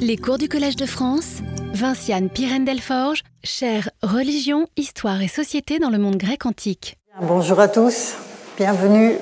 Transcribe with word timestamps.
Les 0.00 0.16
cours 0.16 0.38
du 0.38 0.48
Collège 0.48 0.76
de 0.76 0.86
France, 0.86 1.38
Vinciane 1.72 2.28
Pirène-Delforge, 2.28 3.22
chère 3.42 3.90
Religion, 4.02 4.66
Histoire 4.76 5.20
et 5.20 5.28
Société 5.28 5.78
dans 5.78 5.90
le 5.90 5.98
monde 5.98 6.16
grec 6.16 6.46
antique. 6.46 6.96
Bonjour 7.20 7.60
à 7.60 7.68
tous, 7.68 8.14
bienvenue. 8.56 9.16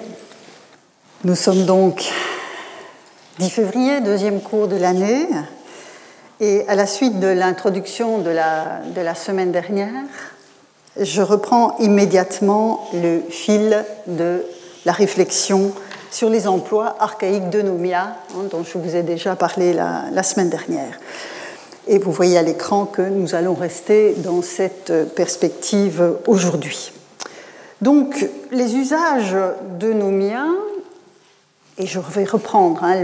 Nous 1.24 1.34
sommes 1.34 1.64
donc 1.64 2.04
10 3.38 3.50
février, 3.50 4.00
deuxième 4.00 4.40
cours 4.40 4.68
de 4.68 4.76
l'année. 4.76 5.26
Et 6.40 6.66
à 6.68 6.74
la 6.74 6.86
suite 6.86 7.18
de 7.18 7.28
l'introduction 7.28 8.18
de 8.18 8.30
la, 8.30 8.82
de 8.94 9.00
la 9.00 9.14
semaine 9.14 9.52
dernière, 9.52 10.04
je 11.00 11.22
reprends 11.22 11.76
immédiatement 11.78 12.88
le 12.92 13.22
fil 13.30 13.84
de 14.06 14.44
la 14.84 14.92
réflexion 14.92 15.72
sur 16.16 16.30
les 16.30 16.48
emplois 16.48 16.96
archaïques 16.98 17.50
de 17.50 17.60
Nomia, 17.60 18.16
hein, 18.30 18.44
dont 18.50 18.64
je 18.64 18.78
vous 18.78 18.96
ai 18.96 19.02
déjà 19.02 19.36
parlé 19.36 19.74
la, 19.74 20.22
semaine 20.22 20.48
dernière. 20.48 20.98
Et 21.88 21.98
vous 21.98 22.10
voyez 22.10 22.38
à 22.38 22.42
l'écran 22.42 22.86
que 22.86 23.02
nous 23.02 23.34
allons 23.34 23.52
rester 23.52 24.14
dans 24.24 24.40
cette 24.40 25.14
perspective 25.14 26.14
aujourd'hui. 26.26 26.92
Donc, 27.82 28.30
les 28.50 28.76
usages 28.76 29.36
de 29.78 29.92
Nomia, 29.92 30.46
et 31.76 31.84
je 31.84 32.00
vais 32.00 32.24
reprendre 32.24 32.82
hein, 32.82 32.96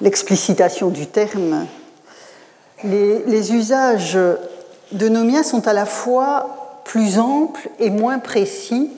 l'explicitation 0.00 0.88
du 0.88 1.06
terme, 1.08 1.66
les, 2.84 3.22
les 3.26 3.52
usages 3.52 4.18
de 4.92 5.08
Nomia 5.10 5.42
sont 5.42 5.68
à 5.68 5.74
la 5.74 5.84
fois 5.84 6.80
plus 6.84 7.18
amples 7.18 7.68
et 7.78 7.90
moins 7.90 8.18
précis 8.18 8.90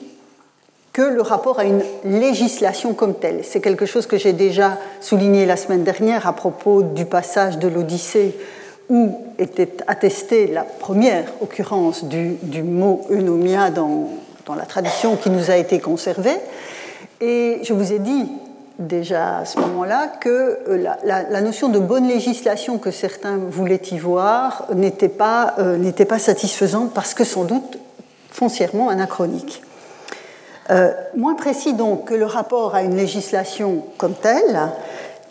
que 0.93 1.01
le 1.01 1.23
rapport 1.23 1.59
à 1.59 1.65
une 1.65 1.81
législation 2.05 2.93
comme 2.93 3.15
telle. 3.15 3.39
C'est 3.43 3.61
quelque 3.61 3.87
chose 3.87 4.05
que 4.05 4.17
j'ai 4.17 4.31
déjà 4.31 4.77
souligné 5.01 5.47
la 5.47 5.57
semaine 5.57 5.83
dernière 5.83 6.27
à 6.27 6.33
propos 6.33 6.83
du 6.83 7.05
passage 7.05 7.57
de 7.57 7.67
l'Odyssée 7.67 8.37
où 8.89 9.17
était 9.39 9.71
attestée 9.87 10.45
la 10.45 10.61
première 10.61 11.25
occurrence 11.41 12.03
du, 12.03 12.37
mot 12.61 13.01
eunomia 13.09 13.71
dans, 13.71 14.09
la 14.55 14.65
tradition 14.65 15.15
qui 15.15 15.31
nous 15.31 15.49
a 15.49 15.55
été 15.55 15.79
conservée. 15.79 16.37
Et 17.21 17.59
je 17.63 17.73
vous 17.73 17.91
ai 17.91 17.97
dit 17.97 18.31
déjà 18.77 19.39
à 19.39 19.45
ce 19.45 19.59
moment-là 19.59 20.07
que 20.19 20.59
euh, 20.67 20.85
la, 21.03 21.41
notion 21.41 21.69
de 21.69 21.79
bonne 21.79 22.07
législation 22.07 22.77
que 22.77 22.91
certains 22.91 23.37
voulaient 23.37 23.81
y 23.91 23.97
voir 23.97 24.67
n'était 24.75 25.09
pas, 25.09 25.55
euh, 25.57 25.77
n'était 25.77 26.05
pas 26.05 26.19
satisfaisante 26.19 26.93
parce 26.93 27.15
que 27.15 27.23
sans 27.23 27.45
doute 27.45 27.79
foncièrement 28.29 28.89
anachronique. 28.89 29.63
Euh, 30.69 30.91
moins 31.15 31.35
précis 31.35 31.73
donc 31.73 32.05
que 32.05 32.13
le 32.13 32.25
rapport 32.25 32.73
à 32.73 32.83
une 32.83 32.95
législation 32.95 33.83
comme 33.97 34.13
telle, 34.13 34.59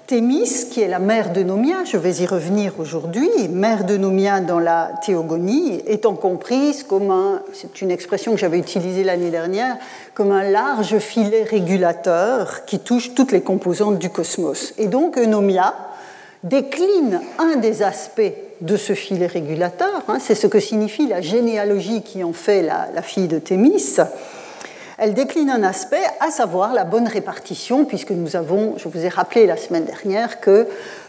Thémis, 0.07 0.67
qui 0.71 0.83
est 0.83 0.89
la 0.89 0.99
mère 0.99 1.33
de 1.33 1.43
Nomia, 1.43 1.85
je 1.85 1.97
vais 1.97 2.17
y 2.17 2.27
revenir 2.27 2.75
aujourd'hui, 2.79 3.31
mère 3.49 3.85
de 3.85 3.97
Nomia 3.97 4.41
dans 4.41 4.59
la 4.59 4.91
théogonie, 5.07 5.81
étant 5.87 6.17
comprise 6.17 6.83
comme 6.83 7.11
un, 7.11 7.41
c'est 7.55 7.81
une 7.81 7.91
expression 7.91 8.33
que 8.33 8.39
j'avais 8.39 8.59
utilisée 8.59 9.05
l'année 9.05 9.31
dernière, 9.31 9.77
comme 10.13 10.33
un 10.33 10.43
large 10.43 10.99
filet 10.99 11.45
régulateur 11.45 12.67
qui 12.67 12.81
touche 12.81 13.15
toutes 13.15 13.33
les 13.33 13.41
composantes 13.41 13.99
du 13.99 14.11
cosmos. 14.11 14.75
Et 14.77 14.89
donc 14.89 15.17
Nomia 15.17 15.75
décline 16.43 17.21
un 17.39 17.57
des 17.57 17.83
aspects 17.83 18.21
de 18.61 18.77
ce 18.77 18.93
filet 18.93 19.29
régulateur, 19.29 20.03
hein, 20.09 20.19
c'est 20.21 20.35
ce 20.35 20.47
que 20.47 20.61
signifie 20.61 21.07
la 21.07 21.21
généalogie 21.21 22.03
qui 22.03 22.23
en 22.23 22.33
fait 22.33 22.63
la, 22.63 22.89
la 22.95 23.03
fille 23.03 23.29
de 23.29 23.39
Thémis, 23.39 23.97
elle 25.03 25.15
décline 25.15 25.51
un 25.51 25.65
aspect, 25.65 26.05
à 26.21 26.31
savoir 26.31 26.73
la 26.73 26.85
bonne 26.85 27.09
répartition, 27.09 27.85
puisque 27.85 28.13
nous 28.13 28.37
avons, 28.37 28.75
je 28.79 28.87
vous 28.87 29.05
ai 29.05 29.09
rappelé 29.09 29.47
la 29.47 29.57
semaine 29.57 29.85
dernière 29.85 30.39
que 30.39 30.69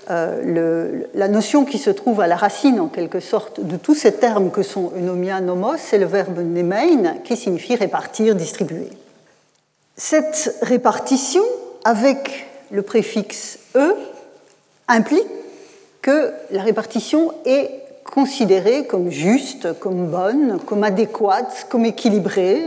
euh, 0.09 1.03
la 1.13 1.27
notion 1.27 1.63
qui 1.63 1.77
se 1.77 1.91
trouve 1.91 2.19
à 2.19 2.25
la 2.25 2.35
racine, 2.35 2.80
en 2.80 2.88
quelque 2.88 3.19
sorte, 3.19 3.59
de 3.59 3.77
tous 3.77 3.94
ces 3.94 4.13
termes 4.13 4.50
que 4.50 4.63
sont 4.63 4.91
eunomia, 4.97 5.41
nomos, 5.41 5.77
c'est 5.77 6.00
le 6.00 6.08
verbe 6.08 6.39
nemein, 6.39 7.17
qui 7.23 7.38
signifie 7.38 7.75
répartir, 7.75 8.33
distribuer. 8.33 8.89
Cette 9.95 10.57
répartition, 10.63 11.44
avec 11.85 12.47
le 12.72 12.81
préfixe 12.81 13.59
e, 13.75 13.94
implique 14.88 15.28
que 16.01 16.31
la 16.50 16.63
répartition 16.63 17.31
est 17.45 17.69
considérée 18.03 18.88
comme 18.88 19.12
juste, 19.12 19.79
comme 19.79 20.07
bonne, 20.07 20.57
comme 20.66 20.84
adéquate, 20.84 21.68
comme 21.69 21.85
équilibrée, 21.85 22.63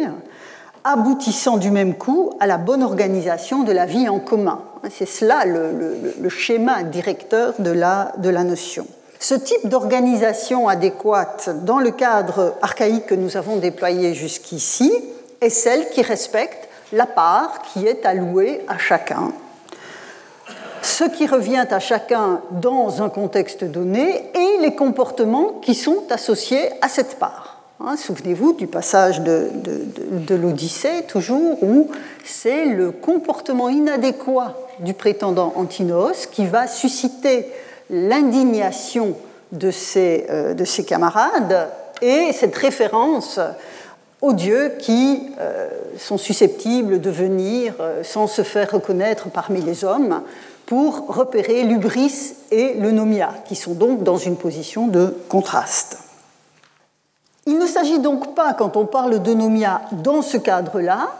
aboutissant 0.87 1.57
du 1.57 1.71
même 1.71 1.95
coup 1.95 2.31
à 2.39 2.47
la 2.47 2.59
bonne 2.59 2.83
organisation 2.83 3.65
de 3.65 3.73
la 3.73 3.87
vie 3.87 4.09
en 4.09 4.21
commun. 4.21 4.61
C'est 4.89 5.07
cela 5.07 5.45
le, 5.45 6.29
schéma 6.29 6.85
directeur 6.85 7.55
de 7.59 7.73
la, 7.73 8.13
de 8.19 8.29
la 8.29 8.45
notion. 8.45 8.87
Ce 9.19 9.35
type 9.35 9.69
d'organisation 9.69 10.69
adéquate 10.69 11.65
dans 11.65 11.81
le 11.81 11.91
cadre 11.91 12.55
archaïque 12.63 13.07
que 13.07 13.15
nous 13.15 13.37
avons 13.37 13.57
déployé 13.57 14.15
jusqu'ici 14.15 14.93
est 15.41 15.51
celle 15.51 15.89
qui 15.89 16.03
respecte 16.03 16.69
la 16.93 17.07
part 17.07 17.63
qui 17.63 17.87
est 17.87 18.07
allouée 18.07 18.61
à 18.69 18.79
chacun, 18.79 19.33
ce 20.83 21.03
qui 21.03 21.27
revient 21.27 21.67
à 21.69 21.81
chacun 21.81 22.41
dans 22.53 23.03
un 23.03 23.09
contexte 23.09 23.65
donné 23.65 24.31
et 24.35 24.61
les 24.61 24.77
comportements 24.77 25.55
qui 25.63 25.75
sont 25.75 26.05
associés 26.11 26.71
à 26.81 26.89
cette 26.89 27.19
part. 27.19 27.46
Hein, 27.79 27.97
souvenez-vous 27.99 28.55
du 28.55 28.67
passage 28.67 29.21
de, 29.21 29.51
l'Odyssée, 30.35 31.05
toujours, 31.09 31.63
où 31.63 31.91
c'est 32.25 32.65
le 32.65 32.91
comportement 32.91 33.69
inadéquat 33.69 34.55
du 34.81 34.95
prétendant 34.95 35.53
Antinos 35.57 36.25
qui 36.27 36.47
va 36.47 36.69
susciter 36.69 37.47
l'indignation 37.91 39.15
de, 39.53 39.71
ses, 39.71 40.27
euh, 40.31 40.55
camarades 40.87 41.69
et 42.01 42.33
cette 42.33 42.57
référence 42.57 43.39
aux 44.23 44.33
dieux 44.33 44.73
qui 44.79 45.29
euh, 45.39 45.69
sont 45.99 46.19
susceptibles 46.19 47.03
de 47.03 47.11
venir 47.11 47.75
euh, 47.81 48.03
sans 48.03 48.27
se 48.27 48.43
faire 48.43 48.71
reconnaître 48.71 49.29
parmi 49.29 49.61
les 49.61 49.85
hommes 49.85 50.23
pour 50.65 51.15
repérer 51.15 51.63
l'ubris 51.63 52.35
et 52.51 52.73
le 52.75 52.91
nomia, 52.91 53.35
qui 53.47 53.55
sont 53.55 53.75
donc 53.75 54.03
dans 54.03 54.17
une 54.17 54.37
position 54.37 54.89
de 54.89 55.15
contraste. 55.29 56.06
Il 57.49 57.59
ne 57.59 57.67
s'agit 57.67 58.01
donc 58.01 58.35
pas, 58.35 58.55
quand 58.55 58.77
on 58.77 58.87
parle 58.87 59.23
de 59.23 59.33
nomia 59.33 59.83
dans 59.93 60.21
ce 60.21 60.37
cadre-là, 60.37 61.13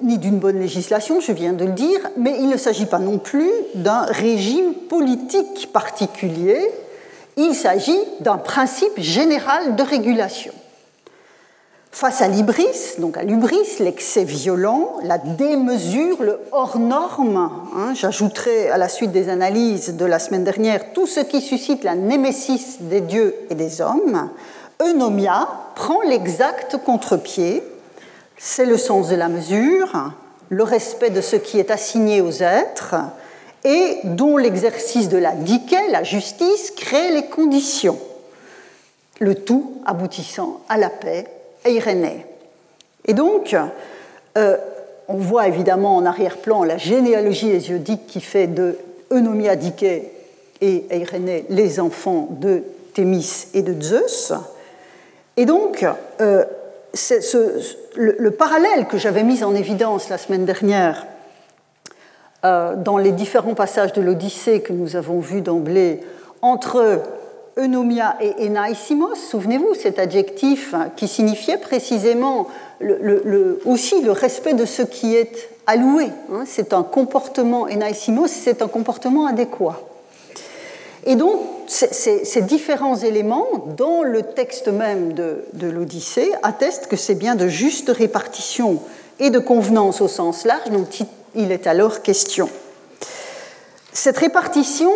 ni 0.00 0.16
d'une 0.16 0.38
bonne 0.38 0.58
législation, 0.58 1.20
je 1.20 1.32
viens 1.32 1.52
de 1.52 1.66
le 1.66 1.72
dire, 1.72 2.00
mais 2.16 2.36
il 2.38 2.48
ne 2.48 2.56
s'agit 2.56 2.86
pas 2.86 2.98
non 2.98 3.18
plus 3.18 3.50
d'un 3.74 4.02
régime 4.02 4.72
politique 4.88 5.70
particulier, 5.72 6.58
il 7.36 7.54
s'agit 7.54 7.98
d'un 8.20 8.38
principe 8.38 8.98
général 8.98 9.76
de 9.76 9.82
régulation. 9.82 10.52
Face 11.90 12.22
à 12.22 12.28
l'ibris, 12.28 12.66
donc 12.98 13.16
à 13.18 13.22
l'ubris, 13.22 13.78
l'excès 13.78 14.24
violent, 14.24 14.94
la 15.02 15.18
démesure, 15.18 16.22
le 16.22 16.40
hors 16.50 16.78
norme, 16.78 17.50
hein, 17.76 17.94
j'ajouterai 17.94 18.70
à 18.70 18.78
la 18.78 18.88
suite 18.88 19.12
des 19.12 19.28
analyses 19.28 19.94
de 19.96 20.04
la 20.04 20.18
semaine 20.18 20.44
dernière 20.44 20.92
tout 20.92 21.06
ce 21.06 21.20
qui 21.20 21.40
suscite 21.40 21.84
la 21.84 21.94
némésis 21.94 22.78
des 22.80 23.00
dieux 23.00 23.34
et 23.50 23.54
des 23.54 23.80
hommes, 23.80 24.30
Eunomia 24.82 25.46
prend 25.74 26.02
l'exact 26.02 26.76
contre-pied, 26.84 27.62
c'est 28.36 28.66
le 28.66 28.78
sens 28.78 29.08
de 29.08 29.16
la 29.16 29.28
mesure, 29.28 30.12
le 30.48 30.62
respect 30.62 31.10
de 31.10 31.20
ce 31.20 31.36
qui 31.36 31.58
est 31.58 31.70
assigné 31.70 32.20
aux 32.20 32.42
êtres, 32.42 32.96
et 33.64 33.98
dont 34.04 34.36
l'exercice 34.36 35.08
de 35.08 35.16
la 35.16 35.32
dike, 35.32 35.74
la 35.90 36.02
justice, 36.02 36.70
crée 36.70 37.10
les 37.12 37.26
conditions, 37.26 37.98
le 39.20 39.34
tout 39.34 39.80
aboutissant 39.86 40.60
à 40.68 40.76
la 40.76 40.90
paix 40.90 41.26
et 41.64 41.72
Irénée. 41.72 42.26
Et 43.06 43.14
donc, 43.14 43.56
euh, 44.36 44.56
on 45.08 45.16
voit 45.16 45.48
évidemment 45.48 45.96
en 45.96 46.04
arrière-plan 46.04 46.62
la 46.62 46.76
généalogie 46.76 47.50
hésiodique 47.50 48.06
qui 48.06 48.20
fait 48.20 48.46
de 48.46 48.78
Eunomia 49.10 49.56
Dike 49.56 49.82
et 50.60 50.86
Irénée 50.90 51.46
les 51.48 51.80
enfants 51.80 52.28
de 52.30 52.62
Thémis 52.94 53.46
et 53.54 53.62
de 53.62 53.80
Zeus. 53.80 54.32
Et 55.36 55.46
donc, 55.46 55.84
euh, 56.20 56.44
le, 57.96 58.30
parallèle 58.30 58.86
que 58.86 58.98
j'avais 58.98 59.22
mis 59.22 59.42
en 59.42 59.54
évidence 59.54 60.08
la 60.08 60.18
semaine 60.18 60.44
dernière 60.44 61.06
euh, 62.44 62.76
dans 62.76 62.98
les 62.98 63.12
différents 63.12 63.54
passages 63.54 63.92
de 63.92 64.00
l'Odyssée 64.00 64.60
que 64.60 64.72
nous 64.72 64.96
avons 64.96 65.18
vus 65.18 65.40
d'emblée 65.40 66.00
entre 66.42 67.02
Eunomia 67.56 68.16
et 68.20 68.46
Enaïsimos, 68.46 69.14
souvenez-vous, 69.14 69.74
cet 69.74 69.98
adjectif 69.98 70.74
qui 70.96 71.08
signifiait 71.08 71.58
précisément 71.58 72.48
aussi 73.64 74.02
le 74.02 74.10
respect 74.10 74.54
de 74.54 74.64
ce 74.64 74.82
qui 74.82 75.14
est 75.14 75.48
alloué. 75.66 76.10
Hein. 76.32 76.44
c'est 76.46 76.72
un 76.72 76.82
comportement, 76.82 77.66
Enaïsimos, 77.66 78.28
c'est 78.28 78.60
un 78.60 78.68
comportement 78.68 79.26
adéquat. 79.26 79.80
Et 81.04 81.16
donc, 81.16 81.40
ces, 81.66 82.42
différents 82.42 82.96
éléments, 82.96 83.46
dans 83.76 84.02
le 84.02 84.22
texte 84.22 84.68
même 84.68 85.12
de, 85.12 85.44
l'Odyssée, 85.60 86.32
attestent 86.42 86.86
que 86.86 86.96
c'est 86.96 87.14
bien 87.14 87.34
de 87.34 87.48
juste 87.48 87.90
répartition 87.90 88.80
et 89.20 89.30
de 89.30 89.38
convenance 89.38 90.00
au 90.00 90.08
sens 90.08 90.44
large 90.44 90.70
dont 90.70 90.86
il 91.34 91.52
est 91.52 91.66
alors 91.66 92.02
question. 92.02 92.48
Cette 93.92 94.18
répartition, 94.18 94.90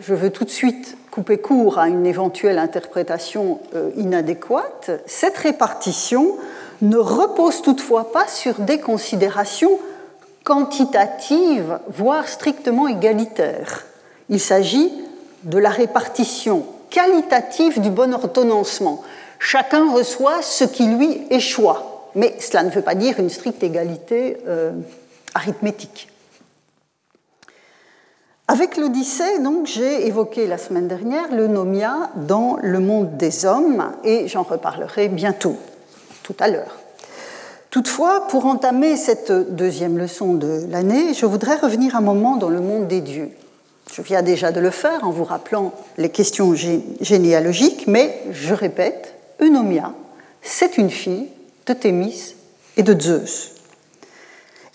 je 0.00 0.14
veux 0.14 0.30
tout 0.30 0.44
de 0.44 0.50
suite 0.50 0.96
couper 1.10 1.38
court 1.38 1.78
à 1.78 1.88
une 1.88 2.04
éventuelle 2.04 2.58
interprétation 2.58 3.58
euh, 3.74 3.90
inadéquate, 3.96 4.90
cette 5.06 5.38
répartition 5.38 6.36
ne 6.82 6.98
repose 6.98 7.62
toutefois 7.62 8.12
pas 8.12 8.28
sur 8.28 8.60
des 8.60 8.78
considérations 8.78 9.78
quantitatives, 10.44 11.78
voire 11.88 12.28
strictement 12.28 12.86
égalitaires. 12.86 13.86
Il 14.28 14.40
s'agit 14.40 14.92
de 15.46 15.58
la 15.58 15.70
répartition 15.70 16.66
qualitative 16.90 17.80
du 17.80 17.90
bon 17.90 18.12
ordonnancement. 18.12 19.02
Chacun 19.38 19.92
reçoit 19.92 20.42
ce 20.42 20.64
qui 20.64 20.86
lui 20.86 21.22
échoit, 21.30 22.10
mais 22.14 22.34
cela 22.40 22.62
ne 22.62 22.70
veut 22.70 22.82
pas 22.82 22.94
dire 22.94 23.18
une 23.18 23.30
stricte 23.30 23.62
égalité 23.62 24.38
euh, 24.46 24.72
arithmétique. 25.34 26.08
Avec 28.48 28.76
l'Odyssée, 28.76 29.40
donc, 29.40 29.66
j'ai 29.66 30.06
évoqué 30.06 30.46
la 30.46 30.56
semaine 30.56 30.86
dernière 30.86 31.34
le 31.34 31.48
nomia 31.48 32.10
dans 32.14 32.58
le 32.62 32.78
monde 32.78 33.16
des 33.16 33.44
hommes 33.44 33.92
et 34.04 34.28
j'en 34.28 34.42
reparlerai 34.44 35.08
bientôt, 35.08 35.56
tout 36.22 36.36
à 36.38 36.48
l'heure. 36.48 36.76
Toutefois, 37.70 38.28
pour 38.28 38.46
entamer 38.46 38.96
cette 38.96 39.32
deuxième 39.32 39.98
leçon 39.98 40.34
de 40.34 40.64
l'année, 40.70 41.12
je 41.12 41.26
voudrais 41.26 41.56
revenir 41.56 41.96
un 41.96 42.00
moment 42.00 42.36
dans 42.36 42.48
le 42.48 42.60
monde 42.60 42.86
des 42.86 43.00
dieux. 43.00 43.30
Je 43.92 44.02
viens 44.02 44.22
déjà 44.22 44.52
de 44.52 44.60
le 44.60 44.70
faire 44.70 45.04
en 45.04 45.10
vous 45.10 45.24
rappelant 45.24 45.72
les 45.96 46.10
questions 46.10 46.54
généalogiques, 47.00 47.86
mais 47.86 48.20
je 48.32 48.52
répète, 48.52 49.14
Eunomia, 49.40 49.92
c'est 50.42 50.76
une 50.78 50.90
fille 50.90 51.28
de 51.66 51.72
Thémis 51.72 52.34
et 52.76 52.82
de 52.82 52.98
Zeus. 52.98 53.52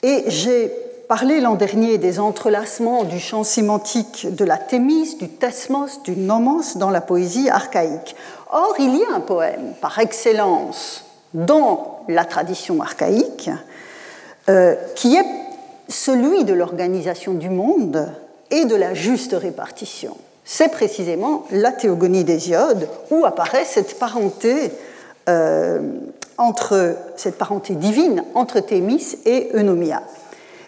Et 0.03 0.23
j'ai 0.27 0.71
parlé 1.07 1.41
l'an 1.41 1.55
dernier 1.55 1.97
des 1.97 2.19
entrelacements 2.19 3.03
du 3.03 3.19
champ 3.19 3.43
sémantique 3.43 4.27
de 4.33 4.45
la 4.45 4.57
Thémis, 4.57 5.17
du 5.17 5.29
thesmos, 5.29 6.01
du 6.03 6.15
nomos 6.15 6.77
dans 6.77 6.89
la 6.89 7.01
poésie 7.01 7.49
archaïque. 7.49 8.15
Or, 8.49 8.75
il 8.79 8.95
y 8.95 9.03
a 9.03 9.13
un 9.13 9.19
poème 9.19 9.73
par 9.81 9.99
excellence 9.99 11.05
dans 11.33 11.99
la 12.07 12.25
tradition 12.25 12.81
archaïque 12.81 13.49
euh, 14.49 14.75
qui 14.95 15.15
est 15.15 15.25
celui 15.87 16.45
de 16.45 16.53
l'organisation 16.53 17.33
du 17.33 17.49
monde 17.49 18.09
et 18.51 18.65
de 18.65 18.75
la 18.75 18.93
juste 18.93 19.33
répartition. 19.33 20.15
C'est 20.43 20.69
précisément 20.69 21.45
la 21.51 21.71
théogonie 21.71 22.23
d'Hésiode 22.23 22.87
où 23.09 23.25
apparaît 23.25 23.65
cette 23.65 23.97
parenté, 23.97 24.71
euh, 25.29 25.79
entre, 26.37 26.95
cette 27.15 27.37
parenté 27.37 27.75
divine 27.75 28.23
entre 28.35 28.59
Thémis 28.59 29.17
et 29.25 29.49
Eunomia. 29.53 30.03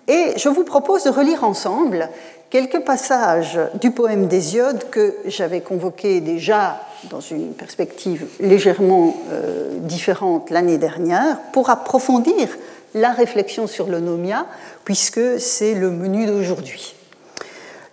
Et 0.08 0.34
je 0.38 0.50
vous 0.50 0.64
propose 0.64 1.04
de 1.04 1.10
relire 1.10 1.44
ensemble 1.44 2.10
quelques 2.50 2.82
passages 2.82 3.60
du 3.82 3.92
poème 3.92 4.28
d'Hésiode 4.28 4.90
que 4.92 5.16
j'avais 5.26 5.62
convoqué 5.62 6.22
déjà 6.22 6.80
dans 7.10 7.20
une 7.20 7.54
perspective 7.54 8.28
légèrement 8.40 9.16
euh, 9.32 9.70
différente 9.80 10.50
l'année 10.50 10.78
dernière 10.78 11.40
pour 11.52 11.70
approfondir 11.70 12.48
la 12.94 13.12
réflexion 13.12 13.66
sur 13.66 13.88
l'onomia, 13.88 14.46
puisque 14.86 15.40
c'est 15.40 15.74
le 15.74 15.90
menu 15.90 16.26
d'aujourd'hui. 16.26 16.96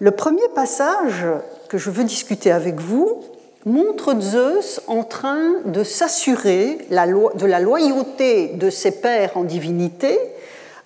Le 0.03 0.13
premier 0.13 0.49
passage 0.55 1.27
que 1.69 1.77
je 1.77 1.91
veux 1.91 2.05
discuter 2.05 2.51
avec 2.51 2.81
vous 2.81 3.21
montre 3.67 4.19
Zeus 4.19 4.81
en 4.87 5.05
train 5.05 5.57
de 5.67 5.85
s'assurer 5.85 6.79
de 6.91 7.47
la 7.47 7.61
loyauté 7.61 8.49
de 8.55 8.71
ses 8.71 8.93
pères 8.93 9.37
en 9.37 9.45
divinité 9.45 10.19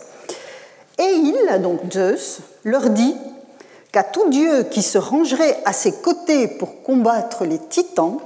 Et 1.00 1.02
il, 1.02 1.60
donc 1.60 1.80
Zeus, 1.92 2.38
leur 2.62 2.88
dit 2.90 3.16
qu'à 3.90 4.04
tout 4.04 4.30
dieu 4.30 4.62
qui 4.62 4.80
se 4.80 4.96
rangerait 4.96 5.60
à 5.64 5.72
ses 5.72 5.90
côtés 5.90 6.46
pour 6.46 6.84
combattre 6.84 7.44
les 7.44 7.58
titans, 7.58 8.20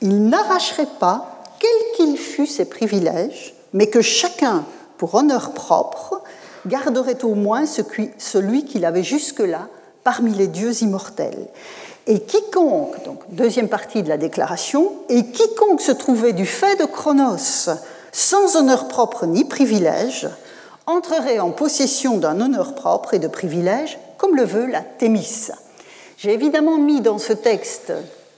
il 0.00 0.30
n'arracherait 0.30 0.88
pas, 0.98 1.42
quel 1.60 1.96
qu'il 1.96 2.16
fût 2.16 2.46
ses 2.46 2.64
privilèges, 2.64 3.54
mais 3.74 3.88
que 3.88 4.00
chacun, 4.00 4.64
pour 4.96 5.16
honneur 5.16 5.52
propre, 5.52 6.22
garderait 6.66 7.24
au 7.24 7.34
moins 7.34 7.66
celui 7.66 8.64
qu'il 8.64 8.86
avait 8.86 9.02
jusque-là 9.02 9.68
parmi 10.04 10.32
les 10.34 10.46
dieux 10.46 10.82
immortels. 10.82 11.48
Et 12.06 12.20
quiconque, 12.20 13.02
donc 13.04 13.20
deuxième 13.30 13.68
partie 13.68 14.02
de 14.02 14.08
la 14.08 14.18
déclaration, 14.18 14.92
et 15.08 15.24
quiconque 15.24 15.80
se 15.80 15.92
trouvait 15.92 16.34
du 16.34 16.46
fait 16.46 16.78
de 16.78 16.84
Chronos 16.84 17.70
sans 18.12 18.56
honneur 18.56 18.86
propre 18.86 19.26
ni 19.26 19.44
privilège, 19.44 20.28
entrerait 20.86 21.40
en 21.40 21.50
possession 21.50 22.18
d'un 22.18 22.40
honneur 22.40 22.74
propre 22.74 23.14
et 23.14 23.18
de 23.18 23.26
privilèges, 23.26 23.98
comme 24.18 24.36
le 24.36 24.44
veut 24.44 24.66
la 24.66 24.82
Thémis. 24.82 25.48
J'ai 26.16 26.32
évidemment 26.32 26.78
mis 26.78 27.00
dans 27.00 27.18
ce 27.18 27.32
texte, 27.32 27.92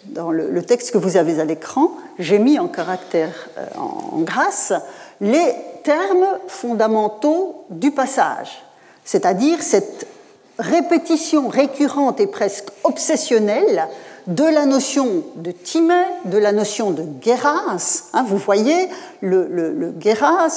dans 0.07 0.31
le, 0.31 0.63
texte 0.63 0.93
que 0.93 0.99
vous 0.99 1.17
avez 1.17 1.41
à 1.41 1.45
l'écran, 1.45 1.91
j'ai 2.19 2.39
mis 2.39 2.59
en 2.59 2.69
caractère 2.69 3.49
euh, 3.59 3.67
en 3.77 4.21
grâce 4.21 4.73
les 5.21 5.55
termes 5.83 6.39
fondamentaux 6.49 7.67
du 7.71 7.91
passage, 7.91 8.65
c'est-à-dire 9.05 9.61
cette 9.61 10.07
répétition 10.59 11.49
récurrente 11.49 12.21
et 12.21 12.27
presque 12.27 12.69
obsessionnelle 12.85 13.87
de 14.27 14.45
la 14.45 14.67
notion 14.67 15.23
de 15.37 15.53
Timée, 15.53 15.95
de 16.25 16.39
la 16.39 16.53
notion 16.53 16.91
de 16.91 17.03
Guéras. 17.03 17.79
Hein, 18.13 18.25
vous 18.29 18.39
voyez 18.39 18.89
le, 19.21 19.47
le, 19.47 19.95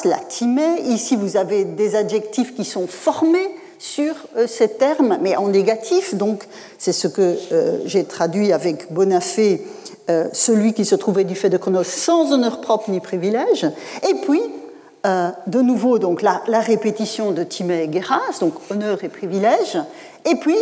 la 0.06 0.18
Timée. 0.28 0.82
Ici, 0.86 1.16
vous 1.16 1.38
avez 1.38 1.66
des 1.66 1.96
adjectifs 1.96 2.56
qui 2.56 2.66
sont 2.66 2.88
formés 2.88 3.50
sur 3.78 4.14
euh, 4.36 4.48
ces 4.48 4.70
termes, 4.70 5.18
mais 5.22 5.36
en 5.38 5.48
négatif. 5.48 6.16
Donc, 6.16 6.44
c'est 6.78 6.92
ce 6.92 7.08
que 7.08 7.38
euh, 7.52 7.78
j'ai 7.86 8.04
traduit 8.04 8.52
avec 8.52 8.92
Bonafé, 8.92 9.66
euh, 10.10 10.28
celui 10.34 10.74
qui 10.74 10.84
se 10.84 10.96
trouvait 10.96 11.24
du 11.24 11.36
fait 11.36 11.50
de 11.50 11.58
Chronos 11.58 11.84
sans 11.84 12.34
honneur 12.34 12.62
propre 12.62 12.90
ni 12.90 13.00
privilège. 13.00 13.66
Et 14.10 14.16
puis, 14.16 14.42
euh, 15.06 15.30
de 15.48 15.62
nouveau 15.62 15.98
donc 15.98 16.22
la, 16.22 16.42
répétition 16.60 17.32
de 17.32 17.44
Timée 17.44 17.84
et 17.84 17.94
Geras, 17.94 18.40
donc 18.42 18.56
honneur 18.70 19.02
et 19.04 19.10
privilège, 19.10 19.78
et 20.26 20.36
puis 20.36 20.58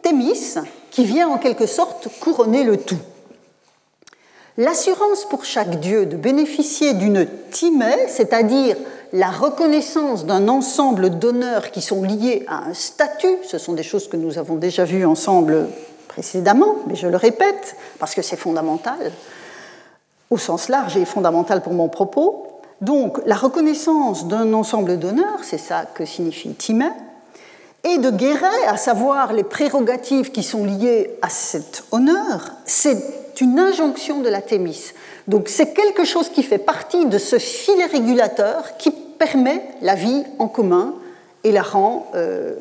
Thémis, 0.00 0.54
qui 0.90 1.04
vient 1.04 1.28
en 1.28 1.36
quelque 1.36 1.66
sorte 1.66 2.08
couronner 2.20 2.64
le 2.64 2.78
tout. 2.78 2.98
L'assurance 4.56 5.26
pour 5.26 5.44
chaque 5.44 5.80
dieu 5.80 6.06
de 6.06 6.16
bénéficier 6.16 6.94
d'une 6.94 7.26
Timée, 7.50 8.06
c'est-à-dire 8.08 8.76
la 9.12 9.30
reconnaissance 9.30 10.24
d'un 10.24 10.48
ensemble 10.48 11.18
d'honneurs 11.18 11.70
qui 11.70 11.82
sont 11.82 12.02
liés 12.02 12.44
à 12.48 12.68
un 12.68 12.74
statut, 12.74 13.36
ce 13.44 13.58
sont 13.58 13.74
des 13.74 13.82
choses 13.82 14.08
que 14.08 14.16
nous 14.16 14.38
avons 14.38 14.56
déjà 14.56 14.84
vues 14.84 15.04
ensemble 15.04 15.68
précédemment, 16.08 16.76
mais 16.86 16.96
je 16.96 17.08
le 17.08 17.16
répète 17.16 17.76
parce 17.98 18.14
que 18.14 18.22
c'est 18.22 18.36
fondamental, 18.36 19.12
au 20.30 20.38
sens 20.38 20.70
large 20.70 20.96
et 20.96 21.04
fondamental 21.04 21.62
pour 21.62 21.74
mon 21.74 21.88
propos, 21.88 22.51
donc 22.82 23.20
la 23.26 23.36
reconnaissance 23.36 24.26
d'un 24.26 24.52
ensemble 24.52 24.98
d'honneurs, 24.98 25.38
c'est 25.42 25.58
ça 25.58 25.86
que 25.94 26.04
signifie 26.04 26.52
Timée, 26.52 26.90
et 27.84 27.98
de 27.98 28.10
Guéret, 28.10 28.66
à 28.66 28.76
savoir 28.76 29.32
les 29.32 29.44
prérogatives 29.44 30.30
qui 30.30 30.42
sont 30.42 30.64
liées 30.64 31.10
à 31.22 31.28
cet 31.28 31.84
honneur, 31.90 32.52
c'est 32.64 33.40
une 33.40 33.58
injonction 33.58 34.20
de 34.20 34.28
la 34.28 34.42
Thémis. 34.42 34.92
Donc 35.26 35.48
c'est 35.48 35.72
quelque 35.72 36.04
chose 36.04 36.28
qui 36.28 36.42
fait 36.42 36.58
partie 36.58 37.06
de 37.06 37.18
ce 37.18 37.38
filet 37.38 37.86
régulateur 37.86 38.76
qui 38.76 38.90
permet 38.90 39.64
la 39.80 39.94
vie 39.94 40.24
en 40.38 40.48
commun 40.48 40.94
et 41.44 41.52
la 41.52 41.62
rend 41.62 42.10
euh, 42.14 42.54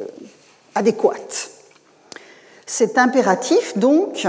adéquate. 0.76 1.50
Cet 2.66 2.98
impératif, 2.98 3.78
donc, 3.78 4.28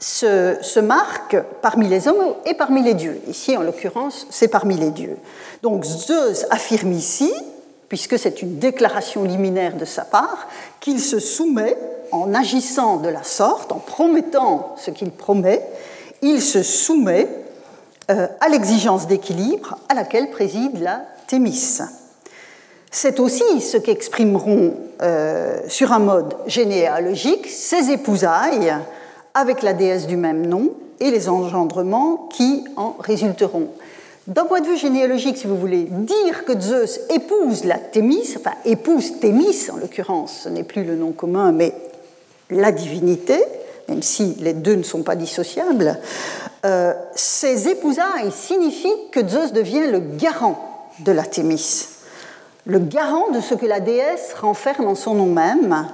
se, 0.00 0.80
marque 0.80 1.36
parmi 1.62 1.88
les 1.88 2.08
hommes 2.08 2.34
et 2.46 2.54
parmi 2.54 2.82
les 2.82 2.94
dieux. 2.94 3.20
Ici, 3.28 3.56
en 3.56 3.62
l'occurrence, 3.62 4.26
c'est 4.30 4.48
parmi 4.48 4.76
les 4.76 4.90
dieux. 4.90 5.16
Donc 5.62 5.84
Zeus 5.84 6.46
affirme 6.50 6.92
ici 6.92 7.30
puisque 7.90 8.18
c'est 8.18 8.40
une 8.40 8.58
déclaration 8.58 9.24
liminaire 9.24 9.76
de 9.76 9.84
sa 9.84 10.04
part, 10.04 10.46
qu'il 10.78 11.00
se 11.00 11.18
soumet 11.18 11.76
en 12.12 12.32
agissant 12.34 12.98
de 12.98 13.08
la 13.08 13.24
sorte, 13.24 13.72
en 13.72 13.80
promettant 13.80 14.76
ce 14.78 14.92
qu'il 14.92 15.10
promet, 15.10 15.60
il 16.22 16.40
se 16.40 16.62
soumet 16.62 17.28
euh, 18.10 18.28
à 18.40 18.48
l'exigence 18.48 19.08
d'équilibre 19.08 19.76
à 19.88 19.94
laquelle 19.94 20.30
préside 20.30 20.80
la 20.80 21.02
Thémis. 21.26 21.80
C'est 22.92 23.18
aussi 23.18 23.60
ce 23.60 23.76
qu'exprimeront 23.76 24.74
euh, 25.02 25.58
sur 25.66 25.92
un 25.92 25.98
mode 25.98 26.36
généalogique 26.46 27.48
ses 27.48 27.90
épousailles 27.90 28.72
avec 29.34 29.62
la 29.62 29.72
déesse 29.72 30.06
du 30.06 30.16
même 30.16 30.46
nom 30.46 30.70
et 31.00 31.10
les 31.10 31.28
engendrements 31.28 32.28
qui 32.30 32.64
en 32.76 32.96
résulteront. 32.98 33.68
D'un 34.26 34.44
point 34.44 34.60
de 34.60 34.66
vue 34.66 34.76
généalogique, 34.76 35.38
si 35.38 35.46
vous 35.46 35.56
voulez, 35.56 35.88
dire 35.90 36.44
que 36.44 36.58
Zeus 36.58 37.00
épouse 37.10 37.64
la 37.64 37.78
Thémis, 37.78 38.34
enfin 38.36 38.52
épouse 38.64 39.18
Thémis 39.18 39.70
en 39.72 39.76
l'occurrence, 39.76 40.42
ce 40.44 40.48
n'est 40.48 40.62
plus 40.62 40.84
le 40.84 40.94
nom 40.94 41.12
commun, 41.12 41.52
mais 41.52 41.74
la 42.50 42.70
divinité, 42.70 43.42
même 43.88 44.02
si 44.02 44.36
les 44.40 44.52
deux 44.52 44.76
ne 44.76 44.82
sont 44.82 45.02
pas 45.02 45.16
dissociables, 45.16 45.98
euh, 46.66 46.92
ces 47.14 47.68
épousailles 47.68 48.30
signifient 48.30 49.10
que 49.10 49.26
Zeus 49.26 49.52
devient 49.52 49.90
le 49.90 49.98
garant 49.98 50.88
de 51.00 51.12
la 51.12 51.24
Thémis, 51.24 51.88
le 52.66 52.78
garant 52.78 53.30
de 53.30 53.40
ce 53.40 53.54
que 53.54 53.66
la 53.66 53.80
déesse 53.80 54.34
renferme 54.40 54.86
en 54.86 54.94
son 54.94 55.14
nom 55.14 55.26
même, 55.26 55.88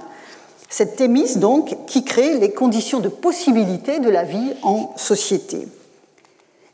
cette 0.69 0.97
Thémis 0.97 1.39
donc 1.39 1.77
qui 1.87 2.05
crée 2.05 2.39
les 2.39 2.53
conditions 2.53 3.01
de 3.01 3.09
possibilité 3.09 4.01
de 4.01 4.09
la 4.09 4.25
vie 4.25 4.53
en 4.63 4.93
société. 4.97 5.69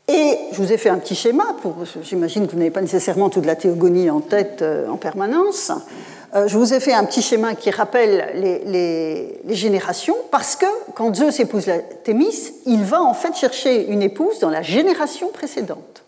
Et 0.07 0.37
je 0.51 0.57
vous 0.57 0.73
ai 0.73 0.77
fait 0.77 0.89
un 0.89 0.97
petit 0.97 1.15
schéma, 1.15 1.55
pour, 1.61 1.75
j'imagine 2.01 2.45
que 2.45 2.51
vous 2.51 2.57
n'avez 2.57 2.71
pas 2.71 2.81
nécessairement 2.81 3.29
toute 3.29 3.45
la 3.45 3.55
théogonie 3.55 4.09
en 4.09 4.19
tête 4.19 4.61
euh, 4.61 4.89
en 4.89 4.97
permanence. 4.97 5.71
Euh, 6.35 6.47
je 6.47 6.57
vous 6.57 6.73
ai 6.73 6.81
fait 6.81 6.93
un 6.93 7.05
petit 7.05 7.21
schéma 7.21 7.55
qui 7.55 7.71
rappelle 7.71 8.31
les, 8.35 9.39
générations, 9.55 10.17
parce 10.29 10.57
que 10.57 10.65
quand 10.93 11.15
Zeus 11.15 11.39
épouse 11.39 11.67
la 11.67 11.79
Thémis, 11.79 12.53
il 12.65 12.83
va 12.83 13.01
en 13.01 13.13
fait 13.13 13.35
chercher 13.35 13.87
une 13.87 14.01
épouse 14.01 14.39
dans 14.39 14.49
la 14.49 14.61
génération 14.61 15.29
précédente. 15.29 16.02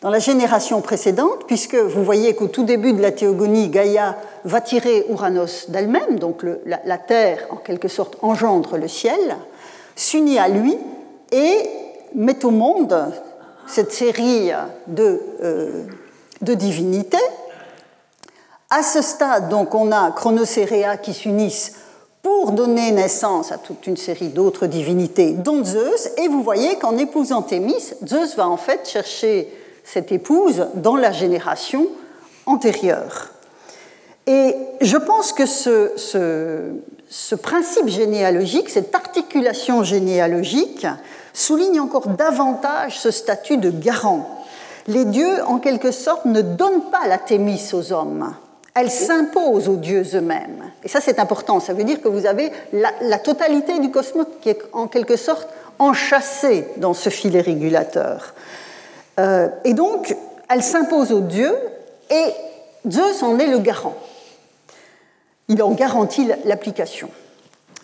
Dans 0.00 0.08
la 0.08 0.18
génération 0.18 0.80
précédente, 0.80 1.44
puisque 1.46 1.74
vous 1.74 2.02
voyez 2.02 2.34
qu'au 2.34 2.48
tout 2.48 2.62
début 2.62 2.94
de 2.94 3.02
la 3.02 3.12
théogonie, 3.12 3.68
Gaïa 3.68 4.16
va 4.44 4.62
tirer 4.62 5.04
Uranos 5.10 5.66
d'elle-même, 5.68 6.18
donc 6.18 6.42
la, 6.64 6.96
Terre 6.96 7.46
en 7.50 7.56
quelque 7.56 7.88
sorte 7.88 8.16
engendre 8.22 8.78
le 8.78 8.88
ciel, 8.88 9.36
s'unit 9.94 10.38
à 10.38 10.48
lui 10.48 10.74
et 11.32 11.68
met 12.14 12.42
au 12.46 12.50
monde 12.50 13.12
cette 13.66 13.92
série 13.92 14.50
de, 14.86 15.20
euh, 15.42 15.84
de 16.40 16.54
divinités. 16.54 17.18
À 18.70 18.82
ce 18.82 19.02
stade, 19.02 19.50
donc, 19.50 19.74
on 19.74 19.92
a 19.92 20.12
Chronocéréa 20.12 20.96
qui 20.96 21.12
s'unissent 21.12 21.74
pour 22.22 22.52
donner 22.52 22.90
naissance 22.92 23.52
à 23.52 23.58
toute 23.58 23.86
une 23.86 23.98
série 23.98 24.28
d'autres 24.28 24.66
divinités, 24.66 25.32
dont 25.32 25.62
Zeus. 25.62 26.08
Et 26.16 26.28
vous 26.28 26.42
voyez 26.42 26.76
qu'en 26.76 26.96
épousant 26.96 27.42
Thémis, 27.42 27.92
Zeus 28.06 28.36
va 28.36 28.48
en 28.48 28.56
fait 28.56 28.88
chercher 28.88 29.59
cette 29.92 30.12
épouse 30.12 30.68
dans 30.74 30.96
la 30.96 31.10
génération 31.10 31.88
antérieure. 32.46 33.30
Et 34.26 34.54
je 34.80 34.96
pense 34.96 35.32
que 35.32 35.46
ce, 35.46 35.92
ce, 35.96 37.34
principe 37.34 37.88
généalogique, 37.88 38.70
cette 38.70 38.94
articulation 38.94 39.82
généalogique, 39.82 40.86
souligne 41.32 41.80
encore 41.80 42.06
davantage 42.08 43.00
ce 43.00 43.10
statut 43.10 43.56
de 43.56 43.70
garant. 43.70 44.44
Les 44.86 45.04
dieux, 45.04 45.42
en 45.46 45.58
quelque 45.58 45.90
sorte, 45.90 46.24
ne 46.24 46.42
donnent 46.42 46.90
pas 46.90 47.08
la 47.08 47.18
Thémis 47.18 47.70
aux 47.72 47.92
hommes. 47.92 48.34
Elle 48.74 48.90
s'impose 48.90 49.68
aux 49.68 49.76
dieux 49.76 50.04
eux-mêmes. 50.14 50.70
Et 50.84 50.88
ça, 50.88 51.00
c'est 51.00 51.18
important. 51.18 51.58
Ça 51.58 51.72
veut 51.72 51.84
dire 51.84 52.00
que 52.00 52.08
vous 52.08 52.26
avez 52.26 52.52
la, 52.72 53.18
totalité 53.18 53.80
du 53.80 53.90
cosmos 53.90 54.26
qui 54.40 54.50
est 54.50 54.62
en 54.72 54.86
quelque 54.86 55.16
sorte 55.16 55.48
enchâssée 55.80 56.68
dans 56.76 56.94
ce 56.94 57.10
filet 57.10 57.40
régulateur. 57.40 58.34
Euh, 59.18 59.48
et 59.64 59.74
donc, 59.74 60.16
elle 60.48 60.62
s'impose 60.62 61.12
aux 61.12 61.20
dieux 61.20 61.56
et 62.10 62.24
Zeus 62.88 63.22
en 63.22 63.38
est 63.38 63.46
le 63.46 63.58
garant. 63.58 63.94
Il 65.48 65.62
en 65.62 65.72
garantit 65.72 66.28
l'application. 66.44 67.10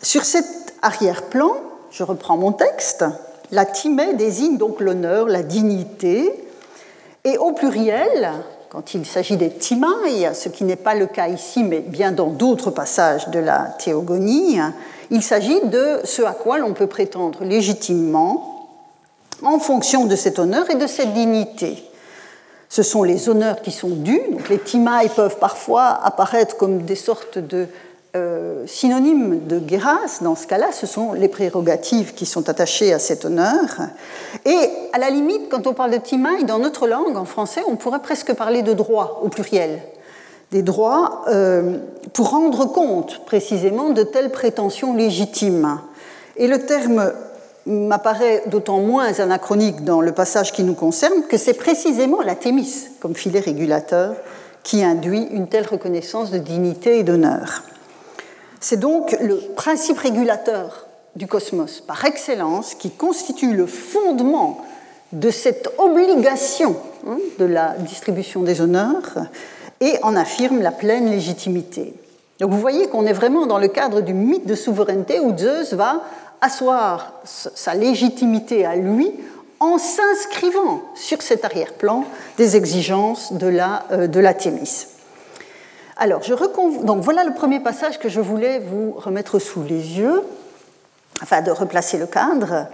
Sur 0.03 0.25
cet 0.25 0.75
arrière-plan, 0.83 1.53
je 1.91 2.03
reprends 2.03 2.37
mon 2.37 2.53
texte, 2.53 3.05
la 3.51 3.65
timée 3.65 4.15
désigne 4.15 4.57
donc 4.57 4.81
l'honneur, 4.81 5.27
la 5.27 5.43
dignité, 5.43 6.33
et 7.25 7.39
au 7.39 7.53
pluriel, 7.53 8.31
quand 8.69 8.95
il 8.95 9.05
s'agit 9.07 9.37
des 9.37 9.51
timailles, 9.51 10.31
ce 10.35 10.49
qui 10.49 10.65
n'est 10.65 10.77
pas 10.77 10.95
le 10.95 11.07
cas 11.07 11.29
ici, 11.29 11.65
mais 11.65 11.81
bien 11.81 12.13
dans 12.13 12.29
d'autres 12.29 12.71
passages 12.71 13.29
de 13.29 13.39
la 13.39 13.75
théogonie, 13.79 14.59
il 15.11 15.23
s'agit 15.23 15.61
de 15.65 16.01
ce 16.05 16.23
à 16.23 16.33
quoi 16.33 16.59
l'on 16.59 16.73
peut 16.73 16.87
prétendre 16.87 17.45
légitimement 17.45 18.56
en 19.43 19.59
fonction 19.59 20.07
de 20.07 20.17
cet 20.17 20.39
honneur 20.39 20.71
et 20.71 20.77
de 20.77 20.87
cette 20.87 21.13
dignité. 21.13 21.83
Ce 22.69 22.83
sont 22.83 23.03
les 23.03 23.29
honneurs 23.29 23.63
qui 23.63 23.71
sont 23.71 23.91
dus, 23.91 24.21
donc 24.31 24.49
les 24.49 24.59
timailles 24.59 25.11
peuvent 25.15 25.39
parfois 25.39 26.01
apparaître 26.03 26.57
comme 26.57 26.83
des 26.83 26.97
sortes 26.97 27.39
de 27.39 27.69
euh, 28.17 28.67
synonyme 28.67 29.47
de 29.47 29.61
Geras, 29.69 30.21
dans 30.23 30.35
ce 30.35 30.47
cas-là, 30.47 30.73
ce 30.73 30.87
sont 30.87 31.13
les 31.13 31.29
prérogatives 31.29 32.15
qui 32.15 32.25
sont 32.25 32.49
attachées 32.49 32.95
à 32.95 32.99
cet 32.99 33.27
honneur. 33.27 33.65
Et 34.47 34.71
à 34.93 34.99
la 34.99 35.11
limite, 35.11 35.51
quand 35.51 35.67
on 35.67 35.75
parle 35.75 35.91
de 35.91 35.99
timaï, 35.99 36.45
dans 36.45 36.59
notre 36.59 36.89
langue, 36.89 37.17
en 37.17 37.27
français, 37.27 37.61
on 37.69 37.77
pourrait 37.77 38.01
presque 38.01 38.33
parler 38.33 38.63
de 38.63 38.73
droits 38.73 39.21
au 39.23 39.29
pluriel. 39.29 39.83
Des 40.51 40.63
droits 40.63 41.25
euh, 41.29 41.79
pour 42.15 42.31
rendre 42.31 42.65
compte 42.65 43.25
précisément 43.27 43.91
de 43.91 44.03
telles 44.03 44.31
prétentions 44.31 44.95
légitimes. 44.95 45.79
Et 46.37 46.47
le 46.47 46.65
terme 46.65 47.13
m'apparaît 47.67 48.45
d'autant 48.47 48.81
moins 48.81 49.19
anachronique 49.19 49.85
dans 49.85 50.01
le 50.01 50.13
passage 50.13 50.53
qui 50.53 50.63
nous 50.63 50.75
concerne 50.75 51.25
que 51.29 51.37
c'est 51.37 51.55
précisément 51.55 52.23
la 52.23 52.35
thémis 52.35 52.89
comme 53.01 53.15
filet 53.15 53.41
régulateur 53.41 54.15
qui 54.63 54.83
induit 54.83 55.29
une 55.31 55.49
telle 55.49 55.67
reconnaissance 55.67 56.31
de 56.31 56.39
dignité 56.39 56.99
et 56.99 57.03
d'honneur. 57.03 57.63
C'est 58.61 58.79
donc 58.79 59.17
le 59.21 59.37
principe 59.55 59.99
régulateur 59.99 60.87
du 61.15 61.27
cosmos 61.27 61.81
par 61.81 62.05
excellence 62.05 62.75
qui 62.75 62.91
constitue 62.91 63.55
le 63.55 63.67
fondement 63.67 64.65
de 65.13 65.31
cette 65.31 65.71
obligation 65.79 66.77
hein, 67.07 67.19
de 67.39 67.45
la 67.45 67.75
distribution 67.79 68.43
des 68.43 68.61
honneurs 68.61 69.15
et 69.81 69.99
en 70.03 70.17
affirme 70.17 70.63
la 70.63 70.73
pleine 70.73 71.11
légitimité. 71.11 71.95
Donc 72.41 72.51
vous 72.51 72.61
voyez 72.61 72.89
qu'on 72.89 73.07
est 73.07 73.13
vraiment 73.13 73.47
dans 73.47 73.59
le 73.59 73.69
cadre 73.69 74.03
du 74.03 74.13
mythe 74.13 74.47
de 74.47 74.55
souveraineté 74.55 75.21
où 75.21 75.37
Zeus 75.37 75.73
va 75.73 76.03
asseoir 76.41 77.13
sa 77.25 77.75
légitimité 77.75 78.65
à 78.67 78.77
lui 78.77 79.13
en 79.61 79.79
s'inscrivant 79.79 80.83
sur 80.95 81.23
cet 81.23 81.45
arrière-plan 81.45 82.05
des 82.37 82.57
exigences 82.57 83.33
de 83.33 83.47
la, 83.47 83.85
euh, 83.91 84.07
de 84.07 84.21
la 84.21 84.35
Thémis. 84.35 84.87
Alors, 85.97 86.23
je 86.23 86.35
Donc, 86.85 87.03
voilà 87.03 87.25
le 87.25 87.33
premier 87.33 87.61
passage 87.61 87.99
que 87.99 88.11
je 88.11 88.21
voulais 88.21 88.59
vous 88.59 88.93
remettre 88.93 89.39
sous 89.39 89.63
les 89.63 89.99
yeux, 89.99 90.23
afin 91.23 91.41
de 91.41 91.51
replacer 91.51 91.97
le 91.97 92.07
cadre 92.07 92.67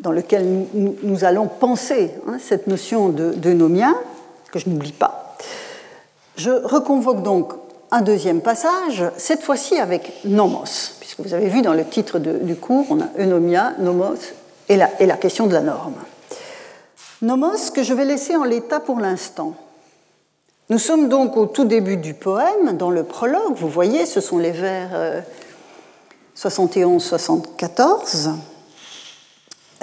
dans 0.00 0.10
lequel 0.10 0.66
nous, 0.74 1.24
allons 1.24 1.46
penser 1.46 2.10
hein, 2.26 2.38
cette 2.40 2.66
notion 2.66 3.10
de, 3.10 3.52
nomia, 3.52 3.94
que 4.50 4.58
je 4.58 4.68
n'oublie 4.68 4.92
pas. 4.92 5.36
Je 6.36 6.50
reconvoque 6.50 7.22
donc 7.22 7.52
un 7.92 8.00
deuxième 8.00 8.40
passage, 8.40 9.04
cette 9.16 9.42
fois-ci 9.42 9.78
avec 9.78 10.12
nomos, 10.24 10.64
puisque 11.14 11.28
vous 11.28 11.34
avez 11.34 11.48
vu 11.50 11.60
dans 11.60 11.74
le 11.74 11.84
titre 11.84 12.18
du 12.18 12.56
cours, 12.56 12.86
on 12.88 12.98
a 13.02 13.08
eunomia, 13.18 13.74
nomos 13.78 14.32
et 14.70 14.76
la, 14.76 15.16
question 15.16 15.46
de 15.46 15.52
la 15.52 15.60
norme. 15.60 15.96
Nomos 17.20 17.70
que 17.74 17.82
je 17.82 17.92
vais 17.92 18.06
laisser 18.06 18.34
en 18.34 18.44
l'état 18.44 18.80
pour 18.80 18.98
l'instant. 18.98 19.54
Nous 20.70 20.78
sommes 20.78 21.10
donc 21.10 21.36
au 21.36 21.44
tout 21.44 21.66
début 21.66 21.98
du 21.98 22.14
poème, 22.14 22.78
dans 22.78 22.88
le 22.88 23.02
prologue, 23.02 23.54
vous 23.56 23.68
voyez, 23.68 24.06
ce 24.06 24.22
sont 24.22 24.38
les 24.38 24.52
vers 24.52 25.22
71-74. 26.34 28.28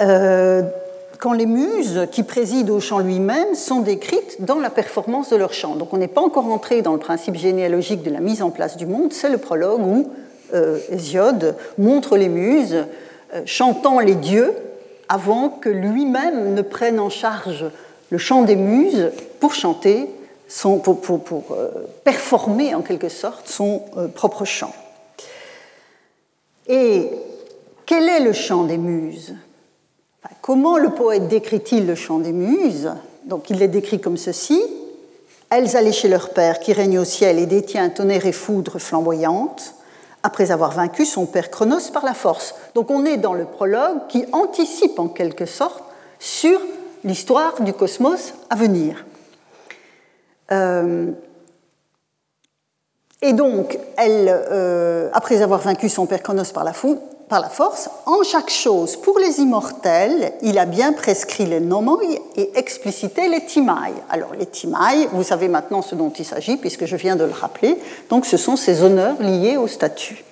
euh, 0.00 0.62
quand 1.20 1.32
les 1.32 1.46
muses 1.46 2.08
qui 2.10 2.24
président 2.24 2.74
au 2.74 2.80
chant 2.80 2.98
lui-même 2.98 3.54
sont 3.54 3.82
décrites 3.82 4.44
dans 4.44 4.58
la 4.58 4.70
performance 4.70 5.30
de 5.30 5.36
leur 5.36 5.52
chant. 5.52 5.76
Donc 5.76 5.92
on 5.92 5.98
n'est 5.98 6.08
pas 6.08 6.22
encore 6.22 6.46
entré 6.46 6.82
dans 6.82 6.94
le 6.94 6.98
principe 6.98 7.36
généalogique 7.36 8.02
de 8.02 8.10
la 8.10 8.18
mise 8.18 8.42
en 8.42 8.50
place 8.50 8.76
du 8.76 8.86
monde, 8.86 9.12
c'est 9.12 9.28
le 9.28 9.38
prologue 9.38 9.86
où 9.86 10.10
Hésiode 10.90 11.56
montre 11.78 12.16
les 12.16 12.28
muses 12.28 12.86
euh, 13.34 13.42
chantant 13.46 14.00
les 14.00 14.14
dieux 14.14 14.52
avant 15.08 15.48
que 15.48 15.68
lui-même 15.68 16.54
ne 16.54 16.62
prenne 16.62 17.00
en 17.00 17.10
charge 17.10 17.66
le 18.10 18.18
chant 18.18 18.42
des 18.42 18.56
muses 18.56 19.10
pour 19.38 19.54
chanter, 19.54 20.08
son, 20.48 20.78
pour, 20.78 21.44
euh, 21.52 21.70
performer 22.04 22.74
en 22.74 22.82
quelque 22.82 23.08
sorte 23.08 23.48
son 23.48 23.82
propre 24.14 24.44
chant. 24.44 24.74
Et 26.66 27.08
quel 27.86 28.08
est 28.08 28.20
le 28.20 28.32
chant 28.32 28.64
des 28.64 28.78
muses? 28.78 29.34
Comment 30.42 30.78
le 30.78 30.90
poète 30.90 31.28
décrit-il 31.28 31.86
le 31.86 31.94
chant 31.94 32.18
des 32.18 32.32
muses? 32.32 32.90
Donc 33.24 33.50
il 33.50 33.58
les 33.58 33.68
décrit 33.68 34.00
comme 34.00 34.16
ceci. 34.16 34.60
Elles 35.50 35.76
allaient 35.76 35.92
chez 35.92 36.08
leur 36.08 36.30
père 36.30 36.60
qui 36.60 36.72
règne 36.72 36.98
au 36.98 37.04
ciel 37.04 37.38
et 37.38 37.46
détient 37.46 37.88
tonnerre 37.88 38.26
et 38.26 38.32
foudre 38.32 38.78
flamboyante, 38.78 39.74
après 40.22 40.50
avoir 40.50 40.72
vaincu 40.72 41.04
son 41.04 41.26
père 41.26 41.50
Chronos 41.50 41.90
par 41.92 42.04
la 42.04 42.14
force. 42.14 42.54
Donc 42.74 42.90
on 42.90 43.04
est 43.04 43.16
dans 43.16 43.34
le 43.34 43.44
prologue 43.44 44.06
qui 44.08 44.24
anticipe 44.32 44.98
en 44.98 45.08
quelque 45.08 45.46
sorte 45.46 45.82
sur 46.18 46.60
l'histoire 47.04 47.62
du 47.62 47.72
cosmos 47.72 48.34
à 48.50 48.56
venir. 48.56 49.04
Euh, 50.52 51.10
et 53.22 53.32
donc, 53.32 53.78
elle, 53.96 54.28
euh, 54.28 55.10
après 55.12 55.42
avoir 55.42 55.60
vaincu 55.60 55.88
son 55.88 56.06
père 56.06 56.22
Chronos 56.22 56.52
par 56.54 56.64
la, 56.64 56.72
par 57.30 57.40
la 57.40 57.48
force, 57.48 57.88
en 58.06 58.24
chaque 58.24 58.50
chose, 58.50 58.96
pour 58.96 59.20
les 59.20 59.38
immortels, 59.38 60.32
il 60.42 60.58
a 60.58 60.66
bien 60.66 60.92
prescrit 60.92 61.46
les 61.46 61.60
nomoi 61.60 62.00
et 62.36 62.58
explicité 62.58 63.28
les 63.28 63.46
timai. 63.46 63.92
Alors 64.10 64.34
les 64.36 64.46
timai, 64.46 65.06
vous 65.12 65.22
savez 65.22 65.46
maintenant 65.46 65.80
ce 65.80 65.94
dont 65.94 66.10
il 66.10 66.24
s'agit 66.24 66.56
puisque 66.56 66.86
je 66.86 66.96
viens 66.96 67.14
de 67.14 67.22
le 67.22 67.32
rappeler, 67.32 67.78
donc 68.10 68.26
ce 68.26 68.36
sont 68.36 68.56
ces 68.56 68.82
honneurs 68.82 69.22
liés 69.22 69.56
au 69.56 69.68
statut. 69.68 70.24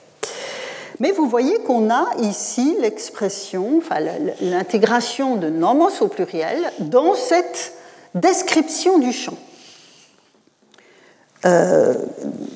Mais 0.98 1.12
vous 1.12 1.28
voyez 1.28 1.60
qu'on 1.60 1.88
a 1.88 2.04
ici 2.18 2.76
l'expression, 2.80 3.80
l'intégration 4.40 5.36
de 5.36 5.48
nomos 5.48 6.00
au 6.00 6.08
pluriel 6.08 6.72
dans 6.80 7.14
cette 7.14 7.74
description 8.16 8.98
du 8.98 9.12
champ. 9.12 9.34
Euh, 11.44 11.94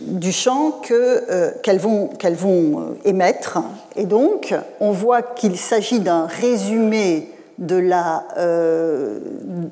du 0.08 0.32
champ 0.32 0.80
euh, 0.90 1.52
qu'elles 1.62 1.78
vont, 1.78 2.10
vont, 2.34 2.80
euh, 2.80 2.84
émettre. 3.04 3.60
Et 3.94 4.06
donc, 4.06 4.54
on 4.80 4.90
voit 4.90 5.22
qu'il 5.22 5.56
s'agit 5.56 6.00
d'un 6.00 6.26
résumé 6.26 7.30
de 7.58 7.76
la, 7.76 8.24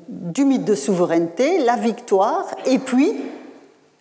du 0.07 0.45
mythe 0.45 0.63
de 0.63 0.75
souveraineté, 0.75 1.59
la 1.59 1.75
victoire, 1.75 2.45
et 2.65 2.79
puis 2.79 3.17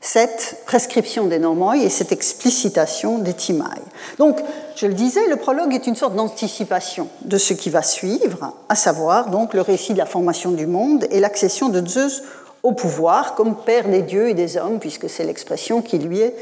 cette 0.01 0.63
prescription 0.65 1.27
des 1.27 1.39
Normands 1.39 1.73
et 1.73 1.89
cette 1.89 2.13
explicitation 2.13 3.19
des 3.19 3.35
Timailles. 3.35 3.83
Donc, 4.19 4.39
je 4.77 4.87
le 4.87 4.95
disais, 4.95 5.27
le 5.29 5.37
prologue 5.37 5.75
est 5.75 5.87
une 5.87 5.97
sorte 5.97 6.15
d'anticipation 6.15 7.09
de 7.23 7.37
ce 7.37 7.53
qui 7.53 7.69
va 7.69 7.83
suivre, 7.83 8.55
à 8.69 8.75
savoir 8.77 9.31
donc 9.31 9.55
le 9.55 9.61
récit 9.61 9.93
de 9.93 9.99
la 9.99 10.07
formation 10.07 10.53
du 10.53 10.67
monde 10.67 11.07
et 11.11 11.21
l'accession 11.21 11.69
de 11.69 11.87
Zeus 11.87 12.23
au 12.63 12.73
pouvoir 12.73 13.35
comme 13.35 13.57
père 13.57 13.89
des 13.89 14.03
dieux 14.03 14.29
et 14.29 14.35
des 14.35 14.57
hommes, 14.57 14.79
puisque 14.79 15.09
c'est 15.09 15.25
l'expression 15.25 15.83
qui 15.83 15.99
lui 15.99 16.21
est 16.21 16.35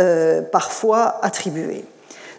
euh, 0.00 0.42
parfois 0.42 1.18
attribuée. 1.22 1.84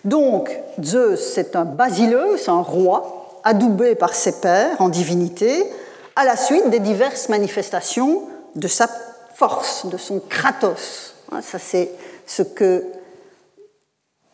Donc, 0.05 0.57
Zeus, 0.81 1.33
c'est 1.33 1.55
un 1.55 1.65
basileux, 1.65 2.37
un 2.47 2.61
roi, 2.61 3.39
adoubé 3.43 3.95
par 3.95 4.13
ses 4.13 4.39
pères 4.39 4.79
en 4.81 4.89
divinité, 4.89 5.65
à 6.15 6.25
la 6.25 6.35
suite 6.35 6.69
des 6.69 6.79
diverses 6.79 7.29
manifestations 7.29 8.23
de 8.55 8.67
sa 8.67 8.89
force, 9.35 9.85
de 9.85 9.97
son 9.97 10.19
kratos. 10.19 11.13
Hein, 11.31 11.41
ça, 11.41 11.59
c'est 11.59 11.91
ce 12.25 12.43
que 12.43 12.83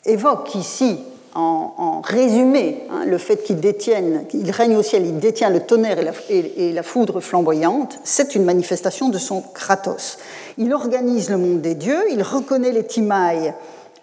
évoque 0.05 0.55
ici 0.55 0.99
en, 1.35 2.01
résumé 2.01 2.83
hein, 2.89 3.05
le 3.05 3.17
fait 3.17 3.43
qu'il 3.43 3.59
détienne, 3.59 4.25
qu'il 4.27 4.49
règne 4.51 4.77
au 4.77 4.83
ciel, 4.83 5.05
il 5.05 5.19
détient 5.19 5.49
le 5.49 5.59
tonnerre 5.59 5.97
et 6.29 6.71
la, 6.71 6.83
foudre 6.83 7.19
flamboyante, 7.19 7.99
c'est 8.03 8.35
une 8.35 8.45
manifestation 8.45 9.09
de 9.09 9.17
son 9.17 9.41
Kratos. 9.41 10.17
Il 10.57 10.73
organise 10.73 11.29
le 11.29 11.37
monde 11.37 11.61
des 11.61 11.75
dieux, 11.75 12.03
il 12.09 12.23
reconnaît 12.23 12.71
les 12.71 12.85
timailles 12.85 13.53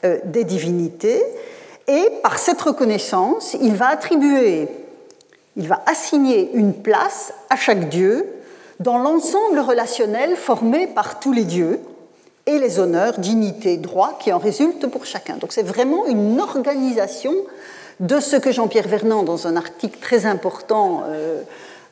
euh, 0.05 0.19
des 0.25 0.45
divinités, 0.45 1.23
et 1.89 2.09
par 2.23 2.39
cette 2.39 2.61
reconnaissance, 2.61 3.57
il 3.61 3.75
va 3.75 3.89
attribuer, 3.89 4.69
il 5.57 5.67
va 5.67 5.83
assigner 5.87 6.51
une 6.55 6.75
place 6.75 7.33
à 7.51 7.57
chaque 7.57 7.89
dieu 7.89 8.27
dans 8.79 8.99
l'ensemble 8.99 9.59
relationnel 9.61 10.37
formé 10.37 10.87
par 10.87 11.19
tous 11.19 11.33
les 11.33 11.45
dieux, 11.45 11.81
et 12.47 12.59
les 12.59 12.79
honneurs, 12.79 13.19
dignités, 13.19 13.77
droits 13.77 14.19
qui 14.21 14.33
en 14.33 14.39
résultent 14.39 14.87
pour 14.89 15.07
chacun. 15.07 15.37
Donc 15.37 15.53
c'est 15.53 15.63
vraiment 15.63 16.07
une 16.07 16.41
organisation 16.41 17.35
de 18.01 18.19
ce 18.21 18.37
que 18.37 18.51
Jean-Pierre 18.51 18.89
Vernant, 18.89 19.23
dans 19.23 19.47
un 19.47 19.57
article 19.57 19.99
très 20.01 20.27
important, 20.27 21.05
euh, 21.07 21.43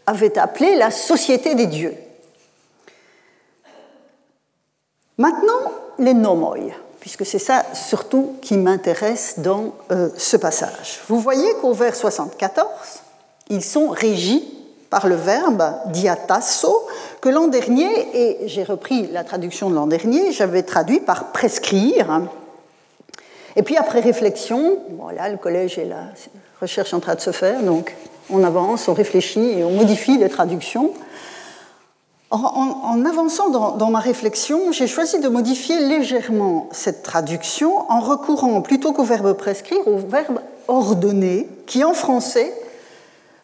avait 0.07 0.39
appelé 0.39 0.75
la 0.77 0.91
société 0.91 1.55
des 1.55 1.67
dieux. 1.67 1.95
Maintenant, 5.19 5.73
les 5.99 6.15
nomoi, 6.15 6.57
puisque 6.99 7.27
c'est 7.27 7.39
ça 7.39 7.65
surtout 7.75 8.37
qui 8.41 8.57
m'intéresse 8.57 9.35
dans 9.39 9.75
euh, 9.93 10.09
ce 10.17 10.37
passage. 10.37 11.01
Vous 11.09 11.21
voyez 11.21 11.53
qu'au 11.61 11.75
vers 11.75 11.95
74, 11.95 12.67
ils 13.51 13.63
sont 13.63 13.89
régis 13.89 14.43
par 14.90 15.07
le 15.07 15.14
verbe 15.14 15.62
diatasso, 15.87 16.87
que 17.20 17.29
l'an 17.29 17.46
dernier, 17.46 17.88
et 18.12 18.48
j'ai 18.48 18.64
repris 18.64 19.07
la 19.12 19.22
traduction 19.22 19.70
de 19.70 19.76
l'an 19.76 19.87
dernier, 19.87 20.33
j'avais 20.33 20.64
traduit 20.64 20.98
par 20.98 21.31
prescrire. 21.31 22.22
Et 23.55 23.62
puis 23.62 23.76
après 23.76 24.00
réflexion, 24.00 24.79
voilà, 24.98 25.29
le 25.29 25.37
collège 25.37 25.79
et 25.79 25.85
la 25.85 26.07
recherche 26.61 26.92
en 26.92 27.00
train 27.00 27.14
de 27.14 27.20
se 27.20 27.31
faire, 27.31 27.62
donc 27.62 27.94
on 28.31 28.42
avance, 28.42 28.88
on 28.88 28.94
réfléchit 28.94 29.59
et 29.59 29.64
on 29.64 29.70
modifie 29.70 30.18
les 30.18 30.29
traductions. 30.29 30.92
En, 32.33 33.05
avançant 33.05 33.48
dans, 33.48 33.72
dans, 33.72 33.90
ma 33.90 33.98
réflexion, 33.98 34.70
j'ai 34.70 34.87
choisi 34.87 35.18
de 35.18 35.29
modifier 35.29 35.81
légèrement 35.81 36.68
cette 36.70 37.03
traduction 37.03 37.90
en 37.90 37.98
recourant 37.98 38.61
plutôt 38.61 38.92
qu'au 38.92 39.03
verbe 39.03 39.33
prescrire, 39.33 39.81
au 39.88 39.96
verbe 39.96 40.38
ordonner, 40.68 41.48
qui 41.66 41.83
en 41.83 41.92
français 41.92 42.53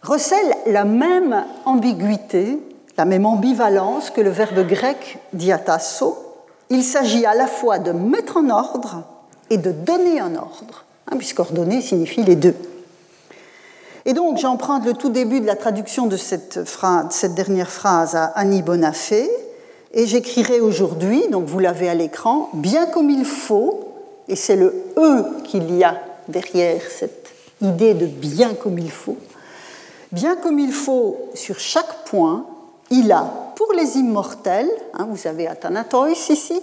recèle 0.07 0.55
la 0.67 0.85
même 0.85 1.45
ambiguïté, 1.65 2.59
la 2.97 3.05
même 3.05 3.27
ambivalence 3.27 4.11
que 4.11 4.21
le 4.21 4.31
verbe 4.31 4.67
grec 4.67 5.19
diatasso. 5.33 6.17
Il 6.71 6.83
s'agit 6.83 7.27
à 7.27 7.35
la 7.35 7.47
fois 7.47 7.79
de 7.79 7.93
mettre 7.93 8.39
en 8.39 8.49
ordre 8.51 9.03
et 9.51 9.59
de 9.59 9.71
donner 9.71 10.21
un 10.21 10.35
ordre, 10.35 10.85
hein, 11.11 11.17
puisqu'ordonner 11.17 11.81
signifie 11.81 12.23
les 12.23 12.37
deux. 12.37 12.55
Et 14.05 14.13
donc 14.13 14.39
j'emprunte 14.39 14.87
le 14.87 14.95
tout 14.95 15.09
début 15.09 15.41
de 15.41 15.47
la 15.47 15.57
traduction 15.57 16.07
de 16.07 16.17
cette, 16.17 16.61
cette 17.11 17.35
dernière 17.35 17.71
phrase 17.71 18.15
à 18.15 18.27
Annie 18.27 18.63
Bonafé, 18.63 19.29
et 19.93 20.07
j'écrirai 20.07 20.61
aujourd'hui, 20.61 21.27
donc 21.29 21.47
vous 21.47 21.59
l'avez 21.59 21.89
à 21.89 21.95
l'écran, 21.95 22.51
bien 22.53 22.87
comme 22.87 23.11
il 23.11 23.25
faut, 23.25 23.95
et 24.29 24.37
c'est 24.37 24.57
le 24.57 24.75
E 24.97 25.25
qu'il 25.45 25.75
y 25.75 25.85
a 25.85 25.97
derrière 26.29 26.83
cette 26.91 27.31
idée 27.63 27.95
de 27.95 28.07
bien 28.07 28.55
comme 28.55 28.79
il 28.79 28.91
faut, 28.91 29.17
Bien 30.17 30.35
comme 30.35 30.59
il 30.59 30.73
faut 30.73 31.29
sur 31.35 31.59
chaque 31.59 32.07
point, 32.07 32.47
il 32.89 33.13
a 33.13 33.53
pour 33.55 33.75
les 33.75 33.99
immortels, 33.99 34.71
hein, 34.95 35.07
vous 35.11 35.27
avez 35.27 35.47
Athanatois 35.47 36.09
ici, 36.09 36.59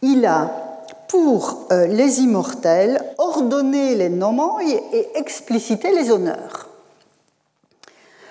il 0.00 0.24
a 0.24 0.78
pour 1.08 1.66
euh, 1.72 1.88
les 1.88 2.20
immortels 2.20 3.02
ordonné 3.18 3.96
les 3.96 4.08
nomoi 4.08 4.60
et 4.62 5.08
explicité 5.16 5.90
les 5.90 6.12
honneurs. 6.12 6.68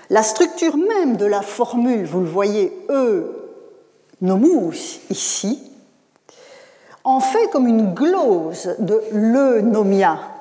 La 0.09 0.23
structure 0.23 0.77
même 0.77 1.17
de 1.17 1.25
la 1.25 1.41
formule, 1.41 2.05
vous 2.05 2.21
le 2.21 2.27
voyez, 2.27 2.71
E 2.89 3.25
nomus 4.21 5.01
ici, 5.09 5.61
en 7.03 7.19
fait 7.19 7.49
comme 7.49 7.67
une 7.67 7.93
glose 7.93 8.75
de 8.79 9.01
le 9.11 9.59
nomia 9.59 10.36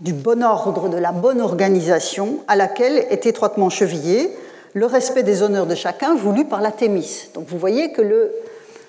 du 0.00 0.12
bon 0.12 0.44
ordre, 0.44 0.88
de 0.88 0.96
la 0.96 1.12
bonne 1.12 1.40
organisation 1.40 2.38
à 2.46 2.56
laquelle 2.56 2.98
est 3.10 3.26
étroitement 3.26 3.70
chevillé 3.70 4.30
le 4.74 4.86
respect 4.86 5.22
des 5.22 5.42
honneurs 5.42 5.66
de 5.66 5.74
chacun 5.74 6.14
voulu 6.14 6.44
par 6.44 6.60
la 6.60 6.70
Thémis. 6.70 7.30
Donc 7.34 7.48
vous 7.48 7.58
voyez 7.58 7.90
que 7.90 8.02
le, 8.02 8.32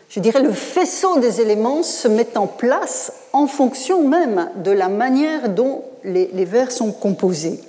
je 0.10 0.20
dirais, 0.20 0.42
le 0.42 0.52
faisceau 0.52 1.20
des 1.20 1.42
éléments 1.42 1.84
se 1.84 2.08
met 2.08 2.38
en 2.38 2.48
place 2.48 3.14
en 3.34 3.48
fonction 3.48 4.08
même 4.08 4.50
de 4.58 4.72
la 4.72 4.90
manière 4.90 5.50
dont 5.50 5.84
les, 6.04 6.28
vers 6.46 6.72
sont 6.72 6.92
composés. 6.92 7.60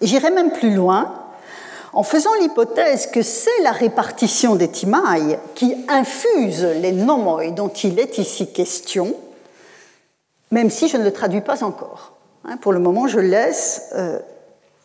J'irai 0.00 0.30
même 0.30 0.50
plus 0.50 0.74
loin 0.74 1.12
en 1.92 2.02
faisant 2.02 2.34
l'hypothèse 2.40 3.06
que 3.06 3.22
c'est 3.22 3.62
la 3.62 3.72
répartition 3.72 4.56
des 4.56 4.68
timailles 4.68 5.38
qui 5.54 5.76
infuse 5.88 6.66
les 6.80 6.92
nomoi 6.92 7.50
dont 7.50 7.68
il 7.68 8.00
est 8.00 8.18
ici 8.18 8.50
question, 8.50 9.14
même 10.50 10.70
si 10.70 10.88
je 10.88 10.96
ne 10.96 11.04
le 11.04 11.12
traduis 11.12 11.42
pas 11.42 11.62
encore. 11.62 12.12
Hein, 12.44 12.56
pour 12.56 12.72
le 12.72 12.78
moment, 12.78 13.06
je 13.06 13.20
laisse 13.20 13.90
euh, 13.94 14.18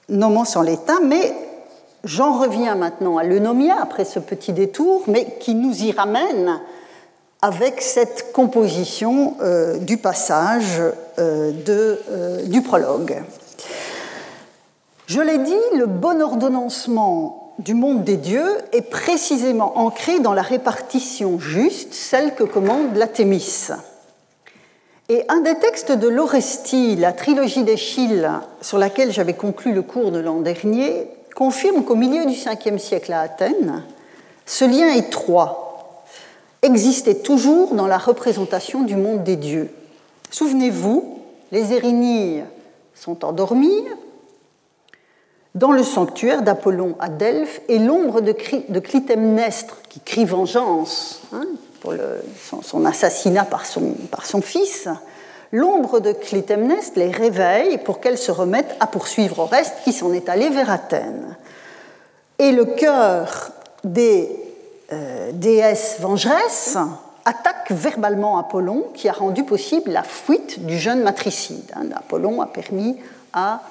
nomos 0.10 0.58
en 0.58 0.62
l'état, 0.62 1.00
mais 1.04 1.34
J'en 2.08 2.40
reviens 2.40 2.76
maintenant 2.76 3.18
à 3.18 3.24
l'eunomia 3.24 3.76
après 3.82 4.06
ce 4.06 4.20
petit 4.20 4.54
détour, 4.54 5.04
mais 5.08 5.26
qui 5.42 5.56
nous 5.56 5.84
y 5.84 5.92
ramène 5.92 6.60
avec 7.42 7.82
cette 7.82 8.32
composition 8.32 9.36
euh, 9.42 9.78
du 9.78 9.98
passage 9.98 10.82
euh, 11.20 11.52
euh, 11.68 12.44
du 12.44 12.62
prologue. 12.62 13.22
Je 15.08 15.20
l'ai 15.20 15.40
dit, 15.40 15.78
le 15.78 15.86
bon 15.86 16.22
ordonnancement 16.22 17.54
du 17.60 17.74
monde 17.74 18.06
des 18.06 18.18
dieux 18.18 18.58
est 18.72 18.90
précisément 18.90 19.78
ancré 19.78 20.20
dans 20.20 20.34
la 20.34 20.44
répartition 20.44 21.40
juste, 21.40 21.94
celle 21.94 22.36
que 22.36 22.44
commande 22.46 22.96
la 22.96 23.08
Thémis. 23.08 23.72
Et 25.10 25.24
un 25.30 25.40
des 25.40 25.56
textes 25.56 25.94
de 25.94 26.10
l'Orestie, 26.10 26.98
la 26.98 27.14
trilogie 27.14 27.64
d'Échille, 27.64 28.30
sur 28.62 28.78
laquelle 28.78 29.14
j'avais 29.14 29.36
conclu 29.36 29.72
le 29.72 29.82
cours 29.82 30.12
de 30.12 30.20
l'an 30.20 30.42
dernier, 30.42 31.08
confirme 31.34 31.86
qu'au 31.86 31.96
milieu 31.96 32.26
du 32.26 32.34
5e 32.36 32.78
siècle 32.78 33.14
à 33.14 33.22
Athènes, 33.22 33.84
ce 34.46 34.66
lien 34.66 34.90
étroit 34.94 36.04
existait 36.62 37.16
toujours 37.16 37.74
dans 37.74 37.88
la 37.88 37.98
représentation 37.98 38.84
du 38.84 38.98
monde 38.98 39.24
des 39.24 39.38
dieux. 39.38 39.70
Souvenez-vous, 40.30 41.20
les 41.54 41.72
Érinilles 41.72 42.44
sont 42.94 43.24
endormis 43.24 43.84
dans 45.56 45.72
le 45.72 45.84
sanctuaire 45.84 46.42
d'Apollon 46.42 46.96
à 47.00 47.08
Delphes 47.08 47.62
et 47.70 47.80
l'ombre 47.80 48.20
de, 48.20 48.32
Clytemnestre 48.80 49.78
qui 49.88 50.02
crie 50.02 50.26
vengeance 50.26 51.22
hein, 51.32 51.46
pour 51.82 51.94
son, 52.64 52.86
assassinat 52.86 53.46
par 53.46 53.66
son, 53.66 54.42
fils. 54.42 54.88
L'ombre 55.52 56.00
de 56.00 56.12
Clytemnestre 56.12 57.00
les 57.00 57.12
réveille 57.12 57.78
pour 57.78 58.00
qu'elles 58.00 58.18
se 58.18 58.32
remettent 58.32 58.76
à 58.80 58.88
poursuivre 58.88 59.40
au 59.40 59.46
reste 59.46 59.76
qui 59.84 59.94
s'en 59.94 60.12
est 60.14 60.30
allé 60.30 60.50
vers 60.50 60.70
Athènes. 60.70 61.38
Et 62.40 62.52
le 62.52 62.66
cœur 62.66 63.52
des 63.84 64.30
euh, 64.92 65.32
déesse 65.34 65.98
vengeresse 66.00 66.78
attaque 67.28 67.72
verbalement 67.72 68.38
Apollon, 68.38 68.86
qui 68.94 69.10
a 69.10 69.12
rendu 69.12 69.44
possible 69.44 69.92
la 69.92 70.04
fuite 70.04 70.66
du 70.66 70.78
jeune 70.78 71.02
matricide. 71.02 71.72
Hein. 71.76 71.90
Apollon 71.94 72.42
a 72.42 72.46
permis 72.46 72.96
à 73.34 73.62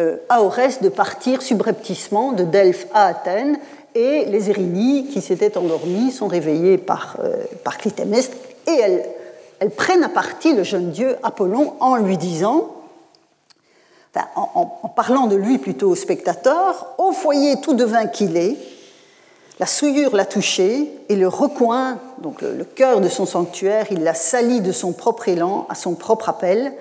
euh, 0.00 0.16
Aorès 0.30 0.80
de 0.80 0.88
partir 0.88 1.42
subrepticement 1.42 2.32
de 2.32 2.44
Delphes 2.44 2.86
à 2.94 3.06
Athènes, 3.06 3.58
et 3.94 4.24
les 4.24 4.50
Érinies, 4.50 5.06
qui 5.06 5.20
s'étaient 5.20 5.56
endormies, 5.56 6.10
sont 6.10 6.26
réveillées 6.26 6.78
par, 6.78 7.16
euh, 7.22 7.36
par 7.62 7.78
Clytemnestre, 7.78 8.36
et 8.66 8.72
elles, 9.60 9.70
prennent 9.76 10.04
à 10.04 10.08
partie 10.08 10.52
le 10.52 10.62
jeune 10.62 10.90
dieu 10.90 11.16
Apollon 11.22 11.74
en 11.80 11.96
lui 11.96 12.18
disant, 12.18 12.74
en, 14.36 14.66
parlant 14.94 15.26
de 15.26 15.36
lui 15.36 15.58
plutôt 15.58 15.90
au 15.90 15.94
spectateur, 15.94 16.94
au 16.98 17.12
foyer 17.12 17.60
tout 17.60 17.72
devin 17.72 18.06
qu'il 18.06 18.36
est, 18.36 18.56
la 19.60 19.66
souillure 19.66 20.16
l'a 20.16 20.26
touché 20.26 20.90
et 21.08 21.16
le 21.16 21.28
recoin, 21.28 21.98
donc 22.18 22.42
le, 22.42 22.64
cœur 22.64 23.00
de 23.00 23.08
son 23.08 23.24
sanctuaire, 23.24 23.86
il 23.90 24.02
l'a 24.02 24.14
sali 24.14 24.60
de 24.60 24.72
son 24.72 24.92
propre 24.92 25.28
élan, 25.28 25.66
à 25.68 25.74
son 25.74 25.94
propre 25.94 26.28
appel. 26.28 26.72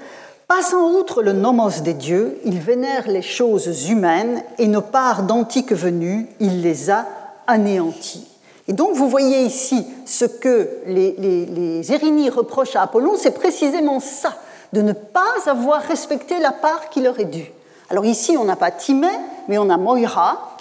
Passant 0.56 0.92
outre 0.92 1.24
le 1.24 1.34
nomos 1.34 1.82
des 1.82 1.96
dieux, 1.96 2.38
il 2.46 2.60
vénère 2.60 3.08
les 3.08 3.24
choses 3.24 3.89
humaines 3.89 4.44
et 4.60 4.68
nos 4.68 4.84
parts 4.84 5.24
d'antiques 5.24 5.74
venues, 5.74 6.28
il 6.39 6.62
les 6.62 6.92
a 6.92 7.08
anéanties. 7.48 8.28
Et 8.68 8.74
donc 8.74 8.94
vous 8.94 9.10
voyez 9.10 9.42
ici 9.42 9.84
ce 10.06 10.26
que 10.26 10.70
les, 10.86 11.16
les, 11.18 12.30
reprochent 12.30 12.76
à 12.76 12.84
Apollon, 12.84 13.13
c'est 13.18 13.34
précisément 13.34 14.00
ça, 14.00 14.36
de 14.74 14.84
ne 14.84 14.94
pas 14.94 15.34
avoir 15.48 15.82
respecté 15.82 16.39
la 16.39 16.52
part 16.52 16.92
qui 16.92 17.02
leur 17.02 17.20
est 17.20 17.26
due. 17.26 17.52
Alors 17.89 18.06
ici, 18.06 18.38
on 18.38 18.44
n'a 18.44 18.56
pas 18.56 18.70
Timée, 18.70 19.08
mais 19.48 19.58
on 19.58 19.72
a 19.72 19.78
Moira, 19.78 20.56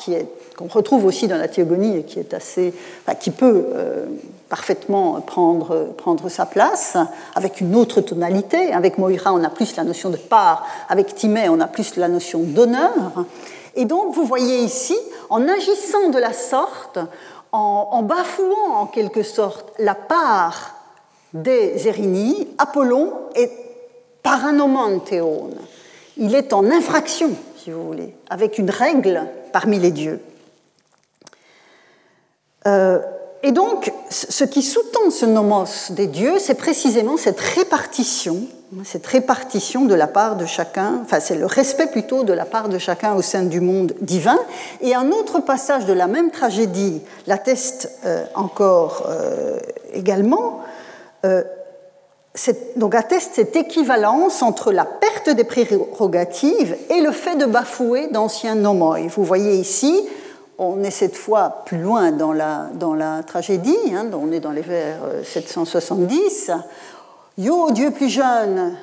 qu'on 0.57 0.69
retrouve 0.69 1.05
aussi 1.05 1.29
dans 1.29 1.37
la 1.37 1.49
théogonie 1.49 1.99
et 1.99 2.03
qui 2.05 2.19
est 2.19 2.33
assez, 2.33 2.73
qui 3.21 3.31
peut 3.31 3.67
euh, 3.75 4.07
parfaitement 4.53 5.19
prendre, 5.23 5.95
prendre 5.97 6.29
sa 6.29 6.45
place, 6.45 6.99
avec 7.35 7.63
une 7.63 7.75
autre 7.75 8.03
tonalité. 8.03 8.75
Avec 8.75 8.99
Moira, 8.99 9.33
on 9.33 9.43
a 9.43 9.49
plus 9.49 9.77
la 9.77 9.83
notion 9.83 10.11
de 10.11 10.19
part, 10.19 10.67
avec 10.91 11.15
Timée, 11.15 11.49
on 11.49 11.59
a 11.59 11.67
plus 11.67 11.97
la 11.97 12.07
notion 12.07 12.41
d'honneur. 12.41 12.93
Et 13.77 13.87
donc, 13.87 14.15
vous 14.15 14.27
voyez 14.27 14.59
ici, 14.59 14.95
en 15.31 15.49
agissant 15.49 16.11
de 16.11 16.19
la 16.19 16.35
sorte, 16.35 16.99
en, 17.51 18.03
bafouant 18.03 18.75
en 18.75 18.85
quelque 18.85 19.23
sorte 19.23 19.73
la 19.79 19.95
part 19.95 20.75
des 21.33 21.89
Érini, 21.89 22.47
Apollon 22.59 23.11
est 23.35 23.53
paranomantéon. 24.23 25.49
Il 26.19 26.35
est 26.35 26.53
en 26.53 26.71
infraction, 26.71 27.31
si 27.57 27.71
vous 27.71 27.87
voulez, 27.87 28.15
avec 28.29 28.59
une 28.59 28.69
règle 28.69 29.23
parmi 29.51 29.79
les 29.79 29.93
dieux. 29.93 30.21
Euh, 32.67 33.01
et 33.45 33.51
donc, 33.51 33.93
ce 34.09 34.45
qui 34.45 34.63
sous-tend 34.63 35.11
ce 35.11 35.27
nomos 35.27 35.91
des 35.91 36.07
dieux, 36.07 36.39
c'est 36.39 36.55
précisément 36.55 37.17
cette 37.17 37.41
répartition, 37.41 38.37
cette 38.85 39.07
répartition 39.07 39.85
de 39.85 39.95
la 39.95 40.07
part 40.07 40.37
de 40.37 40.47
chacun, 40.47 41.01
enfin 41.03 41.19
c'est 41.19 41.35
le 41.35 41.47
respect 41.47 41.89
plutôt 41.89 42.23
de 42.23 42.33
la 42.33 42.45
part 42.45 42.69
de 42.69 42.79
chacun 42.79 43.15
au 43.15 43.23
sein 43.23 43.43
du 43.43 43.61
monde 43.61 43.95
divin. 44.01 44.39
Et 44.81 44.95
un 44.95 45.11
autre 45.11 45.41
passage 45.41 45.87
de 45.87 45.93
la 45.93 46.07
même 46.07 46.31
tragédie 46.31 47.03
l'atteste 47.27 47.91
euh, 48.05 48.25
encore 48.37 49.09
euh, 49.09 49.59
également. 49.93 50.61
donc 52.77 52.95
atteste 52.95 53.33
cette 53.35 53.57
équivalence 53.57 54.41
entre 54.43 54.73
la 54.73 54.85
perte 54.85 55.31
des 55.31 55.45
prérogatives 55.45 56.77
et 56.91 57.01
le 57.01 57.11
fait 57.11 57.37
de 57.37 57.47
bafouer 57.47 58.07
d'anciens 58.07 58.55
nomoi. 58.55 58.99
Vous 59.09 59.25
voyez 59.25 59.57
ici 59.57 59.93
on 60.63 60.83
est 60.83 60.91
cette 60.91 61.17
fois 61.17 61.63
plus 61.67 61.79
loin 61.79 62.13
dans 62.13 62.33
la, 62.33 62.69
dans 62.75 62.95
la 62.95 63.23
tragédie, 63.23 63.77
hein, 63.95 64.07
on 64.13 64.33
est 64.33 64.41
dans 64.41 64.53
les 64.53 64.63
vers 64.63 64.99
770. 65.25 66.51
Euh, 66.51 66.55
Yo, 67.39 67.71
Dieu 67.71 67.91
plus 67.91 68.09
jeune, 68.11 68.77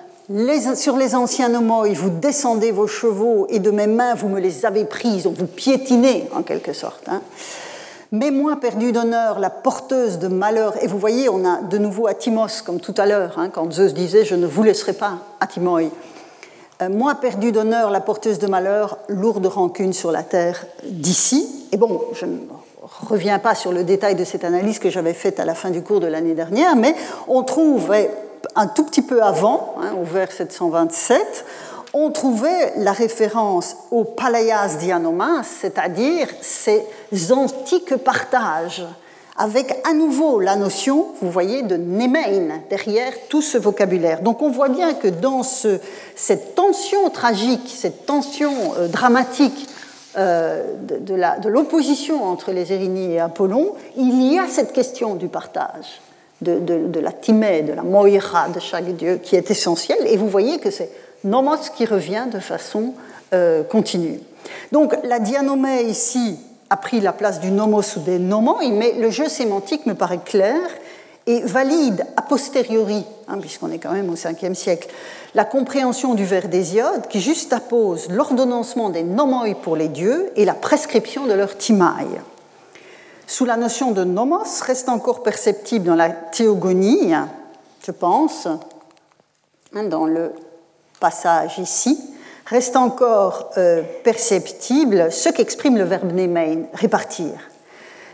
sur 0.76 0.98
les 0.98 1.16
anciens 1.16 1.50
nomoi, 1.50 1.88
vous 1.94 2.10
descendez 2.10 2.72
vos 2.72 2.88
chevaux 2.88 3.48
et 3.50 3.60
de 3.60 3.72
mes 3.72 3.88
mains 3.88 4.16
vous 4.16 4.28
me 4.28 4.40
les 4.40 4.66
avez 4.66 4.86
prises, 4.86 5.28
vous 5.28 5.46
piétinez 5.46 6.28
en 6.36 6.44
quelque 6.44 6.74
sorte. 6.74 7.08
Hein. 7.08 7.22
Mais 8.12 8.32
moi, 8.32 8.56
perdu 8.60 8.92
d'honneur, 8.92 9.40
la 9.40 9.52
porteuse 9.52 10.18
de 10.18 10.28
malheur. 10.28 10.74
Et 10.84 10.88
vous 10.88 10.98
voyez, 10.98 11.30
on 11.30 11.46
a 11.46 11.62
de 11.62 11.78
nouveau 11.78 12.08
Atimos, 12.08 12.64
comme 12.66 12.80
tout 12.80 12.96
à 12.98 13.06
l'heure, 13.06 13.38
hein, 13.38 13.50
quand 13.50 13.72
Zeus 13.72 13.94
disait 13.94 14.26
Je 14.26 14.34
ne 14.34 14.48
vous 14.48 14.64
laisserai 14.64 14.94
pas, 14.94 15.20
Atimoi. 15.40 15.92
Euh, 16.82 16.90
moi 16.90 17.16
perdu 17.16 17.52
d'honneur, 17.52 17.90
la 17.90 18.00
porteuse 18.00 18.40
de 18.40 18.48
malheur, 18.48 18.98
lourde 19.10 19.46
rancune 19.48 19.92
sur 19.92 20.12
la 20.12 20.24
terre 20.24 20.66
d'ici. 20.84 21.68
Et 21.74 21.78
bon, 21.78 22.02
je 22.14 22.26
ne 22.26 22.38
reviens 22.82 23.38
pas 23.40 23.54
sur 23.54 23.74
le 23.74 23.84
détail 23.84 24.16
de 24.16 24.24
cette 24.24 24.46
analyse 24.46 24.80
que 24.80 24.90
j'avais 24.90 25.14
faite 25.14 25.40
à 25.42 25.46
la 25.46 25.56
fin 25.56 25.72
du 25.72 25.82
cours 25.82 26.00
de 26.00 26.08
l'année 26.08 26.36
dernière, 26.36 26.78
mais 26.78 26.96
on 27.28 27.44
trouve 27.44 27.94
un 28.56 28.68
tout 28.68 28.86
petit 28.86 29.02
peu 29.02 29.22
avant, 29.22 29.76
hein, 29.82 29.94
au 30.00 30.06
vers 30.06 30.32
727, 30.32 31.46
on 31.94 32.12
trouvait 32.12 32.74
la 32.78 32.94
référence 32.94 33.76
au 33.92 34.06
palayas 34.06 34.76
dianomas, 34.76 35.44
c'est-à-dire 35.44 36.28
ces 36.42 36.86
antiques 37.32 37.98
partages 37.98 38.86
avec 39.40 39.74
à 39.90 39.94
nouveau 39.94 40.42
la 40.42 40.58
notion, 40.58 41.08
vous 41.22 41.32
voyez, 41.32 41.64
de 41.64 41.78
nemein 41.78 42.60
derrière 42.70 43.14
tout 43.30 43.42
ce 43.42 43.58
vocabulaire. 43.58 44.22
Donc 44.22 44.42
on 44.42 44.52
voit 44.52 44.68
bien 44.68 44.94
que 44.94 45.08
dans 45.08 45.44
ce, 45.44 45.80
cette 46.16 46.56
tension 46.56 47.10
tragique, 47.10 47.74
cette 47.74 48.06
tension 48.06 48.52
euh, 48.78 48.90
dramatique 48.90 49.68
euh, 50.18 50.74
de, 50.82 51.48
l'opposition 51.48 52.26
entre 52.26 52.52
les 52.52 52.74
Érinies 52.74 53.14
et 53.14 53.20
Apollon, 53.22 53.76
il 53.96 54.22
y 54.22 54.38
a 54.38 54.48
cette 54.50 54.74
question 54.74 55.16
du 55.16 55.30
partage, 55.30 56.02
de, 56.42 57.00
la 57.00 57.14
timée, 57.14 57.62
de 57.62 57.72
la 57.72 57.84
moira 57.84 58.50
de 58.50 58.60
chaque 58.60 58.94
dieu 58.98 59.22
qui 59.24 59.38
est 59.38 59.50
essentielle. 59.50 60.06
Et 60.08 60.18
vous 60.18 60.28
voyez 60.28 60.60
que 60.60 60.70
c'est 60.70 60.90
nomos 61.24 61.70
qui 61.78 61.86
revient 61.86 62.26
de 62.30 62.40
façon 62.40 62.94
euh, 63.34 63.64
continue. 63.64 64.20
Donc 64.74 64.98
la 65.06 65.20
dianomée 65.20 65.84
ici, 65.84 66.40
a 66.70 66.78
pris 66.78 67.00
la 67.02 67.14
place 67.14 67.40
du 67.40 67.52
nomos 67.52 67.98
ou 67.98 68.00
des 68.02 68.20
nomoi, 68.20 68.60
mais 68.72 68.94
le 68.94 69.10
jeu 69.10 69.28
sémantique 69.28 69.86
me 69.86 69.96
paraît 69.96 70.20
clair 70.24 70.60
et 71.26 71.42
valide 71.42 72.06
a 72.18 72.22
posteriori, 72.22 73.06
hein, 73.28 73.38
puisqu'on 73.40 73.72
est 73.72 73.80
quand 73.80 73.92
même 73.92 74.10
au 74.10 74.16
5e 74.16 74.56
siècle, 74.56 74.90
la 75.36 75.46
compréhension 75.46 76.16
du 76.16 76.26
vers 76.26 76.48
d'Hésiode 76.48 77.08
qui 77.08 77.22
juxtapose 77.22 78.10
l'ordonnancement 78.10 78.90
des 78.90 79.04
nomoi 79.04 79.54
pour 79.62 79.76
les 79.76 79.90
dieux 79.90 80.32
et 80.36 80.46
la 80.46 80.54
prescription 80.54 81.28
de 81.28 81.34
leur 81.34 81.58
timaille. 81.58 82.20
Sous 83.28 83.46
la 83.46 83.58
notion 83.58 83.92
de 83.92 84.04
nomos 84.04 84.62
reste 84.66 84.90
encore 84.90 85.22
perceptible 85.22 85.86
dans 85.86 85.96
la 85.96 86.10
théogonie, 86.10 87.14
je 87.86 87.92
pense, 87.92 88.48
hein, 88.48 89.84
dans 89.84 90.06
le 90.06 90.34
passage 91.00 91.60
ici, 91.60 92.00
reste 92.50 92.76
encore 92.76 93.52
euh, 93.58 93.84
perceptible 94.04 95.12
ce 95.12 95.30
qu'exprime 95.30 95.78
le 95.78 95.84
verbe 95.84 96.12
nemein, 96.12 96.64
répartir. 96.74 97.34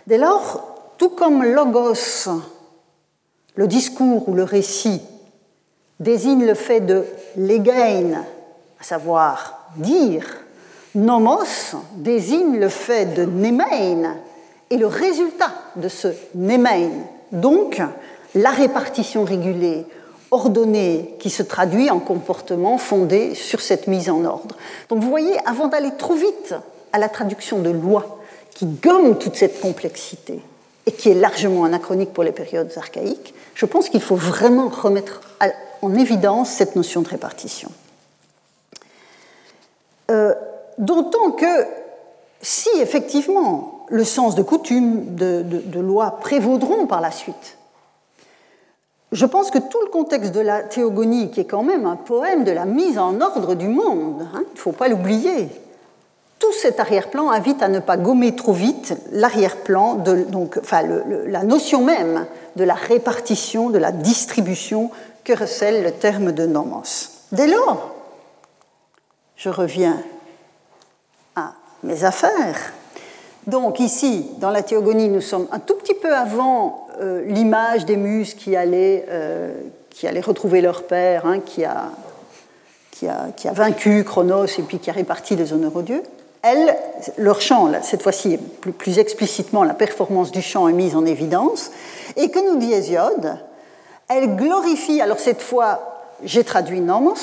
Dès 0.08 0.18
lors, 0.18 0.94
tout 0.98 1.10
comme 1.10 1.44
logos, 1.44 2.30
le 3.56 3.68
discours 3.68 4.28
ou 4.28 4.34
le 4.34 4.44
récit, 4.44 5.02
désigne 6.00 6.46
le 6.46 6.54
fait 6.54 6.82
de 6.82 7.06
legain, 7.38 8.26
à 8.80 8.84
savoir 8.84 9.70
dire, 9.78 10.26
Nomos 10.94 11.76
désigne 11.96 12.60
le 12.60 12.70
fait 12.70 13.06
de 13.06 13.26
nemein 13.26 14.16
et 14.70 14.78
le 14.78 14.88
résultat 14.88 15.52
de 15.78 15.88
ce 15.88 16.10
nemein, 16.34 16.90
donc 17.32 17.82
la 18.34 18.50
répartition 18.50 19.24
régulée, 19.24 19.86
ordonnée, 20.36 21.16
qui 21.20 21.30
se 21.30 21.44
traduit 21.44 21.90
en 21.90 22.00
comportement 22.00 22.78
fondé 22.78 23.34
sur 23.36 23.62
cette 23.62 23.88
mise 23.88 24.10
en 24.10 24.24
ordre. 24.26 24.56
Donc 24.90 25.02
vous 25.02 25.10
voyez, 25.10 25.36
avant 25.46 25.68
d'aller 25.68 25.92
trop 25.98 26.14
vite 26.14 26.54
à 26.94 27.00
la 27.00 27.10
traduction 27.10 27.60
de 27.60 27.70
loi, 27.70 28.20
qui 28.54 28.66
gomme 28.66 29.18
toute 29.18 29.36
cette 29.36 29.60
complexité 29.60 30.40
et 30.86 30.92
qui 30.92 31.10
est 31.10 31.16
largement 31.16 31.66
anachronique 31.66 32.14
pour 32.14 32.24
les 32.24 32.32
périodes 32.32 32.72
archaïques, 32.78 33.34
je 33.54 33.66
pense 33.66 33.90
qu'il 33.90 34.02
faut 34.02 34.16
vraiment 34.16 34.70
remettre 34.70 35.22
en 35.82 35.94
évidence 35.96 36.50
cette 36.50 36.76
notion 36.76 37.02
de 37.02 37.10
répartition. 37.10 37.72
Euh, 40.12 40.34
d'autant 40.78 41.32
que 41.32 41.66
si 42.42 42.70
effectivement 42.80 43.86
le 43.90 44.04
sens 44.04 44.36
de 44.36 44.44
coutume, 44.44 45.16
de, 45.16 45.80
loi 45.80 46.20
prévaudront 46.22 46.86
par 46.86 47.02
la 47.02 47.12
suite, 47.12 47.58
je 49.16 49.26
pense 49.26 49.50
que 49.50 49.60
tout 49.60 49.80
le 49.82 49.90
contexte 49.90 50.34
de 50.34 50.42
la 50.42 50.62
théogonie, 50.62 51.32
qui 51.32 51.40
est 51.40 51.46
quand 51.46 51.64
même 51.64 51.86
un 51.86 51.96
poème 51.96 52.44
de 52.44 52.52
la 52.52 52.66
mise 52.66 52.98
en 52.98 53.22
ordre 53.22 53.56
du 53.56 53.68
monde, 53.68 54.28
hein, 54.34 54.44
il 54.52 54.56
ne 54.56 54.60
faut 54.60 54.74
pas 54.74 54.90
l'oublier, 54.90 55.50
tout 56.38 56.52
cet 56.52 56.80
arrière-plan 56.82 57.30
invite 57.30 57.64
à 57.64 57.70
ne 57.70 57.80
pas 57.80 57.96
gommer 57.96 58.36
trop 58.36 58.52
vite 58.52 58.94
l'arrière-plan, 59.12 60.04
la 61.28 61.44
notion 61.44 61.82
même 61.82 62.26
de 62.58 62.64
la 62.66 62.74
répartition, 62.74 63.70
de 63.70 63.78
la 63.78 63.94
distribution 63.94 64.92
que 65.24 65.34
recèle 65.34 65.84
le 65.84 65.92
terme 65.92 66.34
de 66.34 66.46
nomos. 66.46 67.10
Dès 67.32 67.48
lors, 67.48 67.92
je 69.38 69.50
reviens 69.50 69.98
à 71.36 71.54
mes 71.84 72.04
affaires. 72.04 72.74
Donc 73.48 73.80
ici, 73.80 74.30
dans 74.40 74.50
la 74.50 74.62
théogonie, 74.62 75.08
nous 75.08 75.22
sommes 75.22 75.48
un 75.52 75.60
tout 75.60 75.76
petit 75.76 75.94
peu 75.94 76.14
avant 76.14 76.85
euh, 77.00 77.24
l'image 77.26 77.86
des 77.86 77.98
muses 77.98 78.34
qui 78.34 78.56
allaient, 78.56 79.06
euh, 79.10 79.54
qui 79.90 80.08
allaient 80.08 80.22
retrouver 80.22 80.62
leur 80.62 80.84
père, 80.84 81.26
hein, 81.26 81.40
qui, 81.40 81.64
a, 81.66 81.90
qui, 82.92 83.08
a, 83.08 83.28
qui, 83.36 83.48
a, 83.48 83.54
vaincu 83.54 84.04
Chronos 84.04 84.46
et 84.46 84.62
puis 84.62 84.80
qui 84.80 84.90
a 84.90 84.94
réparti 84.94 85.36
les 85.36 85.54
honneurs 85.54 85.76
aux 85.76 85.82
dieux. 85.82 86.04
Elles, 86.42 86.78
leur 87.18 87.42
chant, 87.42 87.72
cette 87.82 88.04
fois-ci 88.04 88.38
plus, 88.38 89.00
explicitement, 89.00 89.64
la 89.64 89.74
performance 89.74 90.32
du 90.32 90.42
chant 90.42 90.68
est 90.68 90.74
mise 90.74 90.96
en 90.96 91.06
évidence, 91.06 91.72
et 92.16 92.30
que 92.30 92.40
nous 92.40 92.60
dit 92.60 92.72
Hésiode, 92.72 93.40
elle 94.08 94.36
glorifie, 94.36 95.02
alors 95.02 95.20
cette 95.20 95.42
fois, 95.42 96.04
j'ai 96.24 96.44
traduit 96.44 96.82
nomos, 96.82 97.16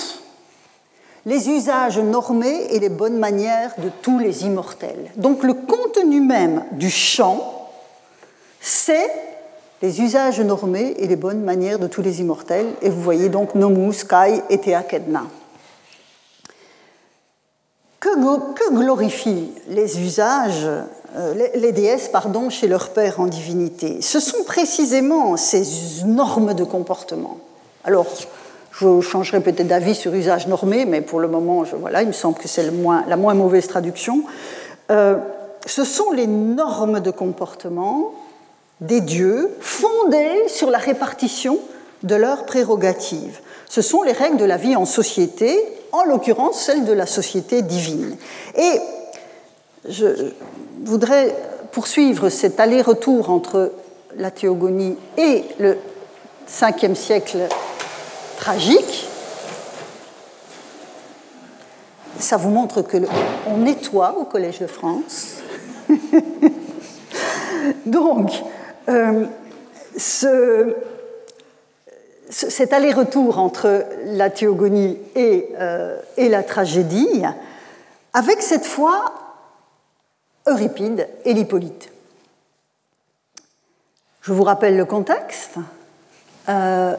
les 1.24 1.48
usages 1.48 1.98
normés 1.98 2.66
et 2.70 2.80
les 2.80 2.88
bonnes 2.88 3.18
manières 3.18 3.72
de 3.78 3.90
tous 4.02 4.18
les 4.18 4.44
immortels. 4.44 5.12
Donc 5.16 5.44
le 5.44 5.54
contenu 5.54 6.20
même 6.20 6.64
du 6.72 6.90
chant, 6.90 7.70
c'est 8.60 9.10
les 9.82 10.00
usages 10.00 10.40
normés 10.40 10.94
et 10.98 11.08
les 11.08 11.16
bonnes 11.16 11.42
manières 11.42 11.78
de 11.78 11.88
tous 11.88 12.02
les 12.02 12.20
immortels. 12.20 12.68
Et 12.80 12.88
vous 12.88 13.02
voyez 13.02 13.28
donc 13.28 13.54
Nomus, 13.54 14.04
Kai 14.04 14.42
et 14.48 14.58
Kedna. 14.58 15.24
Que, 18.00 18.08
que 18.54 18.74
glorifient 18.74 19.52
les 19.68 20.00
usages, 20.00 20.66
euh, 21.16 21.34
les, 21.34 21.60
les 21.60 21.72
déesses 21.72 22.08
pardon, 22.08 22.48
chez 22.50 22.68
leur 22.68 22.90
père 22.90 23.20
en 23.20 23.26
divinité? 23.26 24.00
Ce 24.00 24.20
sont 24.20 24.44
précisément 24.44 25.36
ces 25.36 25.64
normes 26.04 26.54
de 26.54 26.64
comportement. 26.64 27.38
Alors, 27.84 28.06
je 28.72 29.00
changerai 29.00 29.40
peut-être 29.40 29.68
d'avis 29.68 29.94
sur 29.94 30.14
usage 30.14 30.46
normé, 30.46 30.84
mais 30.84 31.00
pour 31.00 31.20
le 31.20 31.28
moment, 31.28 31.64
je, 31.64 31.76
voilà, 31.76 32.02
il 32.02 32.08
me 32.08 32.12
semble 32.12 32.38
que 32.38 32.48
c'est 32.48 32.64
la 32.64 33.16
moins 33.16 33.34
mauvaise 33.34 33.68
traduction. 33.68 34.22
Euh, 34.90 35.16
ce 35.66 35.84
sont 35.84 36.10
les 36.10 36.26
normes 36.26 37.00
de 37.00 37.10
comportement 37.10 38.12
des 38.82 39.00
dieux 39.00 39.50
fondées 39.60 40.48
sur 40.48 40.70
la 40.70 40.78
répartition 40.78 41.58
de 42.02 42.14
leurs 42.14 42.44
prérogatives. 42.44 43.40
Ce 43.68 43.80
sont 43.80 44.02
les 44.02 44.12
règles 44.12 44.36
de 44.36 44.44
la 44.44 44.56
vie 44.56 44.76
en 44.76 44.84
société, 44.84 45.58
en 45.92 46.04
l'occurrence 46.04 46.60
celles 46.60 46.84
de 46.84 46.92
la 46.92 47.06
société 47.06 47.62
divine. 47.62 48.16
Et 48.56 48.80
je 49.88 50.32
voudrais 50.84 51.34
poursuivre 51.70 52.28
cet 52.28 52.60
aller-retour 52.60 53.30
entre 53.30 53.72
la 54.16 54.30
théogonie 54.30 54.96
et 55.16 55.44
le 55.58 55.78
5e 56.50 56.94
siècle 56.94 57.38
tragique. 58.36 59.08
Ça 62.18 62.36
vous 62.36 62.50
montre 62.50 62.82
que 62.82 62.98
on 63.46 63.58
nettoie 63.58 64.16
au 64.18 64.24
Collège 64.24 64.58
de 64.58 64.66
France. 64.66 65.36
Donc, 67.86 68.30
euh, 68.88 69.26
ce, 69.96 70.74
cet 72.30 72.72
aller-retour 72.72 73.38
entre 73.38 73.84
la 74.06 74.30
théogonie 74.30 74.98
et, 75.14 75.48
euh, 75.58 75.98
et, 76.16 76.28
la 76.28 76.42
tragédie, 76.42 77.22
avec 78.12 78.42
cette 78.42 78.64
fois 78.64 79.12
Euripide 80.46 81.08
et 81.24 81.34
l'Hippolyte. 81.34 81.90
Je 84.22 84.32
vous 84.32 84.44
rappelle 84.44 84.76
le 84.76 84.84
contexte. 84.84 85.56
Euh, 86.48 86.96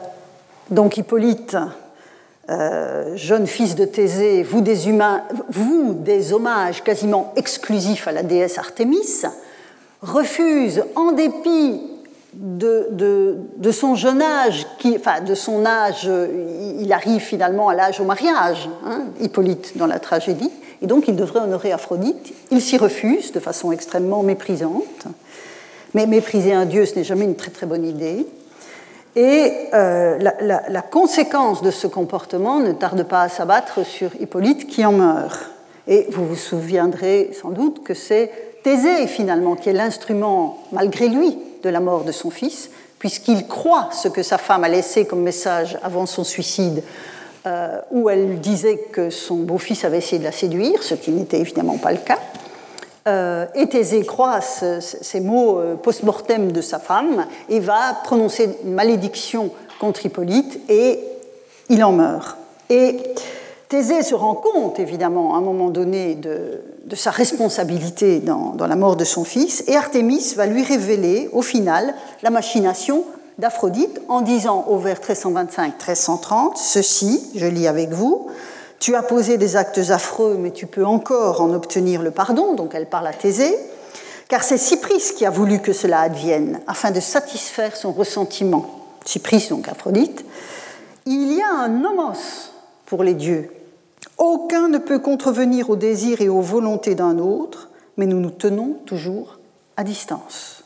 donc 0.70 0.96
Hippolyte, 0.96 1.56
jeune 3.14 3.46
fils 3.46 3.74
de 3.74 3.84
Thésée, 3.84 4.42
vous 4.42 4.60
des 4.60 4.88
humains, 4.88 5.24
vous 5.48 5.94
des 5.94 6.32
hommages 6.32 6.82
quasiment 6.82 7.32
exclusifs 7.36 8.06
à 8.06 8.12
la 8.12 8.22
déesse 8.22 8.58
Artémis, 8.58 9.24
refuse 10.04 10.84
en 10.94 11.12
dépit 11.12 11.80
de, 12.34 13.70
son 13.72 13.94
jeune 13.94 14.22
âge, 14.22 14.66
qui, 14.78 14.96
enfin 14.96 15.20
de 15.20 15.34
son 15.34 15.64
âge, 15.64 16.08
il 16.78 16.92
arrive 16.92 17.20
finalement 17.20 17.68
à 17.68 17.74
l'âge 17.74 18.00
au 18.00 18.04
mariage, 18.04 18.68
hein, 18.86 19.04
Hippolyte 19.20 19.76
dans 19.76 19.86
la 19.86 19.98
tragédie, 19.98 20.50
et 20.82 20.86
donc 20.86 21.08
il 21.08 21.16
devrait 21.16 21.40
honorer 21.40 21.72
Aphrodite. 21.72 22.32
Il 22.50 22.60
s'y 22.60 22.76
refuse 22.76 23.32
de 23.32 23.40
façon 23.40 23.72
extrêmement 23.72 24.22
méprisante. 24.22 25.06
Mais 25.94 26.06
mépriser 26.06 26.52
un 26.52 26.66
dieu, 26.66 26.86
ce 26.86 26.96
n'est 26.96 27.04
jamais 27.04 27.24
une 27.24 27.36
très 27.36 27.52
très 27.52 27.66
bonne 27.66 27.86
idée. 27.86 28.26
Et 29.16 29.52
euh, 29.72 30.18
la, 30.18 30.82
conséquence 30.82 31.62
de 31.62 31.70
ce 31.70 31.86
comportement 31.86 32.58
ne 32.58 32.72
tarde 32.72 33.04
pas 33.04 33.22
à 33.22 33.28
s'abattre 33.28 33.86
sur 33.86 34.10
Hippolyte 34.20 34.66
qui 34.66 34.84
en 34.84 34.92
meurt. 34.92 35.50
Et 35.86 36.08
vous 36.10 36.26
vous 36.26 36.36
souviendrez 36.36 37.30
sans 37.40 37.50
doute 37.50 37.84
que 37.84 37.94
c'est 37.94 38.53
Thésée 38.64 39.06
finalement 39.06 39.56
qui 39.56 39.68
est 39.68 39.74
l'instrument, 39.74 40.58
malgré 40.72 41.08
lui, 41.08 41.38
de 41.62 41.68
la 41.68 41.80
mort 41.80 42.02
de 42.04 42.12
son 42.12 42.30
fils, 42.30 42.70
puisqu'il 42.98 43.46
croit 43.46 43.90
ce 43.92 44.08
que 44.08 44.22
sa 44.22 44.38
femme 44.38 44.64
a 44.64 44.70
laissé 44.70 45.04
comme 45.04 45.20
message 45.20 45.78
avant 45.82 46.06
son 46.06 46.24
suicide, 46.24 46.82
euh, 47.46 47.78
où 47.90 48.08
elle 48.08 48.40
disait 48.40 48.78
que 48.78 49.10
son 49.10 49.36
beau-fils 49.36 49.84
avait 49.84 49.98
essayé 49.98 50.18
de 50.18 50.24
la 50.24 50.32
séduire, 50.32 50.82
ce 50.82 50.94
qui 50.94 51.10
n'était 51.10 51.40
évidemment 51.40 51.76
pas 51.76 51.92
le 51.92 51.98
cas. 51.98 52.18
Euh, 53.06 53.44
et 53.54 53.68
Thésée 53.68 54.02
croit 54.06 54.40
ces 54.40 55.20
mots 55.20 55.58
euh, 55.58 55.74
post-mortem 55.74 56.50
de 56.50 56.62
sa 56.62 56.78
femme 56.78 57.26
et 57.50 57.60
va 57.60 57.98
prononcer 58.02 58.48
une 58.64 58.72
malédiction 58.72 59.50
contre 59.78 60.06
Hippolyte 60.06 60.58
et 60.70 61.00
il 61.68 61.84
en 61.84 61.92
meurt. 61.92 62.38
Et 62.70 62.96
Thésée 63.68 64.02
se 64.02 64.14
rend 64.14 64.36
compte, 64.36 64.80
évidemment, 64.80 65.34
à 65.34 65.38
un 65.38 65.42
moment 65.42 65.68
donné, 65.68 66.14
de, 66.14 66.62
sa 66.92 67.10
responsabilité 67.10 68.20
dans, 68.20 68.54
la 68.58 68.76
mort 68.76 68.96
de 68.96 69.04
son 69.04 69.24
fils, 69.24 69.64
et 69.66 69.76
Artémis 69.76 70.34
va 70.36 70.46
lui 70.46 70.62
révéler, 70.62 71.28
au 71.32 71.42
final, 71.42 71.94
la 72.22 72.30
machination 72.30 73.04
d'Aphrodite 73.38 74.00
en 74.08 74.20
disant 74.20 74.66
au 74.68 74.78
vers 74.78 75.00
1325-1330 75.00 76.52
ceci, 76.56 77.30
je 77.34 77.46
lis 77.46 77.66
avec 77.66 77.90
vous, 77.90 78.28
tu 78.78 78.94
as 78.94 79.02
posé 79.02 79.38
des 79.38 79.56
actes 79.56 79.80
affreux, 79.90 80.36
mais 80.38 80.50
tu 80.50 80.66
peux 80.66 80.84
encore 80.84 81.40
en 81.40 81.52
obtenir 81.52 82.02
le 82.02 82.10
pardon, 82.10 82.54
donc 82.54 82.74
elle 82.74 82.86
parle 82.86 83.06
à 83.06 83.12
Thésée, 83.12 83.56
car 84.28 84.42
c'est 84.42 84.58
Cypris 84.58 85.14
qui 85.16 85.24
a 85.26 85.30
voulu 85.30 85.60
que 85.60 85.72
cela 85.72 86.00
advienne, 86.00 86.60
afin 86.66 86.90
de 86.90 87.00
satisfaire 87.00 87.76
son 87.76 87.92
ressentiment. 87.92 88.66
Cypris, 89.04 89.48
donc 89.50 89.68
Aphrodite. 89.68 90.24
Il 91.06 91.32
y 91.32 91.42
a 91.42 91.50
un 91.50 91.68
nomos 91.68 92.50
pour 92.86 93.02
les 93.02 93.14
dieux. 93.14 93.50
Aucun 94.18 94.68
ne 94.68 94.78
peut 94.78 94.98
contrevenir 94.98 95.70
aux 95.70 95.76
désirs 95.76 96.20
et 96.20 96.28
aux 96.28 96.40
volontés 96.40 96.94
d'un 96.94 97.18
autre, 97.18 97.68
mais 97.96 98.06
nous 98.06 98.20
nous 98.20 98.30
tenons 98.30 98.76
toujours 98.86 99.38
à 99.76 99.84
distance. 99.84 100.64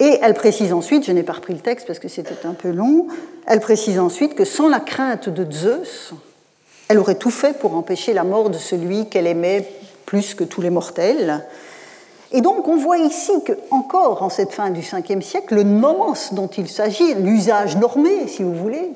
Et 0.00 0.18
elle 0.22 0.34
précise 0.34 0.72
ensuite, 0.72 1.04
je 1.04 1.12
n'ai 1.12 1.22
pas 1.22 1.34
repris 1.34 1.54
le 1.54 1.60
texte 1.60 1.86
parce 1.86 1.98
que 1.98 2.08
c'était 2.08 2.46
un 2.46 2.54
peu 2.54 2.70
long, 2.70 3.06
elle 3.46 3.60
précise 3.60 3.98
ensuite 3.98 4.34
que 4.34 4.44
sans 4.44 4.68
la 4.68 4.80
crainte 4.80 5.28
de 5.28 5.50
Zeus, 5.50 6.12
elle 6.88 6.98
aurait 6.98 7.14
tout 7.14 7.30
fait 7.30 7.58
pour 7.58 7.74
empêcher 7.74 8.12
la 8.12 8.24
mort 8.24 8.50
de 8.50 8.58
celui 8.58 9.08
qu'elle 9.08 9.26
aimait 9.26 9.68
plus 10.06 10.34
que 10.34 10.44
tous 10.44 10.60
les 10.60 10.70
mortels. 10.70 11.44
Et 12.32 12.40
donc 12.40 12.66
on 12.66 12.76
voit 12.76 12.98
ici 12.98 13.32
que, 13.44 13.52
encore 13.70 14.22
en 14.22 14.28
cette 14.28 14.52
fin 14.52 14.70
du 14.70 14.80
5e 14.80 15.20
siècle, 15.20 15.54
le 15.54 15.62
nomos 15.62 16.32
dont 16.32 16.48
il 16.48 16.68
s'agit, 16.68 17.14
l'usage 17.14 17.76
normé, 17.76 18.26
si 18.26 18.42
vous 18.42 18.54
voulez, 18.54 18.90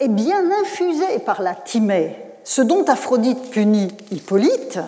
est 0.00 0.08
bien 0.08 0.42
infusé 0.62 1.18
par 1.24 1.42
la 1.42 1.54
timée. 1.54 2.16
Ce 2.44 2.62
dont 2.62 2.84
Aphrodite 2.84 3.50
punit 3.50 3.88
Hippolyte, 4.10 4.78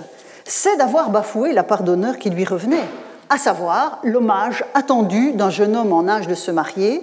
c'est 0.45 0.77
d'avoir 0.77 1.11
bafoué 1.11 1.53
la 1.53 1.63
part 1.63 1.83
d'honneur 1.83 2.19
qui 2.19 2.31
lui 2.31 2.45
revenait, 2.45 2.85
à 3.31 3.39
savoir 3.39 4.01
l'hommage 4.03 4.65
attendu 4.75 5.33
d'un 5.33 5.51
jeune 5.51 5.77
homme 5.77 5.93
en 5.93 6.09
âge 6.09 6.27
de 6.27 6.35
se 6.35 6.51
marier 6.51 7.03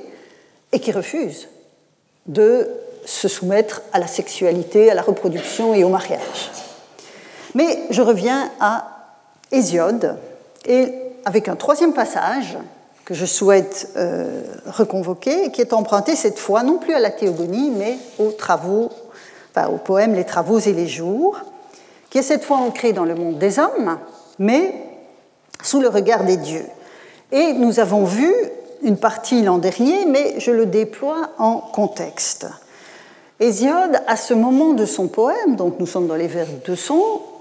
et 0.72 0.80
qui 0.80 0.92
refuse 0.92 1.48
de 2.28 2.70
se 3.06 3.28
soumettre 3.28 3.82
à 3.94 4.00
la 4.00 4.08
sexualité, 4.08 4.92
à 4.92 4.94
la 4.94 5.02
reproduction 5.02 5.74
et 5.74 5.84
au 5.84 5.90
mariage. 5.90 6.52
Mais 7.56 7.80
je 7.90 8.02
reviens 8.02 8.50
à 8.60 8.88
Hésiode 9.52 10.18
et 10.66 10.94
avec 11.26 11.48
un 11.48 11.56
troisième 11.56 11.94
passage 11.94 12.58
que 13.04 13.14
je 13.14 13.26
souhaite 13.26 13.90
euh, 13.98 14.44
reconvoquer, 14.68 15.52
qui 15.52 15.62
est 15.62 15.74
emprunté 15.74 16.16
cette 16.16 16.40
fois 16.40 16.64
non 16.64 16.78
plus 16.78 16.94
à 16.94 17.00
la 17.00 17.10
théogonie, 17.10 17.72
mais 17.72 17.98
aux 18.20 18.32
travaux, 18.32 18.90
au 19.58 19.78
poème 19.78 20.14
Les 20.14 20.24
Travaux 20.24 20.60
et 20.60 20.74
les 20.74 20.88
Jours, 20.88 21.40
qui 22.10 22.18
est 22.18 22.24
cette 22.24 22.44
fois 22.44 22.58
ancré 22.58 22.94
dans 22.94 23.06
le 23.06 23.16
monde 23.16 23.38
des 23.38 23.60
hommes, 23.60 23.98
mais 24.40 24.74
sous 25.64 25.80
le 25.80 25.88
regard 25.88 26.24
des 26.24 26.38
dieux. 26.38 26.66
Et 27.32 27.54
nous 27.54 27.80
avons 27.80 28.04
vu 28.04 28.34
une 28.84 28.98
partie 28.98 29.44
l'an 29.44 29.58
dernier, 29.58 30.06
mais 30.06 30.40
je 30.40 30.52
le 30.52 30.66
déploie 30.66 31.30
en 31.38 31.58
contexte. 31.58 32.48
Hésiode, 33.40 34.02
à 34.08 34.18
ce 34.18 34.34
moment 34.34 34.74
de 34.74 34.86
son 34.86 35.08
poème, 35.08 35.56
donc 35.56 35.80
nous 35.80 35.88
sommes 35.88 36.08
dans 36.08 36.16
les 36.16 36.28
vers 36.28 36.48
200, 36.66 36.96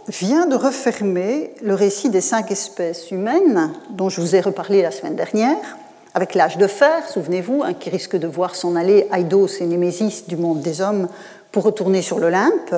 vient 0.09 0.47
de 0.47 0.57
refermer 0.57 1.53
le 1.63 1.75
récit 1.75 2.09
des 2.09 2.21
cinq 2.21 2.51
espèces 2.51 3.11
humaines 3.11 3.73
dont 3.91 4.09
je 4.09 4.21
vous 4.21 4.35
ai 4.35 4.41
reparlé 4.41 4.83
la 4.83 4.91
semaine 4.91 5.17
dernière, 5.17 5.77
avec 6.15 6.35
l'âge 6.35 6.59
de 6.59 6.67
fer, 6.67 7.09
souvenez-vous, 7.09 7.63
hein, 7.63 7.75
qui 7.75 7.91
risque 7.91 8.17
de 8.17 8.27
voir 8.27 8.55
s'en 8.55 8.77
aller 8.77 9.07
Aidos 9.13 9.61
et 9.61 9.67
Némésis 9.67 10.27
du 10.27 10.37
monde 10.37 10.61
des 10.61 10.81
hommes 10.81 11.09
pour 11.53 11.65
retourner 11.65 12.03
sur 12.03 12.19
l'Olympe. 12.19 12.75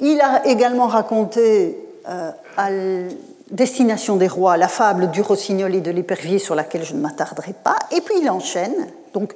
Il 0.00 0.20
a 0.20 0.46
également 0.46 0.86
raconté 0.86 1.78
euh, 2.08 2.30
à 2.56 2.70
Destination 3.50 4.16
des 4.16 4.28
rois 4.28 4.56
la 4.56 4.68
fable 4.68 5.10
du 5.10 5.22
rossignol 5.22 5.74
et 5.74 5.80
de 5.80 5.90
l'épervier 5.90 6.38
sur 6.38 6.54
laquelle 6.54 6.84
je 6.84 6.94
ne 6.94 7.00
m'attarderai 7.00 7.54
pas, 7.64 7.76
et 7.90 8.00
puis 8.00 8.16
il 8.20 8.28
enchaîne. 8.28 8.74
Donc 9.14 9.34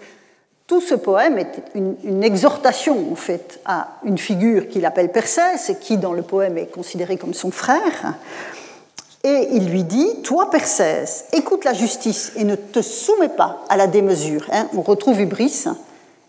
tout 0.67 0.81
ce 0.81 0.95
poème 0.95 1.39
est 1.39 1.63
une, 1.75 2.23
exhortation 2.23 3.11
en 3.11 3.15
fait 3.15 3.61
à 3.65 3.89
une 4.05 4.19
figure 4.19 4.69
qu'il 4.69 4.85
appelle 4.85 5.11
Persès 5.11 5.57
et 5.69 5.77
qui 5.77 5.97
dans 5.97 6.13
le 6.13 6.23
poème 6.23 6.59
est 6.59 6.71
considéré 6.71 7.17
comme 7.17 7.35
son 7.35 7.51
frère. 7.51 8.15
Et 9.25 9.49
il 9.53 9.71
lui 9.71 9.85
dit 9.85 10.23
Toi, 10.23 10.51
Persès, 10.51 11.05
écoute 11.33 11.65
la 11.65 11.75
justice 11.75 12.33
et 12.37 12.45
ne 12.45 12.57
te 12.57 12.83
soumets 12.83 13.29
pas 13.29 13.63
à 13.69 13.77
la 13.77 13.87
démesure. 13.87 14.47
Hein. 14.53 14.69
On 14.77 14.83
retrouve 14.83 15.21
Ibris 15.21 15.65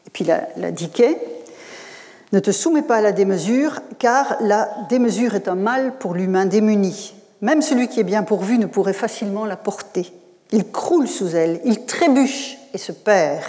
et 0.05 0.09
puis 0.11 0.23
la, 0.23 0.47
la 0.57 0.69
Ne 0.71 2.39
te 2.39 2.51
soumets 2.51 2.83
pas 2.83 2.97
à 2.97 3.01
la 3.01 3.11
démesure, 3.11 3.81
car 3.97 4.37
la 4.41 4.69
démesure 4.89 5.33
est 5.33 5.47
un 5.47 5.55
mal 5.55 5.93
pour 5.97 6.13
l'humain 6.13 6.45
démuni. 6.45 7.15
Même 7.41 7.61
celui 7.61 7.87
qui 7.87 7.99
est 7.99 8.05
bien 8.05 8.23
pourvu 8.23 8.57
ne 8.57 8.67
pourrait 8.67 8.93
facilement 8.93 9.45
la 9.45 9.57
porter. 9.57 10.13
Il 10.51 10.69
croule 10.69 11.07
sous 11.07 11.35
elle, 11.35 11.61
il 11.65 11.85
trébuche 11.85 12.57
et 12.73 12.77
se 12.77 12.91
perd. 12.91 13.43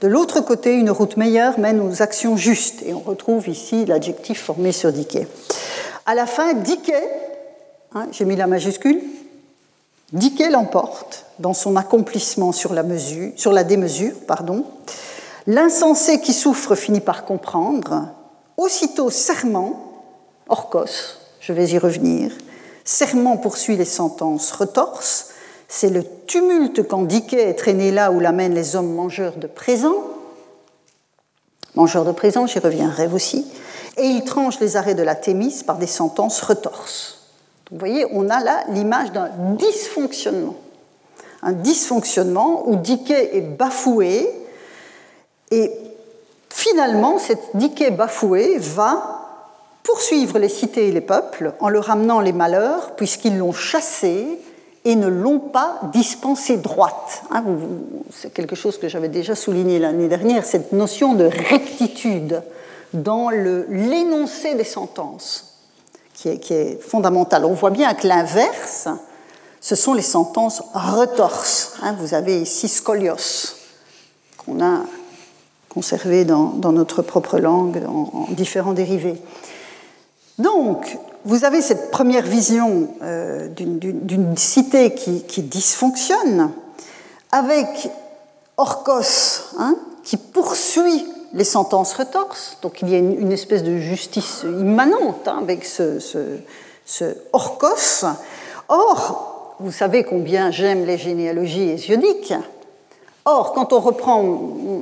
De 0.00 0.08
l'autre 0.08 0.40
côté, 0.40 0.74
une 0.74 0.90
route 0.90 1.16
meilleure 1.16 1.58
mène 1.58 1.80
aux 1.80 2.02
actions 2.02 2.36
justes. 2.36 2.82
Et 2.84 2.92
on 2.92 2.98
retrouve 2.98 3.48
ici 3.48 3.86
l'adjectif 3.86 4.42
formé 4.42 4.72
sur 4.72 4.92
Dickey. 4.92 5.26
À 6.04 6.14
la 6.14 6.26
fin, 6.26 6.52
Dickey, 6.52 7.02
hein, 7.94 8.08
j'ai 8.12 8.24
mis 8.24 8.36
la 8.36 8.46
majuscule, 8.46 9.00
Dickey 10.12 10.50
l'emporte 10.50 11.26
dans 11.40 11.54
son 11.54 11.76
accomplissement 11.76 12.52
sur 12.52 12.72
la, 12.72 12.82
mesure, 12.82 13.32
démesure. 13.64 14.14
Pardon. 14.26 14.64
L'insensé 15.46 16.20
qui 16.20 16.32
souffre 16.32 16.74
finit 16.74 17.00
par 17.00 17.24
comprendre. 17.24 18.08
Aussitôt, 18.56 19.10
serment, 19.10 20.04
orcos, 20.48 21.18
je 21.40 21.52
vais 21.52 21.68
y 21.68 21.78
revenir, 21.78 22.32
serment 22.84 23.36
poursuit 23.36 23.76
les 23.76 23.84
sentences, 23.84 24.52
retorse, 24.52 25.30
c'est 25.68 25.90
le 25.90 26.04
tumulte 26.26 26.86
quand 26.86 27.02
Dickey 27.02 27.40
est 27.40 27.54
traîné 27.54 27.90
là 27.90 28.12
où 28.12 28.20
l'amènent 28.20 28.54
les 28.54 28.76
hommes 28.76 28.94
mangeurs 28.94 29.36
de 29.36 29.46
présents. 29.46 30.04
Mangeurs 31.74 32.04
de 32.04 32.12
présents, 32.12 32.46
j'y 32.46 32.60
reviendrai 32.60 33.08
aussi. 33.08 33.46
Et 33.96 34.04
il 34.04 34.24
tranche 34.24 34.60
les 34.60 34.76
arrêts 34.76 34.94
de 34.94 35.02
la 35.02 35.16
Thémis 35.16 35.62
par 35.66 35.78
des 35.78 35.86
sentences 35.86 36.40
retorses. 36.40 37.25
Vous 37.70 37.78
voyez, 37.78 38.06
on 38.12 38.30
a 38.30 38.40
là 38.40 38.64
l'image 38.68 39.12
d'un 39.12 39.30
dysfonctionnement. 39.56 40.56
Un 41.42 41.52
dysfonctionnement 41.52 42.68
où 42.68 42.76
Dickey 42.76 43.36
est 43.36 43.40
bafoué 43.40 44.28
et 45.50 45.70
finalement, 46.50 47.18
cette 47.18 47.42
Dickey 47.54 47.90
bafouée 47.90 48.58
va 48.58 49.22
poursuivre 49.82 50.38
les 50.38 50.48
cités 50.48 50.88
et 50.88 50.92
les 50.92 51.00
peuples 51.00 51.52
en 51.60 51.68
leur 51.68 51.90
amenant 51.90 52.20
les 52.20 52.32
malheurs 52.32 52.96
puisqu'ils 52.96 53.38
l'ont 53.38 53.52
chassé 53.52 54.26
et 54.84 54.94
ne 54.94 55.08
l'ont 55.08 55.40
pas 55.40 55.80
dispensé 55.92 56.56
droite. 56.56 57.22
Hein, 57.32 57.44
c'est 58.12 58.32
quelque 58.32 58.54
chose 58.54 58.78
que 58.78 58.88
j'avais 58.88 59.08
déjà 59.08 59.34
souligné 59.34 59.80
l'année 59.80 60.08
dernière, 60.08 60.44
cette 60.44 60.72
notion 60.72 61.14
de 61.14 61.24
rectitude 61.24 62.42
dans 62.92 63.28
l'énoncé 63.30 64.54
des 64.54 64.64
sentences, 64.64 65.45
qui 66.16 66.28
est, 66.28 66.82
fondamentale. 66.82 67.44
On 67.44 67.52
voit 67.52 67.70
bien 67.70 67.92
que 67.94 68.06
l'inverse, 68.06 68.88
ce 69.60 69.74
sont 69.74 69.94
les 69.94 70.02
sentences 70.02 70.62
retorses. 70.74 71.74
Hein, 71.82 71.94
vous 72.00 72.14
avez 72.14 72.40
ici 72.40 72.68
scolios, 72.68 73.54
qu'on 74.38 74.64
a 74.64 74.80
conservé 75.68 76.24
dans, 76.24 76.54
notre 76.72 77.02
propre 77.02 77.38
langue 77.38 77.82
en 77.86 78.28
différents 78.30 78.72
dérivés. 78.72 79.20
Donc, 80.38 80.98
vous 81.24 81.44
avez 81.44 81.60
cette 81.60 81.90
première 81.90 82.24
vision 82.24 82.88
euh, 83.02 83.48
d'une 83.48 84.36
cité 84.36 84.94
qui, 84.94 85.42
dysfonctionne, 85.42 86.50
avec 87.32 87.90
Orcos 88.56 89.42
hein, 89.58 89.76
qui 90.02 90.16
poursuit 90.16 91.04
les 91.32 91.44
sentences 91.44 91.94
retorses. 91.94 92.58
Donc 92.62 92.82
il 92.82 92.88
y 92.88 92.94
a 92.94 92.98
une, 92.98 93.32
espèce 93.32 93.62
de 93.62 93.78
justice 93.78 94.44
immanente 94.44 95.26
hein, 95.26 95.38
avec 95.40 95.64
ce, 95.64 95.98
ce, 95.98 97.04
Orcos. 97.32 98.06
Or, 98.68 99.54
vous 99.60 99.72
savez 99.72 100.04
combien 100.04 100.50
j'aime 100.50 100.84
les 100.84 100.98
généalogies 100.98 101.70
hésiodiques. 101.70 102.34
Or, 103.24 103.52
quand 103.54 103.72
on 103.72 103.80
reprend 103.80 104.22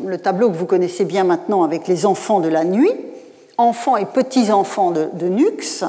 le 0.07 0.19
tableau 0.19 0.51
que 0.51 0.57
vous 0.57 0.67
connaissez 0.67 1.05
bien 1.05 1.25
maintenant 1.25 1.63
avec 1.63 1.89
les 1.89 2.05
enfants 2.05 2.41
de 2.41 2.49
la 2.49 2.65
nuit, 2.65 2.93
enfants 3.57 3.97
et 3.97 4.05
petits-enfants 4.05 4.91
de, 4.91 5.29
Nux, 5.29 5.85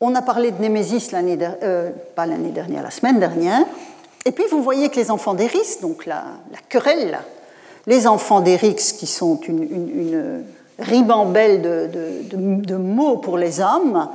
on 0.00 0.14
a 0.14 0.22
parlé 0.22 0.52
de 0.52 0.60
Némésis 0.62 1.12
l'année 1.12 1.38
euh, 1.62 1.90
pas 2.16 2.24
l'année 2.24 2.50
dernière, 2.50 2.82
la 2.82 2.90
semaine 2.90 3.18
dernière. 3.18 3.66
Et 4.24 4.32
puis 4.32 4.44
vous 4.50 4.62
voyez 4.62 4.88
que 4.88 4.96
les 4.96 5.10
enfants 5.10 5.34
d'Eris, 5.34 5.78
donc 5.82 6.06
la, 6.06 6.24
querelle, 6.68 7.18
les 7.86 8.06
enfants 8.06 8.40
d'Eris 8.40 8.94
qui 8.98 9.06
sont 9.06 9.40
une, 9.40 10.44
ribambelle 10.78 11.60
de, 11.60 12.76
mots 12.76 13.18
pour 13.18 13.36
les 13.36 13.60
hommes, 13.60 14.08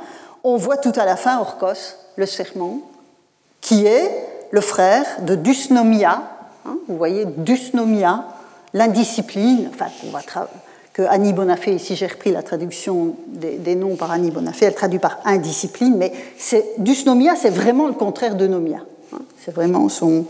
on 0.44 0.58
voit 0.58 0.78
tout 0.78 0.94
à 0.96 1.06
la 1.06 1.16
fin 1.16 1.40
Orcos, 1.40 1.96
le 2.16 2.26
serment, 2.26 2.80
qui 3.62 3.86
est 3.86 4.12
le 4.52 4.62
frère 4.62 5.06
de 5.22 5.36
Dusnomia. 5.36 6.24
Hein, 6.66 6.78
vous 6.88 6.98
voyez, 6.98 7.26
Dusnomia, 7.26 8.26
l'indiscipline, 8.74 9.70
enfin, 9.74 9.88
on 10.06 10.10
va 10.10 10.22
que 10.96 11.02
Annie 11.02 11.34
Bonafé, 11.34 11.76
ici 11.76 11.98
j'ai 11.98 12.08
repris 12.08 12.32
la 12.32 12.42
traduction 12.42 13.16
des, 13.28 13.76
noms 13.76 13.98
par 13.98 14.12
Annie 14.12 14.32
Bonafé, 14.32 14.66
elle 14.66 14.76
traduit 14.76 15.00
par 15.00 15.20
indiscipline, 15.26 15.98
mais 15.98 16.14
dysnomia, 16.78 17.36
c'est 17.36 17.50
vraiment 17.50 17.88
le 17.88 17.94
contraire 17.94 18.36
de 18.36 18.48
nomia. 18.48 18.80
Hein. 19.14 19.20
C'est 19.44 19.54
vraiment 19.54 19.90
son, 19.90 20.26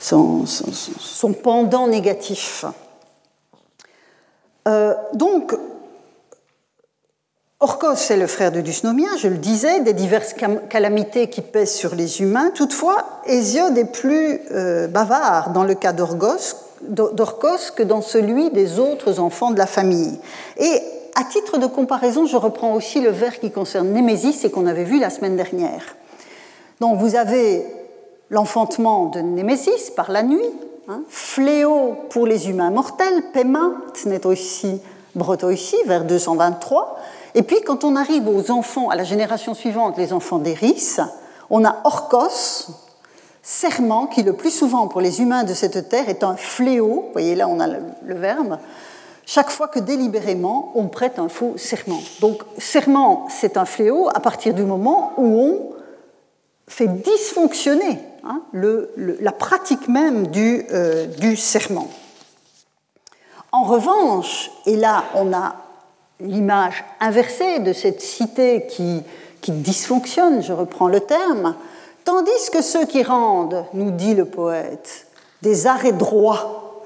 son, 0.00 1.32
pendant 1.42 1.86
négatif. 1.86 2.64
Euh, 4.66 4.94
donc, 5.14 5.54
Orcos 7.60 8.10
est 8.10 8.16
le 8.16 8.26
frère 8.26 8.52
de 8.52 8.62
Dusnomia, 8.62 9.08
je 9.18 9.28
le 9.28 9.36
disais, 9.36 9.80
des 9.80 9.92
diverses 9.92 10.34
calamités 10.70 11.28
qui 11.28 11.42
pèsent 11.42 11.74
sur 11.74 11.94
les 11.94 12.22
humains. 12.22 12.50
Toutefois, 12.54 13.04
Hésiode 13.26 13.76
est 13.76 13.92
plus 13.92 14.40
euh, 14.50 14.86
bavard 14.86 15.50
dans 15.50 15.64
le 15.64 15.74
cas 15.74 15.92
d'Orcos 15.92 16.54
que 17.76 17.82
dans 17.82 18.00
celui 18.00 18.50
des 18.50 18.78
autres 18.78 19.20
enfants 19.20 19.50
de 19.50 19.58
la 19.58 19.66
famille. 19.66 20.18
Et 20.56 20.80
à 21.14 21.24
titre 21.24 21.58
de 21.58 21.66
comparaison, 21.66 22.24
je 22.24 22.36
reprends 22.36 22.72
aussi 22.72 23.02
le 23.02 23.10
vers 23.10 23.38
qui 23.38 23.50
concerne 23.50 23.88
Némésis 23.88 24.42
et 24.44 24.50
qu'on 24.50 24.66
avait 24.66 24.84
vu 24.84 24.98
la 24.98 25.10
semaine 25.10 25.36
dernière. 25.36 25.82
Donc 26.80 26.98
vous 26.98 27.14
avez 27.14 27.66
l'enfantement 28.30 29.06
de 29.06 29.20
Némésis 29.20 29.90
par 29.90 30.10
la 30.10 30.22
nuit, 30.22 30.50
hein, 30.88 31.02
fléau 31.08 31.96
pour 32.10 32.26
les 32.26 32.48
humains 32.48 32.70
mortels, 32.70 33.24
Pema, 33.32 33.72
Tnetoisi, 33.92 34.80
Brotoisi, 35.14 35.76
vers 35.86 36.04
223. 36.04 36.98
Et 37.34 37.42
puis 37.42 37.60
quand 37.62 37.84
on 37.84 37.96
arrive 37.96 38.28
aux 38.28 38.50
enfants, 38.50 38.88
à 38.88 38.96
la 38.96 39.04
génération 39.04 39.54
suivante, 39.54 39.98
les 39.98 40.12
enfants 40.12 40.38
d'Eris, 40.38 40.96
on 41.50 41.64
a 41.64 41.76
Orcos, 41.84 42.70
serment 43.42 44.06
qui, 44.06 44.22
le 44.22 44.34
plus 44.34 44.50
souvent 44.50 44.86
pour 44.86 45.00
les 45.00 45.20
humains 45.20 45.44
de 45.44 45.54
cette 45.54 45.88
terre, 45.88 46.08
est 46.08 46.22
un 46.22 46.36
fléau, 46.36 47.04
vous 47.06 47.12
voyez 47.12 47.34
là 47.34 47.48
on 47.48 47.58
a 47.58 47.66
le, 47.66 48.14
verbe, 48.14 48.58
chaque 49.26 49.50
fois 49.50 49.68
que 49.68 49.80
délibérément 49.80 50.72
on 50.74 50.86
prête 50.86 51.18
un 51.18 51.28
faux 51.28 51.54
serment. 51.56 52.00
Donc 52.20 52.42
serment, 52.58 53.26
c'est 53.28 53.56
un 53.56 53.64
fléau 53.64 54.08
à 54.14 54.20
partir 54.20 54.54
du 54.54 54.62
moment 54.62 55.12
où 55.16 55.24
on 55.24 55.70
fait 56.68 56.88
dysfonctionner 56.88 57.98
hein, 58.24 58.42
la 58.52 59.32
pratique 59.32 59.88
même 59.88 60.28
du, 60.28 60.64
euh, 60.72 61.06
du 61.06 61.36
serment. 61.36 61.88
En 63.52 63.64
revanche, 63.64 64.50
et 64.66 64.76
là 64.76 65.04
on 65.14 65.32
a 65.32 65.56
l'image 66.20 66.84
inversée 67.00 67.60
de 67.60 67.72
cette 67.72 68.00
cité 68.00 68.66
qui, 68.68 69.02
dysfonctionne, 69.48 70.42
je 70.42 70.52
reprends 70.52 70.88
le 70.88 71.00
terme, 71.00 71.56
tandis 72.04 72.50
que 72.52 72.62
ceux 72.62 72.86
qui 72.86 73.02
rendent, 73.02 73.64
nous 73.74 73.90
dit 73.90 74.14
le 74.14 74.24
poète, 74.24 75.06
des 75.42 75.66
arrêts 75.66 75.92
droits, 75.92 76.82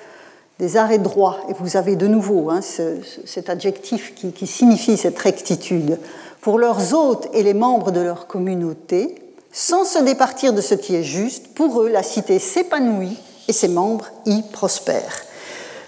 des 0.58 0.76
arrêts 0.76 0.98
droits, 0.98 1.38
et 1.48 1.52
vous 1.58 1.76
avez 1.76 1.96
de 1.96 2.06
nouveau 2.06 2.48
hein, 2.50 2.60
cet 2.62 3.50
adjectif 3.50 4.14
qui 4.14 4.46
signifie 4.46 4.96
cette 4.96 5.18
rectitude, 5.18 5.98
pour 6.40 6.58
leurs 6.58 6.94
hôtes 6.94 7.28
et 7.32 7.42
les 7.42 7.54
membres 7.54 7.90
de 7.90 8.00
leur 8.00 8.26
communauté, 8.26 9.23
sans 9.54 9.84
se 9.84 10.00
départir 10.00 10.52
de 10.52 10.60
ce 10.60 10.74
qui 10.74 10.96
est 10.96 11.04
juste, 11.04 11.54
pour 11.54 11.80
eux 11.80 11.88
la 11.88 12.02
cité 12.02 12.40
s'épanouit 12.40 13.16
et 13.48 13.52
ses 13.52 13.68
membres 13.68 14.08
y 14.26 14.42
prospèrent. 14.42 15.22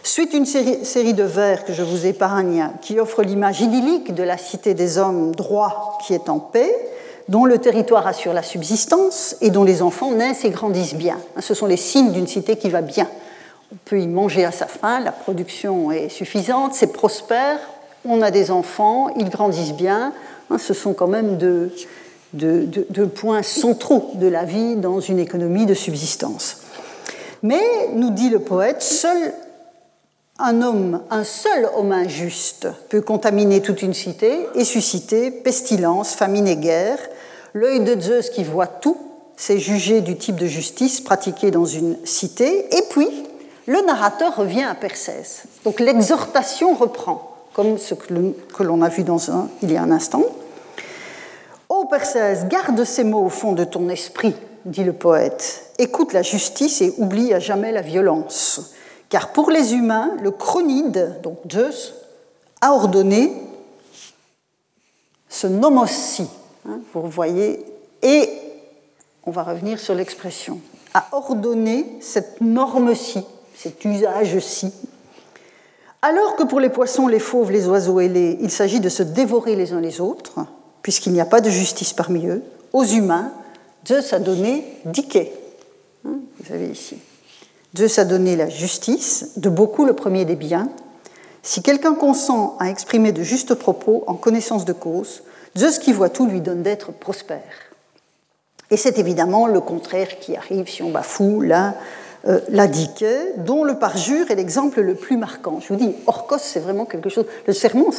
Suite 0.05 0.33
une 0.35 0.47
série, 0.47 1.14
de 1.14 1.25
vers 1.25 1.64
que 1.64 1.73
je 1.73 1.83
vous 1.83 2.07
épargne 2.07 2.71
qui 2.81 3.01
offre 3.01 3.25
l'image 3.25 3.61
idyllique 3.61 4.14
de 4.14 4.23
la 4.23 4.39
cité 4.39 4.73
des 4.73 4.99
hommes 4.99 5.35
droits 5.35 5.99
qui 6.07 6.14
est 6.14 6.29
en 6.29 6.39
paix, 6.39 6.73
dont 7.29 7.45
le 7.45 7.59
territoire 7.59 8.07
assure 8.07 8.33
la 8.33 8.45
subsistance 8.45 9.35
et 9.41 9.51
dont 9.51 9.64
les 9.64 9.83
enfants 9.83 10.12
naissent 10.12 10.45
et 10.45 10.51
grandissent 10.51 10.95
bien. 10.95 11.19
Ce 11.41 11.55
sont 11.55 11.67
les 11.67 11.77
signes 11.77 12.12
d'une 12.12 12.29
cité 12.29 12.55
qui 12.55 12.71
va 12.71 12.83
bien. 12.83 13.09
On 13.73 13.77
peut 13.85 14.01
y 14.01 14.07
manger 14.07 14.45
à 14.45 14.53
sa 14.53 14.67
faim, 14.67 15.01
la 15.01 15.11
production 15.11 15.91
est 15.91 16.09
suffisante, 16.09 16.73
c'est 16.75 16.93
prospère, 16.93 17.59
on 18.05 18.23
a 18.23 18.31
des 18.31 18.53
enfants, 18.53 19.09
ils 19.17 19.29
grandissent 19.29 19.75
bien. 19.75 20.12
Ce 20.57 20.73
sont 20.73 20.95
quand 20.95 21.09
même 21.09 21.37
deux 22.33 23.07
points 23.14 23.43
centraux 23.43 24.12
de 24.14 24.27
la 24.27 24.45
vie 24.45 24.77
dans 24.77 25.01
une 25.01 25.18
économie 25.18 25.66
de 25.66 25.74
subsistance. 25.74 26.59
Mais, 27.43 27.91
nous 27.95 28.11
dit 28.11 28.31
le 28.31 28.41
poète, 28.41 28.83
seul 28.83 29.33
un 30.39 30.61
homme, 30.61 31.01
un 31.11 31.24
seul 31.24 31.68
homme 31.77 31.93
injuste 31.93 32.68
peut 32.91 33.01
contaminer 33.01 33.62
toute 33.62 33.81
une 33.81 33.95
cité 33.95 34.47
et 34.55 34.64
susciter 34.64 35.31
pestilence, 35.31 36.14
famine 36.14 36.47
et 36.47 36.57
guerre. 36.57 36.99
L'œil 37.55 37.81
de 37.81 37.99
Zeus 37.99 38.29
qui 38.29 38.45
voit 38.45 38.66
tout, 38.66 38.99
c'est 39.39 39.59
jugé 39.59 40.03
du 40.03 40.16
type 40.16 40.37
de 40.37 40.47
justice 40.47 41.01
pratiqué 41.01 41.51
dans 41.51 41.64
une 41.64 41.97
cité. 42.05 42.77
Et 42.77 42.83
puis, 42.91 43.09
le 43.66 43.81
narrateur 43.87 44.37
revient 44.37 44.64
à 44.64 44.74
Persès. 44.74 45.45
Donc 45.64 45.81
l'exhortation 45.81 46.74
reprend, 46.74 47.35
comme 47.55 47.79
ce 47.79 47.95
que 47.95 48.62
l'on 48.62 48.83
a 48.83 48.89
vu 48.91 49.05
dans 49.05 49.31
un, 49.31 49.49
il 49.62 49.72
y 49.72 49.77
a 49.79 49.83
un 49.83 49.91
instant. 49.91 50.22
Ô 51.87 51.89
Persès, 51.89 52.49
garde 52.49 52.82
ces 52.82 53.05
mots 53.05 53.26
au 53.26 53.28
fond 53.28 53.53
de 53.53 53.62
ton 53.62 53.89
esprit, 53.89 54.34
dit 54.64 54.82
le 54.82 54.93
poète. 54.93 55.70
Écoute 55.78 56.12
la 56.12 56.22
justice 56.22 56.82
et 56.82 56.93
oublie 56.99 57.32
à 57.32 57.39
jamais 57.39 57.70
la 57.70 57.80
violence. 57.80 58.72
Car 59.09 59.30
pour 59.30 59.53
les 59.53 59.72
humains, 59.72 60.11
le 60.20 60.32
chronide, 60.32 61.20
donc 61.22 61.39
Zeus, 61.49 61.95
a 62.61 62.72
ordonné 62.72 63.32
ce 65.28 65.47
nomos-ci, 65.47 66.28
hein, 66.68 66.80
vous 66.93 67.09
voyez, 67.09 67.64
et 68.03 68.30
on 69.24 69.30
va 69.30 69.45
revenir 69.45 69.78
sur 69.78 69.95
l'expression, 69.95 70.59
a 70.93 71.07
ordonné 71.12 71.87
cette 72.01 72.41
norme-ci, 72.41 73.24
cet 73.55 73.84
usage-ci, 73.84 74.72
alors 76.03 76.34
que 76.34 76.43
pour 76.43 76.59
les 76.59 76.68
poissons, 76.68 77.07
les 77.07 77.20
fauves, 77.20 77.53
les 77.53 77.68
oiseaux 77.68 78.01
les, 78.01 78.39
il 78.41 78.51
s'agit 78.51 78.80
de 78.80 78.89
se 78.89 79.05
dévorer 79.05 79.55
les 79.55 79.72
uns 79.72 79.80
les 79.80 80.01
autres, 80.01 80.41
puisqu'il 80.87 81.14
n'y 81.14 81.20
a 81.20 81.26
pas 81.26 81.41
de 81.41 81.51
justice 81.51 81.93
parmi 81.93 82.28
eux, 82.28 82.45
aux 82.72 82.84
humains, 82.84 83.32
Zeus 83.89 84.12
a 84.12 84.20
donné 84.20 84.64
Dike. 84.84 85.32
Hein, 86.05 86.20
vous 86.39 86.55
avez 86.55 86.68
ici. 86.68 86.97
Zeus 87.76 87.99
a 87.99 88.05
donné 88.05 88.37
la 88.37 88.49
justice, 88.49 89.32
de 89.37 89.49
beaucoup 89.49 89.84
le 89.84 89.95
premier 89.95 90.24
des 90.24 90.37
biens. 90.37 90.68
Si 91.43 91.61
quelqu'un 91.61 91.97
consent 91.97 92.57
à 92.61 92.70
exprimer 92.70 93.11
de 93.11 93.24
justes 93.24 93.55
propos 93.55 94.05
en 94.07 94.14
connaissance 94.14 94.64
de 94.64 94.72
cause, 94.72 95.24
Zeus 95.59 95.80
qui 95.80 95.93
voit 95.93 96.09
tout 96.09 96.28
lui 96.28 96.41
donne 96.41 96.62
d'être 96.62 96.93
prospère. 96.93 97.43
Et 98.70 98.76
c'est 98.76 99.01
évidemment 99.01 99.49
le 99.49 99.61
contraire 99.61 100.20
qui 100.20 100.37
arrive 100.37 100.68
si 100.68 100.84
on 100.84 100.91
bafoue 100.93 101.41
la, 101.41 101.74
euh, 102.29 102.41
dont 103.39 103.64
le 103.64 103.79
parjure 103.79 104.31
est 104.31 104.35
l'exemple 104.35 104.81
le 104.81 104.95
plus 104.95 105.16
marquant. 105.16 105.61
Je 105.61 105.72
vous 105.72 105.79
dis, 105.79 105.95
Orcos, 106.07 106.39
c'est 106.39 106.61
vraiment 106.61 106.85
quelque 106.85 107.09
chose. 107.09 107.27
Le 107.47 107.53
serment, 107.53 107.91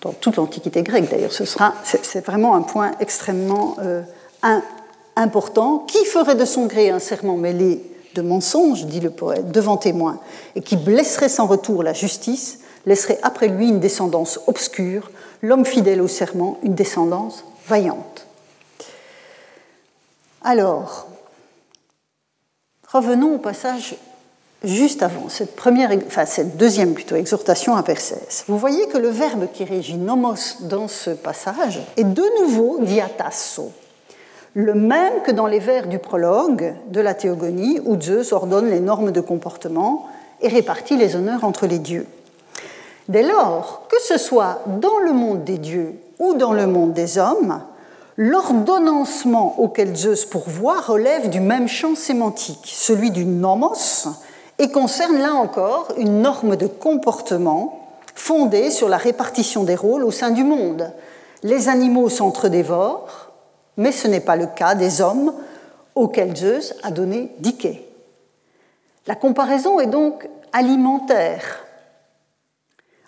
dans 0.00 0.12
toute 0.12 0.36
l'Antiquité 0.36 0.82
grecque 0.82 1.10
d'ailleurs, 1.10 1.32
ce 1.32 1.44
sera, 1.44 1.74
c'est 1.84 2.24
vraiment 2.24 2.54
un 2.54 2.62
point 2.62 2.92
extrêmement 3.00 3.76
euh, 3.80 4.02
important. 5.16 5.78
Qui 5.88 6.04
ferait 6.04 6.36
de 6.36 6.44
son 6.44 6.66
gré 6.66 6.90
un 6.90 6.98
serment 7.00 7.36
mêlé 7.36 7.82
de 8.14 8.22
mensonge, 8.22 8.86
dit 8.86 9.00
le 9.00 9.10
poète, 9.10 9.50
devant 9.50 9.76
témoin, 9.76 10.20
et 10.54 10.60
qui 10.60 10.76
blesserait 10.76 11.28
sans 11.28 11.46
retour 11.46 11.82
la 11.82 11.92
justice, 11.92 12.60
laisserait 12.86 13.18
après 13.22 13.48
lui 13.48 13.68
une 13.68 13.80
descendance 13.80 14.40
obscure, 14.46 15.10
l'homme 15.42 15.64
fidèle 15.64 16.00
au 16.00 16.08
serment, 16.08 16.58
une 16.62 16.74
descendance 16.74 17.44
vaillante. 17.66 18.26
Alors, 20.42 21.08
revenons 22.92 23.34
au 23.34 23.38
passage 23.38 23.96
juste 24.64 25.02
avant, 25.02 25.28
cette, 25.28 25.54
première, 25.54 25.90
enfin, 26.06 26.26
cette 26.26 26.56
deuxième 26.56 26.94
plutôt 26.94 27.16
exhortation 27.16 27.76
à 27.76 27.82
Persès. 27.82 28.44
Vous 28.48 28.58
voyez 28.58 28.88
que 28.88 28.98
le 28.98 29.08
verbe 29.08 29.46
qui 29.52 29.64
régit 29.64 29.96
nomos 29.96 30.56
dans 30.62 30.88
ce 30.88 31.10
passage 31.10 31.80
est 31.96 32.04
de 32.04 32.24
nouveau 32.40 32.78
diatasso, 32.80 33.70
le 34.54 34.74
même 34.74 35.22
que 35.24 35.30
dans 35.30 35.46
les 35.46 35.60
vers 35.60 35.86
du 35.86 35.98
prologue 35.98 36.74
de 36.88 37.00
la 37.00 37.14
Théogonie, 37.14 37.80
où 37.84 38.00
Zeus 38.00 38.32
ordonne 38.32 38.70
les 38.70 38.80
normes 38.80 39.12
de 39.12 39.20
comportement 39.20 40.06
et 40.40 40.48
répartit 40.48 40.96
les 40.96 41.14
honneurs 41.14 41.44
entre 41.44 41.66
les 41.66 41.78
dieux. 41.78 42.06
Dès 43.08 43.22
lors, 43.22 43.86
que 43.88 44.00
ce 44.02 44.18
soit 44.18 44.60
dans 44.66 44.98
le 44.98 45.12
monde 45.12 45.44
des 45.44 45.58
dieux 45.58 45.94
ou 46.18 46.34
dans 46.34 46.52
le 46.52 46.66
monde 46.66 46.92
des 46.92 47.18
hommes, 47.18 47.62
l'ordonnancement 48.18 49.60
auquel 49.60 49.94
Zeus 49.94 50.26
pourvoit 50.26 50.80
relève 50.80 51.30
du 51.30 51.38
même 51.38 51.68
champ 51.68 51.94
sémantique, 51.94 52.68
celui 52.74 53.12
du 53.12 53.24
nomos, 53.24 54.08
et 54.58 54.72
concerne 54.72 55.18
là 55.18 55.34
encore 55.34 55.92
une 55.96 56.20
norme 56.20 56.56
de 56.56 56.66
comportement 56.66 57.88
fondée 58.16 58.72
sur 58.72 58.88
la 58.88 58.96
répartition 58.96 59.62
des 59.62 59.76
rôles 59.76 60.02
au 60.02 60.10
sein 60.10 60.32
du 60.32 60.42
monde. 60.42 60.92
Les 61.44 61.68
animaux 61.68 62.08
s'entre-dévorent, 62.08 63.30
mais 63.76 63.92
ce 63.92 64.08
n'est 64.08 64.18
pas 64.18 64.34
le 64.34 64.46
cas 64.46 64.74
des 64.74 65.00
hommes 65.00 65.32
auxquels 65.94 66.36
Zeus 66.36 66.74
a 66.82 66.90
donné 66.90 67.30
Dike. 67.38 67.84
La 69.06 69.14
comparaison 69.14 69.78
est 69.78 69.86
donc 69.86 70.28
alimentaire. 70.52 71.64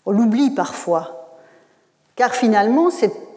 On 0.06 0.12
l'oublie 0.12 0.50
parfois, 0.50 1.34
car 2.14 2.32
finalement, 2.32 2.90
cette 2.90 3.29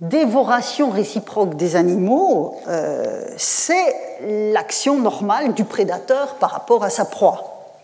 dévoration 0.00 0.90
réciproque 0.90 1.56
des 1.56 1.76
animaux, 1.76 2.56
euh, 2.68 3.22
c'est 3.36 3.94
l'action 4.52 4.98
normale 4.98 5.52
du 5.52 5.64
prédateur 5.64 6.36
par 6.36 6.50
rapport 6.50 6.84
à 6.84 6.90
sa 6.90 7.04
proie. 7.04 7.74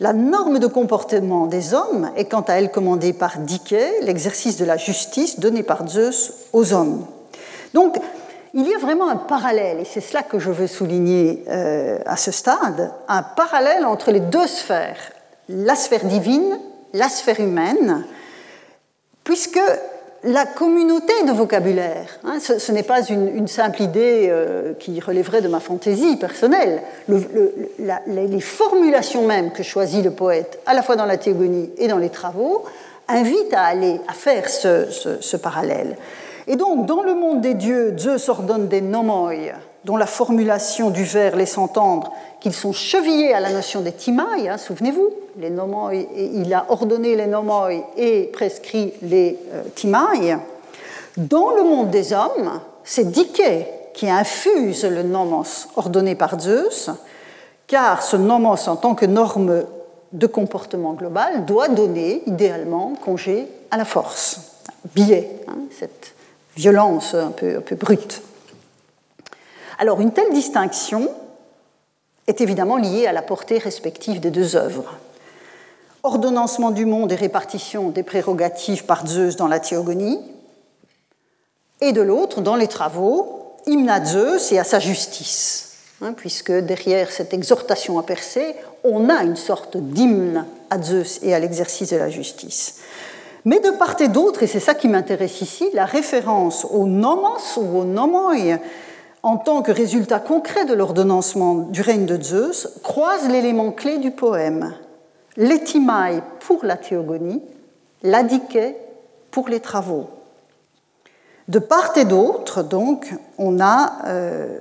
La 0.00 0.12
norme 0.12 0.58
de 0.58 0.66
comportement 0.66 1.46
des 1.46 1.72
hommes 1.72 2.10
est 2.16 2.26
quant 2.26 2.42
à 2.42 2.54
elle 2.54 2.70
commandée 2.70 3.12
par 3.12 3.38
Dike, 3.38 3.74
l'exercice 4.02 4.56
de 4.56 4.64
la 4.64 4.76
justice 4.76 5.40
donné 5.40 5.62
par 5.62 5.86
Zeus 5.88 6.32
aux 6.52 6.72
hommes. 6.72 7.06
Donc, 7.72 7.96
il 8.52 8.66
y 8.66 8.74
a 8.74 8.78
vraiment 8.78 9.08
un 9.08 9.16
parallèle, 9.16 9.80
et 9.80 9.84
c'est 9.84 10.00
cela 10.00 10.22
que 10.22 10.38
je 10.38 10.50
veux 10.50 10.66
souligner 10.66 11.44
euh, 11.48 11.98
à 12.06 12.16
ce 12.16 12.30
stade, 12.30 12.92
un 13.08 13.22
parallèle 13.22 13.84
entre 13.84 14.10
les 14.10 14.20
deux 14.20 14.46
sphères, 14.46 15.12
la 15.48 15.74
sphère 15.74 16.04
divine, 16.04 16.58
la 16.94 17.08
sphère 17.10 17.40
humaine, 17.40 18.04
puisque 19.24 19.60
la 20.26 20.44
communauté 20.44 21.12
de 21.26 21.32
vocabulaire, 21.32 22.18
hein, 22.24 22.38
ce, 22.40 22.72
n'est 22.72 22.82
pas 22.82 23.02
une, 23.02 23.46
simple 23.46 23.82
idée 23.82 24.26
euh, 24.28 24.74
qui 24.74 25.00
relèverait 25.00 25.40
de 25.40 25.48
ma 25.48 25.60
fantaisie 25.60 26.16
personnelle, 26.16 26.82
les 27.08 28.40
formulations 28.40 29.26
même 29.26 29.52
que 29.52 29.62
choisit 29.62 30.04
le 30.04 30.10
poète, 30.10 30.60
à 30.66 30.74
la 30.74 30.82
fois 30.82 30.96
dans 30.96 31.06
la 31.06 31.16
théogonie 31.16 31.70
et 31.78 31.88
dans 31.88 31.98
les 31.98 32.10
travaux, 32.10 32.64
invitent 33.08 33.54
à 33.54 33.62
aller 33.62 34.00
à 34.08 34.12
faire 34.12 34.48
ce 34.48 35.36
parallèle. 35.36 35.96
Et 36.48 36.56
donc, 36.56 36.86
dans 36.86 37.02
le 37.02 37.14
monde 37.14 37.40
des 37.40 37.54
dieux, 37.54 37.94
Zeus 37.98 38.28
ordonne 38.28 38.68
des 38.68 38.80
nomoi, 38.80 39.32
dont 39.86 39.96
la 39.96 40.06
formulation 40.06 40.90
du 40.90 41.04
vers 41.04 41.36
laisse 41.36 41.56
entendre 41.56 42.12
qu'ils 42.40 42.52
sont 42.52 42.72
chevillés 42.72 43.32
à 43.32 43.38
la 43.38 43.52
notion 43.52 43.82
des 43.82 43.92
timai, 43.92 44.48
hein, 44.48 44.58
souvenez-vous, 44.58 45.10
les 45.38 45.52
il 46.34 46.52
a 46.52 46.66
ordonné 46.70 47.14
les 47.14 47.28
nomoi 47.28 47.70
et 47.96 48.24
prescrit 48.32 48.94
les 49.02 49.38
euh. 49.54 50.36
Dans 51.16 51.50
le 51.50 51.62
monde 51.62 51.90
des 51.90 52.12
hommes, 52.12 52.60
c'est 52.82 53.12
Dike 53.12 53.92
qui 53.94 54.10
infuse 54.10 54.84
le 54.84 55.04
nomos 55.04 55.68
ordonné 55.76 56.16
par 56.16 56.40
Zeus, 56.40 56.90
car 57.68 58.02
ce 58.02 58.16
nomos 58.16 58.68
en 58.68 58.74
tant 58.74 58.96
que 58.96 59.06
norme 59.06 59.62
de 60.12 60.26
comportement 60.26 60.94
global 60.94 61.44
doit 61.44 61.68
donner 61.68 62.24
idéalement 62.26 62.94
congé 63.04 63.46
à 63.70 63.76
la 63.76 63.84
force, 63.84 64.40
biais, 64.96 65.30
hein, 65.46 65.58
cette 65.78 66.12
violence 66.56 67.14
un 67.14 67.30
peu, 67.30 67.58
un 67.58 67.60
peu 67.60 67.76
brute. 67.76 68.20
Alors 69.78 70.00
une 70.00 70.12
telle 70.12 70.32
distinction 70.32 71.10
est 72.26 72.40
évidemment 72.40 72.76
liée 72.76 73.06
à 73.06 73.12
la 73.12 73.22
portée 73.22 73.58
respective 73.58 74.20
des 74.20 74.30
deux 74.30 74.56
œuvres. 74.56 74.96
Ordonnancement 76.02 76.70
du 76.70 76.86
monde 76.86 77.12
et 77.12 77.16
répartition 77.16 77.90
des 77.90 78.02
prérogatives 78.02 78.84
par 78.84 79.06
Zeus 79.06 79.36
dans 79.36 79.48
la 79.48 79.60
théogonie, 79.60 80.20
et 81.80 81.92
de 81.92 82.00
l'autre, 82.00 82.40
dans 82.40 82.56
les 82.56 82.68
travaux, 82.68 83.54
hymne 83.66 83.90
à 83.90 84.02
Zeus 84.04 84.50
et 84.52 84.58
à 84.58 84.64
sa 84.64 84.78
justice, 84.78 85.74
hein, 86.00 86.14
puisque 86.14 86.52
derrière 86.52 87.10
cette 87.10 87.34
exhortation 87.34 87.98
à 87.98 88.02
Persée, 88.02 88.54
on 88.82 89.10
a 89.10 89.22
une 89.22 89.36
sorte 89.36 89.76
d'hymne 89.76 90.46
à 90.70 90.80
Zeus 90.80 91.20
et 91.22 91.34
à 91.34 91.38
l'exercice 91.38 91.90
de 91.90 91.96
la 91.96 92.08
justice. 92.08 92.76
Mais 93.44 93.60
de 93.60 93.70
part 93.70 94.00
et 94.00 94.08
d'autre, 94.08 94.42
et 94.42 94.46
c'est 94.46 94.60
ça 94.60 94.74
qui 94.74 94.88
m'intéresse 94.88 95.40
ici, 95.42 95.68
la 95.74 95.84
référence 95.84 96.64
au 96.64 96.86
nomos 96.86 97.58
ou 97.58 97.78
au 97.78 97.84
nomoi 97.84 98.36
en 99.26 99.38
tant 99.38 99.60
que 99.60 99.72
résultat 99.72 100.20
concret 100.20 100.66
de 100.66 100.72
l'ordonnancement 100.72 101.56
du 101.56 101.80
règne 101.80 102.06
de 102.06 102.22
Zeus 102.22 102.68
croise 102.84 103.28
l'élément 103.28 103.72
clé 103.72 103.98
du 103.98 104.12
poème. 104.12 104.72
L'étimaille 105.36 106.22
pour 106.46 106.64
la 106.64 106.76
théogonie, 106.76 107.42
l'adiquet 108.04 108.78
pour 109.32 109.48
les 109.48 109.58
travaux. 109.58 110.08
De 111.48 111.58
part 111.58 111.90
et 111.96 112.04
d'autre, 112.04 112.62
donc, 112.62 113.12
on 113.36 113.58
a, 113.58 113.94
euh, 114.06 114.58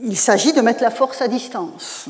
il 0.00 0.16
s'agit 0.16 0.52
de 0.52 0.60
mettre 0.60 0.80
la 0.84 0.92
force 0.92 1.20
à 1.20 1.26
distance. 1.26 2.06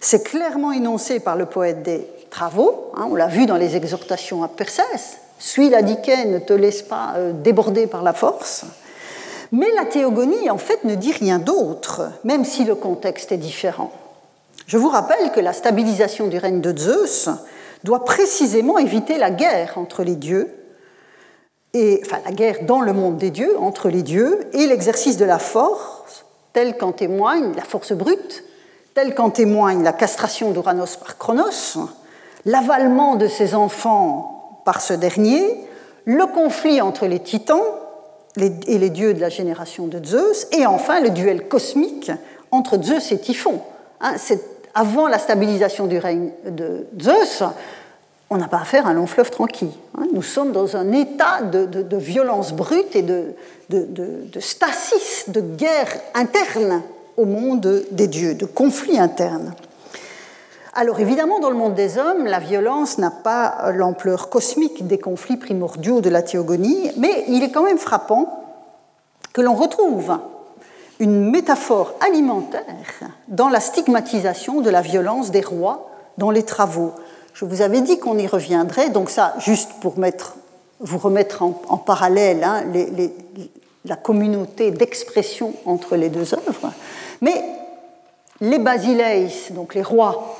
C'est 0.00 0.22
clairement 0.22 0.72
énoncé 0.72 1.20
par 1.20 1.36
le 1.36 1.44
poète 1.44 1.82
des 1.82 2.08
travaux, 2.30 2.92
hein, 2.96 3.06
on 3.10 3.14
l'a 3.14 3.26
vu 3.26 3.44
dans 3.44 3.56
les 3.58 3.76
exhortations 3.76 4.42
à 4.42 4.48
Persès, 4.48 5.18
suis 5.38 5.68
la 5.68 5.82
diquet, 5.82 6.24
ne 6.24 6.38
te 6.38 6.54
laisse 6.54 6.80
pas 6.80 7.12
euh, 7.16 7.32
déborder 7.32 7.86
par 7.86 8.02
la 8.02 8.14
force. 8.14 8.64
Mais 9.52 9.70
la 9.74 9.86
théogonie, 9.86 10.50
en 10.50 10.58
fait, 10.58 10.84
ne 10.84 10.94
dit 10.94 11.12
rien 11.12 11.38
d'autre, 11.38 12.02
même 12.24 12.44
si 12.44 12.64
le 12.64 12.74
contexte 12.74 13.32
est 13.32 13.38
différent. 13.38 13.92
Je 14.66 14.76
vous 14.76 14.88
rappelle 14.88 15.32
que 15.32 15.40
la 15.40 15.52
stabilisation 15.52 16.26
du 16.26 16.38
règne 16.38 16.60
de 16.60 16.76
Zeus 16.76 17.28
doit 17.84 18.04
précisément 18.04 18.78
éviter 18.78 19.16
la 19.16 19.30
guerre 19.30 19.78
entre 19.78 20.02
les 20.02 20.16
dieux 20.16 20.52
et 21.74 22.00
enfin 22.04 22.18
la 22.24 22.32
guerre 22.32 22.58
dans 22.62 22.80
le 22.80 22.92
monde 22.92 23.18
des 23.18 23.30
dieux, 23.30 23.56
entre 23.58 23.88
les 23.88 24.02
dieux, 24.02 24.40
et 24.52 24.66
l'exercice 24.66 25.16
de 25.16 25.24
la 25.24 25.38
force, 25.38 26.24
tel 26.52 26.76
qu'en 26.76 26.92
témoigne 26.92 27.54
la 27.54 27.62
force 27.62 27.92
brute, 27.92 28.44
tel 28.94 29.14
qu'en 29.14 29.30
témoigne 29.30 29.82
la 29.82 29.92
castration 29.92 30.50
d'Uranos 30.50 30.96
par 30.96 31.18
Chronos, 31.18 31.88
l'avalement 32.44 33.16
de 33.16 33.28
ses 33.28 33.54
enfants 33.54 34.60
par 34.64 34.80
ce 34.80 34.94
dernier, 34.94 35.68
le 36.04 36.26
conflit 36.26 36.80
entre 36.80 37.06
les 37.06 37.20
titans 37.20 37.62
et 38.36 38.78
les 38.78 38.90
dieux 38.90 39.14
de 39.14 39.20
la 39.20 39.28
génération 39.28 39.86
de 39.86 40.04
Zeus, 40.04 40.46
et 40.52 40.66
enfin 40.66 41.00
le 41.00 41.10
duel 41.10 41.48
cosmique 41.48 42.10
entre 42.50 42.82
Zeus 42.82 43.12
et 43.12 43.18
Typhon. 43.18 43.60
Hein, 44.00 44.14
avant 44.74 45.08
la 45.08 45.18
stabilisation 45.18 45.86
du 45.86 45.98
règne 45.98 46.30
de 46.46 46.86
Zeus, 47.00 47.42
on 48.30 48.36
n'a 48.36 48.48
pas 48.48 48.58
affaire 48.58 48.86
à 48.86 48.90
un 48.90 48.94
long 48.94 49.06
fleuve 49.06 49.30
tranquille. 49.30 49.72
Hein. 49.96 50.06
Nous 50.12 50.22
sommes 50.22 50.52
dans 50.52 50.76
un 50.76 50.92
état 50.92 51.42
de, 51.42 51.96
violence 51.96 52.52
brute 52.52 52.94
et 52.94 53.02
de, 53.02 53.34
de, 53.70 54.40
stasis, 54.40 55.24
de 55.28 55.40
guerre 55.40 55.88
interne 56.14 56.82
au 57.16 57.24
monde 57.24 57.84
des 57.90 58.06
dieux, 58.06 58.34
de 58.34 58.44
conflit 58.44 58.98
interne. 58.98 59.54
Alors 60.80 61.00
évidemment, 61.00 61.40
dans 61.40 61.50
le 61.50 61.56
monde 61.56 61.74
des 61.74 61.98
hommes, 61.98 62.24
la 62.24 62.38
violence 62.38 62.98
n'a 62.98 63.10
pas 63.10 63.72
l'ampleur 63.72 64.28
cosmique 64.28 64.86
des 64.86 64.98
conflits 64.98 65.36
primordiaux 65.36 66.00
de 66.00 66.08
la 66.08 66.22
théogonie, 66.22 66.92
mais 66.96 67.24
il 67.26 67.42
est 67.42 67.50
quand 67.50 67.64
même 67.64 67.78
frappant 67.78 68.44
que 69.32 69.40
l'on 69.40 69.54
retrouve 69.54 70.16
une 71.00 71.30
métaphore 71.30 71.94
alimentaire 72.00 72.62
dans 73.26 73.48
la 73.48 73.58
stigmatisation 73.58 74.60
de 74.60 74.70
la 74.70 74.80
violence 74.80 75.32
des 75.32 75.40
rois 75.40 75.90
dans 76.16 76.30
les 76.30 76.44
travaux 76.44 76.92
je 77.38 77.44
vous 77.44 77.62
avais 77.62 77.82
dit 77.82 78.00
qu'on 78.00 78.18
y 78.18 78.26
reviendrait, 78.26 78.90
donc 78.90 79.10
ça, 79.10 79.34
juste 79.38 79.70
pour 79.80 79.94
vous 80.80 80.98
remettre 80.98 81.42
en, 81.42 81.76
parallèle 81.76 82.42
hein, 82.42 82.64
la 83.84 83.94
communauté 83.94 84.72
d'expression 84.72 85.54
entre 85.64 85.94
les 85.94 86.08
deux 86.08 86.34
œuvres. 86.34 86.72
Mais 87.20 87.44
les 88.40 88.58
basileis, 88.58 89.30
donc 89.50 89.76
les 89.76 89.82
rois, 89.82 90.36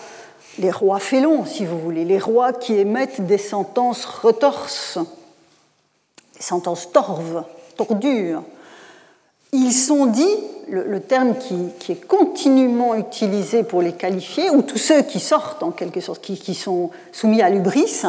les 0.59 0.71
rois 0.71 0.99
félons, 0.99 1.45
si 1.45 1.65
vous 1.65 1.79
voulez, 1.79 2.05
les 2.05 2.19
rois 2.19 2.53
qui 2.53 2.75
émettent 2.75 3.21
des 3.21 3.39
sentences 3.39 4.05
retorses, 4.05 4.99
des 6.37 6.43
sentences 6.43 6.93
torves, 6.93 7.45
tordures, 7.77 8.43
ils 9.53 9.73
sont 9.73 10.07
dits, 10.07 10.25
le, 10.69 11.01
terme 11.01 11.35
qui, 11.37 11.93
est 11.93 12.07
continuellement 12.07 12.95
utilisé 12.95 13.63
pour 13.63 13.81
les 13.81 13.93
qualifier, 13.93 14.51
ou 14.51 14.63
tous 14.63 14.79
ceux 14.79 15.03
qui 15.03 15.21
sortent 15.21 15.63
en 15.63 15.71
quelque 15.71 16.01
sorte, 16.01 16.21
qui, 16.21 16.55
sont 16.55 16.91
soumis 17.13 17.41
à 17.41 17.49
l'ubris, 17.49 18.03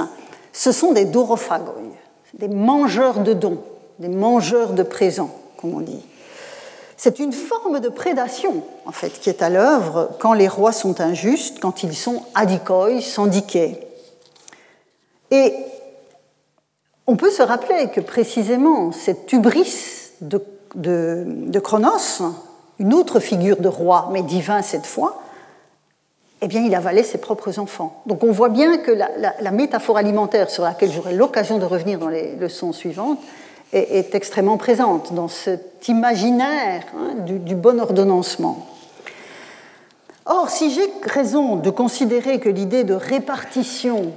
ce 0.52 0.72
sont 0.72 0.92
des 0.92 1.06
dorophagoi, 1.06 1.76
des 2.34 2.50
mangeurs 2.50 3.22
de 3.22 3.34
dons, 3.34 3.60
des 4.00 4.10
mangeurs 4.10 4.74
de 4.74 4.84
présents, 4.84 5.34
comme 5.58 5.74
on 5.74 5.80
dit. 5.80 6.04
C'est 7.02 7.20
une 7.20 7.32
forme 7.32 7.80
de 7.80 7.88
prédation, 7.88 8.62
en 8.86 8.92
fait, 8.92 9.22
qui 9.22 9.30
est 9.30 9.42
à 9.42 9.50
l'œuvre 9.50 10.12
quand 10.20 10.34
les 10.34 10.50
rois 10.50 10.74
sont 10.74 11.00
injustes, 11.00 11.60
quand 11.62 11.82
ils 11.82 11.96
sont 11.96 12.24
adikoi, 12.36 13.00
syndiqués. 13.02 13.80
Et 15.32 15.54
on 17.08 17.16
peut 17.16 17.32
se 17.32 17.42
rappeler 17.42 17.90
que 17.90 18.02
précisément 18.02 18.92
cette 18.92 19.32
hubris 19.32 20.12
de 20.20 20.44
de, 20.76 21.60
Chronos, 21.60 22.22
une 22.80 22.94
autre 22.94 23.20
figure 23.20 23.58
de 23.58 23.68
roi, 23.68 24.10
mais 24.12 24.22
divin 24.22 24.62
cette 24.62 24.86
fois, 24.86 25.22
eh 26.42 26.48
bien, 26.48 26.62
il 26.62 26.74
avalait 26.74 27.04
ses 27.04 27.18
propres 27.18 27.60
enfants. 27.60 28.02
Donc 28.06 28.24
on 28.24 28.32
voit 28.32 28.50
bien 28.50 28.78
que 28.78 28.92
la, 28.92 29.52
métaphore 29.52 29.98
alimentaire 29.98 30.50
sur 30.50 30.64
laquelle 30.64 30.92
j'aurai 30.92 31.14
l'occasion 31.14 31.58
de 31.58 31.66
revenir 31.66 32.00
dans 32.00 32.08
les 32.08 32.36
leçons 32.36 32.72
suivantes 32.72 33.20
est, 33.74 34.16
extrêmement 34.16 34.58
présente 34.58 35.14
dans 35.14 35.28
cet 35.28 35.88
imaginaire 35.88 36.84
hein, 36.98 37.16
du, 37.26 37.40
du, 37.40 37.56
bon 37.56 37.80
ordonnancement. 37.80 38.66
Or, 40.26 40.50
si 40.50 40.72
j'ai 40.72 40.90
raison 41.04 41.56
de 41.56 41.70
considérer 41.70 42.40
que 42.40 42.50
l'idée 42.50 42.84
de 42.84 42.94
répartition 42.94 44.14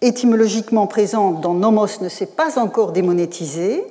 étymologiquement 0.00 0.86
présente 0.86 1.40
dans 1.40 1.54
nomos 1.54 2.00
ne 2.00 2.08
s'est 2.08 2.26
pas 2.26 2.58
encore 2.58 2.92
démonétisée, 2.92 3.84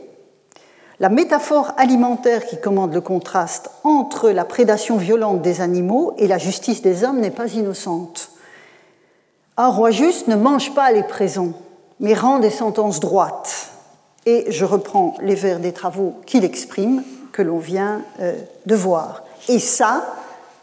la 0.99 1.09
métaphore 1.09 1.73
alimentaire 1.77 2.45
qui 2.45 2.59
commande 2.59 2.93
le 2.93 3.01
contraste 3.01 3.71
entre 3.83 4.29
la 4.29 4.45
prédation 4.45 4.95
violente 4.95 5.41
des 5.41 5.59
animaux 5.59 6.13
et 6.17 6.27
la 6.27 6.37
justice 6.37 6.81
des 6.81 7.03
hommes 7.03 7.19
n'est 7.19 7.31
pas 7.31 7.47
innocente. 7.47 8.29
Un 9.57 9.69
roi 9.69 9.91
juste 9.91 10.27
ne 10.27 10.35
mange 10.35 10.73
pas 10.73 10.91
les 10.91 11.03
présents, 11.03 11.53
mais 11.99 12.13
rend 12.13 12.39
des 12.39 12.49
sentences 12.49 12.99
droites. 12.99 13.72
Et 14.25 14.45
je 14.49 14.65
reprends 14.65 15.15
les 15.21 15.35
vers 15.35 15.59
des 15.59 15.73
travaux 15.73 16.15
qu'il 16.25 16.45
exprime, 16.45 17.03
que 17.31 17.41
l'on 17.41 17.57
vient 17.57 18.01
euh, 18.19 18.35
de 18.65 18.75
voir. 18.75 19.23
Et 19.49 19.59
ça, 19.59 20.15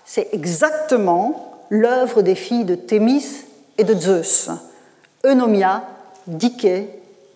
c'est 0.06 0.28
exactement 0.32 1.58
l'œuvre 1.68 2.22
des 2.22 2.34
filles 2.34 2.64
de 2.64 2.74
Thémis 2.74 3.44
et 3.76 3.84
de 3.84 3.94
Zeus. 3.94 4.50
Eunomia, 5.24 5.84
Dike 6.26 6.64
et 6.64 6.88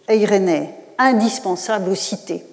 Irénée, 0.09 0.71
indispensables 0.99 1.91
aux 1.91 1.95
cités. 1.95 2.45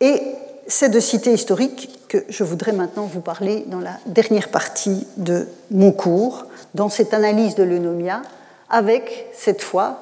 Et 0.00 0.22
c'est 0.66 0.88
de 0.88 1.00
cité 1.00 1.32
historique 1.32 1.90
que 2.08 2.24
je 2.28 2.44
voudrais 2.44 2.72
maintenant 2.72 3.06
vous 3.06 3.20
parler 3.20 3.64
dans 3.66 3.80
la 3.80 3.98
dernière 4.06 4.48
partie 4.48 5.06
de 5.16 5.48
mon 5.70 5.92
cours, 5.92 6.46
dans 6.74 6.88
cette 6.88 7.14
analyse 7.14 7.54
de 7.54 7.62
l'eunomia, 7.62 8.22
avec 8.70 9.26
cette 9.34 9.62
fois 9.62 10.00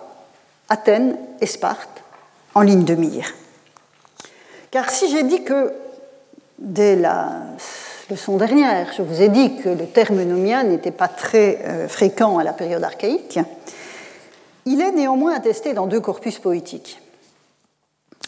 Athènes 0.69 1.17
et 1.41 1.47
Sparte 1.47 2.03
en 2.55 2.63
ligne 2.63 2.85
de 2.85 2.95
mire. 2.95 3.35
Car 4.71 4.91
si 4.91 5.11
j'ai 5.11 5.23
dit 5.23 5.43
que 5.43 5.73
dès 6.59 6.97
la 6.97 7.33
leçon 8.11 8.37
dernière, 8.37 8.93
je 8.97 9.03
vous 9.03 9.23
ai 9.23 9.29
dit 9.29 9.57
que 9.57 9.69
le 9.69 9.87
terme 9.87 10.21
eunomia 10.21 10.63
n'était 10.63 10.91
pas 10.91 11.09
très 11.09 11.61
euh, 11.65 11.89
fréquent 11.89 12.39
à 12.39 12.45
la 12.45 12.53
période 12.53 12.83
archaïque, 12.83 13.39
il 14.67 14.81
est 14.81 14.93
néanmoins 14.93 15.35
attesté 15.35 15.73
dans 15.73 15.87
deux 15.87 16.01
corpus 16.01 16.39
poétiques 16.39 17.01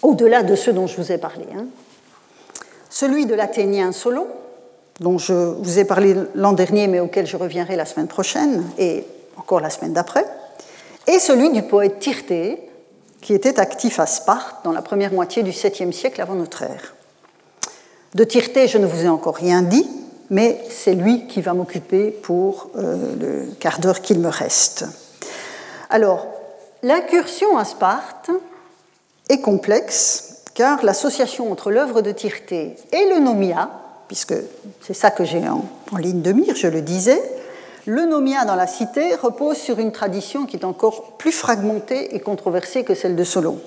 au-delà 0.02 0.42
de 0.42 0.54
ceux 0.56 0.72
dont 0.72 0.86
je 0.86 0.96
vous 0.96 1.12
ai 1.12 1.18
parlé. 1.18 1.46
Hein. 1.56 1.66
Celui 2.90 3.26
de 3.26 3.34
l'Athénien 3.34 3.92
Solon, 3.92 4.26
dont 5.00 5.18
je 5.18 5.32
vous 5.32 5.78
ai 5.78 5.84
parlé 5.84 6.14
l'an 6.34 6.52
dernier, 6.52 6.88
mais 6.88 7.00
auquel 7.00 7.26
je 7.26 7.36
reviendrai 7.36 7.76
la 7.76 7.86
semaine 7.86 8.08
prochaine 8.08 8.64
et 8.78 9.04
encore 9.36 9.60
la 9.60 9.70
semaine 9.70 9.92
d'après, 9.92 10.24
et 11.06 11.18
celui 11.18 11.50
du 11.50 11.62
poète 11.62 11.98
Tyrté, 11.98 12.68
qui 13.22 13.32
était 13.32 13.58
actif 13.58 14.00
à 14.00 14.06
Sparte 14.06 14.64
dans 14.64 14.72
la 14.72 14.82
première 14.82 15.12
moitié 15.12 15.42
du 15.42 15.52
7e 15.52 15.92
siècle 15.92 16.20
avant 16.20 16.34
notre 16.34 16.62
ère. 16.62 16.94
De 18.14 18.24
Tyrté, 18.24 18.68
je 18.68 18.76
ne 18.76 18.86
vous 18.86 19.04
ai 19.04 19.08
encore 19.08 19.36
rien 19.36 19.62
dit, 19.62 19.88
mais 20.28 20.60
c'est 20.68 20.92
lui 20.92 21.26
qui 21.28 21.40
va 21.40 21.54
m'occuper 21.54 22.10
pour 22.10 22.70
euh, 22.76 22.96
le 23.18 23.54
quart 23.54 23.78
d'heure 23.78 24.02
qu'il 24.02 24.18
me 24.18 24.28
reste. 24.28 24.84
Alors, 25.88 26.26
l'incursion 26.82 27.56
à 27.56 27.64
Sparte 27.64 28.30
est 29.30 29.40
complexe, 29.40 30.42
car 30.54 30.84
l'association 30.84 31.50
entre 31.50 31.70
l'œuvre 31.70 32.02
de 32.02 32.10
Tirté 32.10 32.76
et 32.90 33.08
le 33.08 33.20
nomia, 33.20 33.70
puisque 34.08 34.34
c'est 34.82 34.94
ça 34.94 35.10
que 35.10 35.24
j'ai 35.24 35.42
en 35.48 35.96
ligne 35.96 36.22
de 36.22 36.32
mire, 36.32 36.56
je 36.56 36.66
le 36.66 36.82
disais, 36.82 37.22
le 37.86 38.06
nomia 38.06 38.44
dans 38.44 38.54
la 38.54 38.66
cité 38.66 39.14
repose 39.14 39.56
sur 39.56 39.78
une 39.78 39.92
tradition 39.92 40.46
qui 40.46 40.56
est 40.56 40.64
encore 40.64 41.16
plus 41.18 41.32
fragmentée 41.32 42.14
et 42.14 42.20
controversée 42.20 42.84
que 42.84 42.94
celle 42.94 43.16
de 43.16 43.24
Solon. 43.24 43.60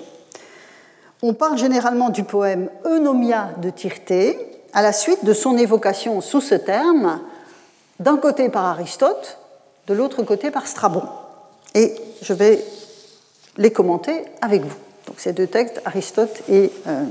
On 1.22 1.34
parle 1.34 1.58
généralement 1.58 2.10
du 2.10 2.24
poème 2.24 2.68
Eunomia 2.84 3.50
de 3.60 3.70
Tirté 3.70 4.38
à 4.72 4.82
la 4.82 4.92
suite 4.92 5.24
de 5.24 5.32
son 5.32 5.56
évocation 5.56 6.20
sous 6.20 6.40
ce 6.40 6.54
terme, 6.54 7.20
d'un 8.00 8.18
côté 8.18 8.48
par 8.48 8.66
Aristote, 8.66 9.38
de 9.86 9.94
l'autre 9.94 10.22
côté 10.22 10.50
par 10.50 10.66
Strabon. 10.66 11.02
Et 11.74 11.94
je 12.22 12.32
vais 12.32 12.62
les 13.56 13.70
commenter 13.70 14.24
avec 14.42 14.62
vous. 14.62 14.76
Donc 15.06 15.20
ces 15.20 15.32
deux 15.32 15.46
textes, 15.46 15.80
Aristote 15.84 16.42
et 16.48 16.70
euh, 16.86 17.04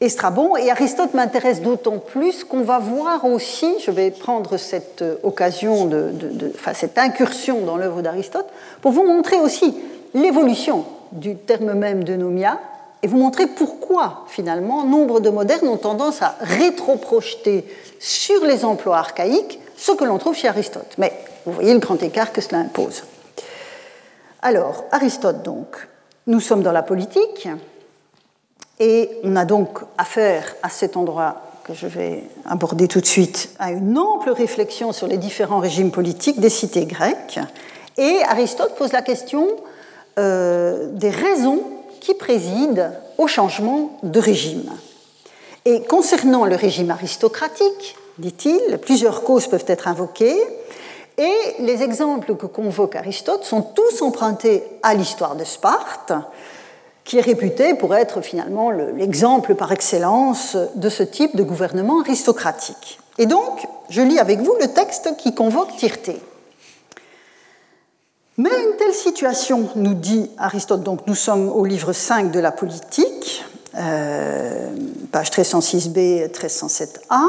et 0.00 0.08
Strabon. 0.08 0.56
Et 0.56 0.70
Aristote 0.70 1.14
m'intéresse 1.14 1.62
d'autant 1.62 1.98
plus 1.98 2.44
qu'on 2.44 2.62
va 2.62 2.78
voir 2.78 3.24
aussi, 3.24 3.74
je 3.84 3.90
vais 3.90 4.10
prendre 4.10 4.56
cette 4.56 5.02
euh, 5.02 5.16
occasion, 5.22 5.86
de, 5.86 6.12
enfin, 6.54 6.74
cette 6.74 6.98
incursion 6.98 7.60
dans 7.64 7.76
l'œuvre 7.76 8.02
d'Aristote, 8.02 8.46
pour 8.80 8.92
vous 8.92 9.04
montrer 9.04 9.38
aussi 9.38 9.76
l'évolution 10.14 10.84
du 11.12 11.36
terme 11.36 11.74
même 11.74 12.04
de 12.04 12.16
nomia 12.16 12.58
et 13.02 13.06
vous 13.06 13.16
montrer 13.16 13.46
pourquoi, 13.46 14.24
finalement, 14.28 14.84
nombre 14.84 15.20
de 15.20 15.30
modernes 15.30 15.68
ont 15.68 15.76
tendance 15.76 16.22
à 16.22 16.36
rétroprojeter 16.40 17.64
sur 17.98 18.44
les 18.44 18.64
emplois 18.64 18.98
archaïques 18.98 19.58
ce 19.76 19.92
que 19.92 20.04
l'on 20.04 20.18
trouve 20.18 20.36
chez 20.36 20.48
Aristote. 20.48 20.94
Mais 20.98 21.12
vous 21.46 21.52
voyez 21.52 21.72
le 21.72 21.78
grand 21.78 22.02
écart 22.02 22.32
que 22.32 22.40
cela 22.40 22.58
impose. 22.58 23.04
Alors, 24.42 24.84
Aristote, 24.92 25.42
donc, 25.42 25.88
nous 26.26 26.40
sommes 26.40 26.62
dans 26.62 26.72
la 26.72 26.82
politique, 26.82 27.48
et 28.80 29.10
on 29.22 29.36
a 29.36 29.44
donc 29.44 29.78
affaire 29.98 30.56
à 30.62 30.70
cet 30.70 30.96
endroit 30.96 31.42
que 31.64 31.74
je 31.74 31.86
vais 31.86 32.24
aborder 32.46 32.88
tout 32.88 33.00
de 33.00 33.06
suite 33.06 33.50
à 33.58 33.70
une 33.70 33.96
ample 33.98 34.30
réflexion 34.30 34.92
sur 34.92 35.06
les 35.06 35.18
différents 35.18 35.58
régimes 35.58 35.90
politiques 35.90 36.40
des 36.40 36.48
cités 36.48 36.86
grecques. 36.86 37.38
Et 37.98 38.22
Aristote 38.26 38.74
pose 38.76 38.92
la 38.92 39.02
question 39.02 39.46
euh, 40.18 40.88
des 40.94 41.10
raisons 41.10 41.62
qui 42.00 42.14
président 42.14 42.90
au 43.18 43.26
changement 43.26 43.98
de 44.02 44.18
régime. 44.18 44.72
Et 45.66 45.82
concernant 45.82 46.46
le 46.46 46.56
régime 46.56 46.90
aristocratique, 46.90 47.96
dit-il, 48.18 48.78
plusieurs 48.78 49.22
causes 49.22 49.46
peuvent 49.46 49.66
être 49.66 49.88
invoquées. 49.88 50.38
Et 51.18 51.34
les 51.58 51.82
exemples 51.82 52.34
que 52.34 52.46
convoque 52.46 52.96
Aristote 52.96 53.44
sont 53.44 53.60
tous 53.60 54.00
empruntés 54.00 54.62
à 54.82 54.94
l'histoire 54.94 55.36
de 55.36 55.44
Sparte, 55.44 56.14
qui 57.10 57.18
est 57.18 57.22
réputé 57.22 57.74
pour 57.74 57.96
être 57.96 58.20
finalement 58.20 58.70
l'exemple 58.70 59.56
par 59.56 59.72
excellence 59.72 60.56
de 60.76 60.88
ce 60.88 61.02
type 61.02 61.34
de 61.34 61.42
gouvernement 61.42 62.02
aristocratique. 62.02 63.00
Et 63.18 63.26
donc, 63.26 63.66
je 63.88 64.00
lis 64.00 64.20
avec 64.20 64.38
vous 64.38 64.54
le 64.60 64.68
texte 64.68 65.16
qui 65.16 65.34
convoque 65.34 65.76
Tirté. 65.76 66.20
Mais 68.36 68.50
une 68.50 68.76
telle 68.76 68.94
situation, 68.94 69.70
nous 69.74 69.94
dit 69.94 70.30
Aristote, 70.38 70.84
donc 70.84 71.04
nous 71.08 71.16
sommes 71.16 71.48
au 71.48 71.64
livre 71.64 71.92
5 71.92 72.30
de 72.30 72.38
la 72.38 72.52
politique, 72.52 73.44
euh, 73.76 74.68
page 75.10 75.32
1306b, 75.32 76.30
1307a, 76.30 77.22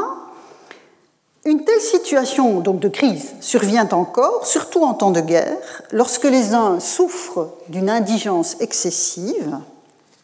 une 1.44 1.64
telle 1.64 1.80
situation 1.80 2.60
donc 2.60 2.78
de 2.78 2.88
crise 2.88 3.32
survient 3.40 3.88
encore, 3.90 4.46
surtout 4.46 4.84
en 4.84 4.94
temps 4.94 5.10
de 5.10 5.20
guerre, 5.20 5.58
lorsque 5.90 6.22
les 6.22 6.54
uns 6.54 6.78
souffrent 6.78 7.48
d'une 7.68 7.90
indigence 7.90 8.54
excessive 8.60 9.58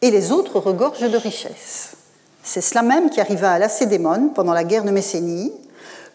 et 0.03 0.11
les 0.11 0.33
autres 0.33 0.59
regorgent 0.59 1.11
de 1.11 1.17
richesses. 1.17 1.93
C'est 2.43 2.61
cela 2.61 2.83
même 2.83 3.11
qui 3.11 3.21
arriva 3.21 3.53
à 3.53 3.59
Lacédémone 3.59 4.33
pendant 4.33 4.53
la 4.53 4.65
guerre 4.65 4.85
de 4.85 4.91
Messénie, 4.91 5.53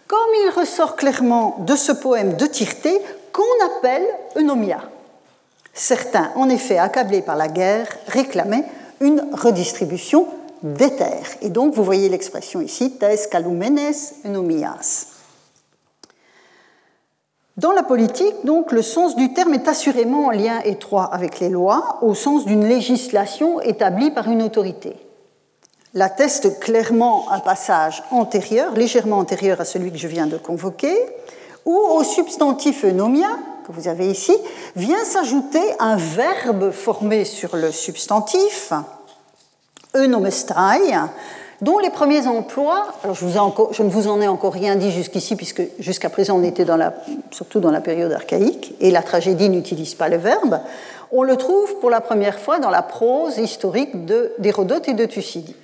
comme 0.07 0.19
il 0.45 0.59
ressort 0.59 0.95
clairement 0.95 1.57
de 1.59 1.75
ce 1.75 1.91
poème 1.91 2.35
de 2.35 2.45
Tirté 2.45 2.99
qu'on 3.31 3.65
appelle 3.65 4.05
Eunomia. 4.35 4.81
Certains, 5.73 6.31
en 6.35 6.49
effet, 6.49 6.77
accablés 6.77 7.21
par 7.21 7.35
la 7.35 7.47
guerre, 7.47 7.87
réclamaient 8.07 8.65
une 8.99 9.27
redistribution 9.33 10.27
des 10.61 10.95
terres. 10.95 11.29
Et 11.41 11.49
donc, 11.49 11.73
vous 11.73 11.83
voyez 11.83 12.09
l'expression 12.09 12.61
ici, 12.61 12.91
tes 12.91 13.17
calumenes 13.29 13.93
eunomias. 14.25 15.12
Dans 17.55 17.71
la 17.71 17.83
politique, 17.83 18.33
donc, 18.45 18.71
le 18.71 18.81
sens 18.81 19.15
du 19.15 19.31
terme 19.31 19.53
est 19.53 19.67
assurément 19.67 20.25
en 20.25 20.31
lien 20.31 20.59
étroit 20.61 21.05
avec 21.05 21.39
les 21.39 21.49
lois, 21.49 21.99
au 22.01 22.15
sens 22.15 22.45
d'une 22.45 22.67
législation 22.67 23.61
établie 23.61 24.09
par 24.09 24.27
une 24.27 24.41
autorité. 24.41 24.95
L'atteste 25.93 26.59
clairement 26.59 27.31
un 27.31 27.39
passage 27.39 28.03
antérieur, 28.09 28.73
légèrement 28.73 29.19
antérieur 29.19 29.61
à 29.61 29.65
celui 29.65 29.91
que 29.91 29.99
je 29.99 30.07
viens 30.07 30.25
de 30.25 30.37
convoquer, 30.37 30.97
où 31.65 31.75
au 31.75 32.03
substantif 32.03 32.83
eunomia, 32.85 33.29
que 33.67 33.71
vous 33.71 33.87
avez 33.87 34.07
ici, 34.07 34.35
vient 34.75 35.05
s'ajouter 35.05 35.63
un 35.79 35.95
verbe 35.95 36.71
formé 36.71 37.23
sur 37.23 37.55
le 37.55 37.71
substantif, 37.71 38.73
eunomestai, 39.95 40.95
dont 41.63 41.79
les 41.79 41.89
premiers 41.89 42.27
emplois, 42.27 42.87
je, 43.13 43.83
ne 43.83 43.89
vous 43.89 44.07
en 44.07 44.19
ai 44.19 44.27
encore 44.27 44.53
rien 44.53 44.75
dit 44.75 44.91
jusqu'ici, 44.91 45.37
puisque 45.37 45.63
jusqu'à 45.79 46.09
présent 46.09 46.37
on 46.37 46.43
était 46.43 46.65
surtout 47.31 47.61
dans 47.61 47.71
la 47.71 47.79
période 47.79 48.11
archaïque, 48.11 48.75
et 48.81 48.91
la 48.91 49.01
tragédie 49.01 49.49
n'utilise 49.49 49.95
pas 49.95 50.09
le 50.09 50.17
verbe, 50.17 50.59
on 51.11 51.23
le 51.23 51.37
trouve 51.37 51.79
pour 51.79 51.89
la 51.89 52.01
première 52.01 52.37
fois 52.37 52.59
dans 52.59 52.69
la 52.69 52.81
prose 52.81 53.37
historique 53.37 54.05
d'Hérodote 54.39 54.89
et 54.89 54.93
de 54.93 55.05
Thucydide. 55.05 55.55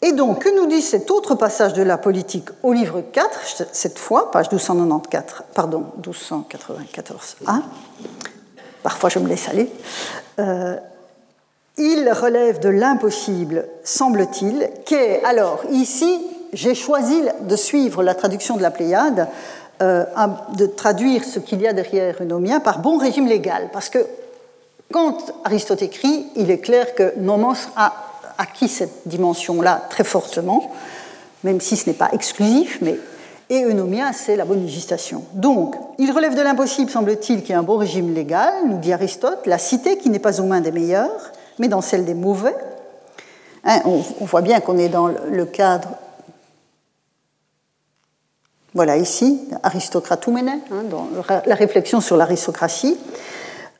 Et 0.00 0.12
donc, 0.12 0.44
que 0.44 0.56
nous 0.56 0.66
dit 0.66 0.82
cet 0.82 1.10
autre 1.10 1.34
passage 1.34 1.74
de 1.74 1.82
la 1.82 1.98
politique 1.98 2.48
au 2.62 2.72
livre 2.72 3.02
4, 3.12 3.68
cette 3.72 3.98
fois, 3.98 4.30
page 4.30 4.50
1294, 4.50 5.44
pardon, 5.54 5.84
1294a, 6.02 7.60
parfois 8.82 9.10
je 9.10 9.18
me 9.18 9.28
laisse 9.28 9.48
aller, 9.48 9.70
euh, 10.38 10.76
il 11.78 12.08
relève 12.10 12.60
de 12.60 12.68
l'impossible, 12.68 13.66
semble-t-il, 13.82 14.70
qu'est 14.84 15.22
alors 15.24 15.62
ici, 15.70 16.20
j'ai 16.52 16.74
choisi 16.74 17.20
de 17.42 17.56
suivre 17.56 18.02
la 18.02 18.14
traduction 18.14 18.56
de 18.56 18.62
la 18.62 18.70
Pléiade, 18.70 19.28
euh, 19.82 20.04
de 20.56 20.66
traduire 20.66 21.24
ce 21.24 21.40
qu'il 21.40 21.60
y 21.60 21.66
a 21.66 21.72
derrière 21.72 22.22
Eunomia 22.22 22.60
par 22.60 22.78
bon 22.78 22.96
régime 22.96 23.26
légal, 23.26 23.70
parce 23.72 23.88
que 23.88 23.98
quand 24.92 25.18
Aristote 25.44 25.82
écrit, 25.82 26.26
il 26.36 26.50
est 26.50 26.60
clair 26.60 26.94
que 26.94 27.12
Nomos 27.18 27.68
a 27.74 27.92
acquis 28.38 28.68
cette 28.68 29.06
dimension-là 29.06 29.82
très 29.90 30.04
fortement, 30.04 30.70
même 31.42 31.60
si 31.60 31.76
ce 31.76 31.90
n'est 31.90 31.96
pas 31.96 32.10
exclusif, 32.12 32.78
mais 32.82 32.96
et 33.50 33.64
Eunomia, 33.64 34.12
c'est 34.12 34.36
la 34.36 34.44
bonne 34.44 34.62
législation. 34.62 35.22
Donc, 35.34 35.74
il 35.98 36.10
relève 36.10 36.34
de 36.34 36.40
l'impossible, 36.40 36.90
semble-t-il, 36.90 37.40
qu'il 37.40 37.50
y 37.50 37.52
ait 37.52 37.56
un 37.56 37.62
bon 37.62 37.76
régime 37.76 38.14
légal, 38.14 38.54
nous 38.66 38.78
dit 38.78 38.92
Aristote, 38.92 39.46
la 39.46 39.58
cité 39.58 39.98
qui 39.98 40.08
n'est 40.08 40.18
pas 40.18 40.40
aux 40.40 40.44
mains 40.44 40.62
des 40.62 40.72
meilleurs, 40.72 41.32
mais 41.58 41.68
dans 41.68 41.80
celle 41.80 42.04
des 42.04 42.14
mauvais. 42.14 42.54
Hein, 43.64 43.80
on, 43.84 44.24
voit 44.24 44.42
bien 44.42 44.60
qu'on 44.60 44.76
est 44.76 44.88
dans 44.88 45.08
le 45.08 45.46
cadre, 45.46 45.88
voilà 48.74 48.96
ici, 48.96 49.40
aristocratouménè, 49.62 50.52
hein, 50.70 51.40
la 51.46 51.54
réflexion 51.54 52.00
sur 52.00 52.16
l'aristocratie, 52.16 52.98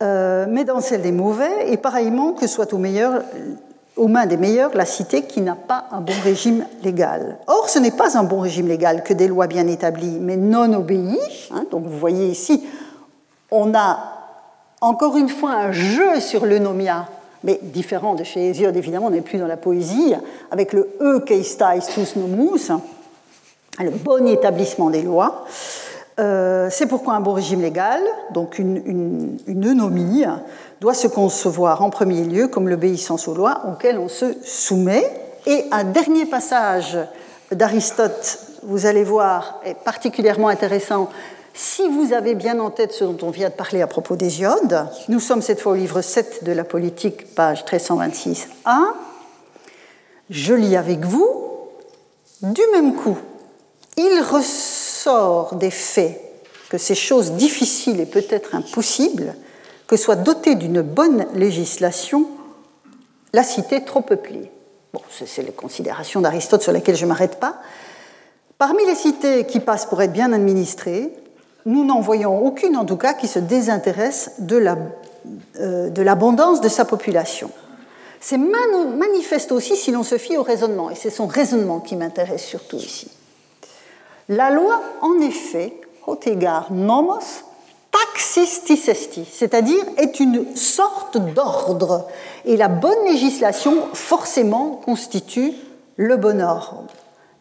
euh, 0.02 0.46
mais 0.48 0.64
dans 0.64 0.80
celle 0.80 1.02
des 1.02 1.12
mauvais, 1.12 1.70
et 1.70 1.76
pareillement 1.76 2.32
que 2.32 2.46
soit 2.46 2.72
aux 2.72 2.78
mains 2.78 4.26
des 4.26 4.36
meilleurs 4.36 4.74
la 4.74 4.86
cité 4.86 5.22
qui 5.22 5.42
n'a 5.42 5.56
pas 5.56 5.86
un 5.90 6.00
bon 6.00 6.14
régime 6.22 6.64
légal. 6.82 7.38
Or, 7.46 7.68
ce 7.68 7.78
n'est 7.78 7.90
pas 7.90 8.16
un 8.16 8.22
bon 8.22 8.40
régime 8.40 8.68
légal 8.68 9.02
que 9.02 9.12
des 9.12 9.28
lois 9.28 9.48
bien 9.48 9.66
établies, 9.66 10.18
mais 10.20 10.36
non 10.36 10.72
obéies. 10.72 11.18
Hein, 11.52 11.66
donc 11.70 11.84
vous 11.84 11.98
voyez 11.98 12.28
ici, 12.28 12.64
on 13.50 13.74
a 13.74 13.98
encore 14.80 15.16
une 15.16 15.28
fois 15.28 15.52
un 15.52 15.72
jeu 15.72 16.20
sur 16.20 16.46
le 16.46 16.58
nomia 16.58 17.06
mais 17.44 17.60
différent 17.62 18.14
de 18.14 18.24
chez 18.24 18.48
Hésiode, 18.48 18.76
évidemment, 18.76 19.06
on 19.06 19.10
n'est 19.10 19.20
plus 19.20 19.38
dans 19.38 19.46
la 19.46 19.56
poésie, 19.56 20.14
avec 20.50 20.72
le 20.72 20.88
E 21.00 21.20
keistais 21.20 21.78
tous 21.94 22.16
nomus, 22.16 22.72
le 23.78 23.90
bon 23.90 24.26
établissement 24.26 24.90
des 24.90 25.02
lois. 25.02 25.44
Euh, 26.20 26.68
c'est 26.70 26.86
pourquoi 26.86 27.14
un 27.14 27.20
bon 27.20 27.32
régime 27.32 27.60
légal, 27.60 28.00
donc 28.32 28.58
une, 28.58 29.36
une, 29.46 29.68
eunomie, 29.68 30.24
doit 30.80 30.94
se 30.94 31.08
concevoir 31.08 31.82
en 31.82 31.90
premier 31.90 32.24
lieu 32.24 32.48
comme 32.48 32.68
l'obéissance 32.68 33.28
aux 33.28 33.34
lois 33.34 33.62
auxquelles 33.68 33.98
on 33.98 34.08
se 34.08 34.26
soumet. 34.42 35.04
Et 35.46 35.64
un 35.72 35.84
dernier 35.84 36.24
passage 36.24 36.96
d'Aristote, 37.50 38.38
vous 38.62 38.86
allez 38.86 39.04
voir, 39.04 39.60
est 39.64 39.74
particulièrement 39.74 40.48
intéressant 40.48 41.10
si 41.54 41.88
vous 41.88 42.12
avez 42.12 42.34
bien 42.34 42.58
en 42.58 42.70
tête 42.70 42.92
ce 42.92 43.04
dont 43.04 43.16
on 43.22 43.30
vient 43.30 43.48
de 43.48 43.54
parler 43.54 43.80
à 43.80 43.86
propos 43.86 44.16
d'Hésiode, 44.16 44.88
nous 45.08 45.20
sommes 45.20 45.40
cette 45.40 45.60
fois 45.60 45.72
au 45.72 45.76
livre 45.76 46.02
7 46.02 46.42
de 46.42 46.50
la 46.52 46.64
politique, 46.64 47.34
page 47.34 47.64
1326a. 47.64 48.46
Je 50.30 50.54
lis 50.54 50.76
avec 50.76 51.04
vous, 51.04 51.28
du 52.42 52.62
même 52.72 52.94
coup, 52.96 53.16
il 53.96 54.20
ressort 54.20 55.54
des 55.54 55.70
faits 55.70 56.20
que 56.68 56.76
ces 56.76 56.96
choses 56.96 57.32
difficiles 57.32 58.00
et 58.00 58.06
peut-être 58.06 58.56
impossibles, 58.56 59.36
que 59.86 59.96
soit 59.96 60.16
dotée 60.16 60.56
d'une 60.56 60.82
bonne 60.82 61.26
législation 61.34 62.26
la 63.32 63.44
cité 63.44 63.84
trop 63.84 64.00
peuplée. 64.00 64.50
Bon, 64.92 65.00
c'est 65.10 65.42
les 65.42 65.52
considérations 65.52 66.20
d'Aristote 66.20 66.62
sur 66.62 66.72
lesquelles 66.72 66.96
je 66.96 67.04
ne 67.04 67.10
m'arrête 67.10 67.38
pas. 67.38 67.60
Parmi 68.58 68.84
les 68.86 68.94
cités 68.94 69.44
qui 69.44 69.60
passent 69.60 69.86
pour 69.86 70.00
être 70.02 70.12
bien 70.12 70.32
administrées, 70.32 71.12
nous 71.66 71.84
n'en 71.84 72.00
voyons 72.00 72.44
aucune 72.44 72.76
en 72.76 72.84
tout 72.84 72.96
cas 72.96 73.14
qui 73.14 73.28
se 73.28 73.38
désintéresse 73.38 74.32
de 74.38 74.62
euh, 75.60 75.90
l'abondance 75.96 76.60
de, 76.60 76.64
de 76.64 76.68
sa 76.68 76.84
population. 76.84 77.50
C'est 78.20 78.38
manifeste 78.38 79.52
aussi 79.52 79.76
si 79.76 79.90
l'on 79.90 80.02
se 80.02 80.16
fie 80.16 80.36
au 80.38 80.42
raisonnement, 80.42 80.90
et 80.90 80.94
c'est 80.94 81.10
son 81.10 81.26
raisonnement 81.26 81.80
qui 81.80 81.94
m'intéresse 81.94 82.44
surtout 82.44 82.78
ici. 82.78 83.10
La 84.30 84.50
loi, 84.50 84.80
en 85.02 85.20
effet, 85.20 85.74
égard 86.24 86.72
nomos 86.72 87.44
taxistisesti, 87.90 89.28
c'est-à-dire 89.30 89.84
est 89.98 90.20
une 90.20 90.56
sorte 90.56 91.18
d'ordre, 91.18 92.08
et 92.44 92.56
la 92.56 92.68
bonne 92.68 93.04
législation 93.04 93.74
forcément 93.92 94.80
constitue 94.84 95.52
le 95.96 96.16
bon 96.16 96.40
ordre. 96.40 96.86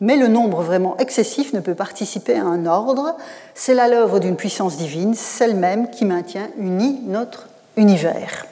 Mais 0.04 0.18
le 0.18 0.28
nombre 0.28 0.64
vraiment 0.64 0.98
excessif 0.98 1.54
ne 1.54 1.62
peut 1.62 1.76
participer 1.76 2.36
à 2.36 2.44
un 2.44 2.66
ordre, 2.66 3.16
c'est 3.56 3.74
là 3.74 3.88
l'œuvre 3.88 4.20
d'une 4.20 4.36
puissance 4.36 4.76
divine, 4.76 5.14
celle 5.14 5.56
même 5.56 5.90
qui 5.90 6.04
maintient 6.04 6.50
uni 6.58 7.00
notre 7.06 7.48
univers. 7.78 8.46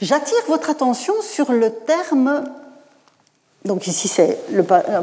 J'attire 0.00 0.38
votre 0.46 0.70
attention 0.70 1.12
sur 1.22 1.50
le 1.50 1.70
terme, 1.72 2.44
donc 3.64 3.88
ici 3.88 4.06
c'est 4.06 4.38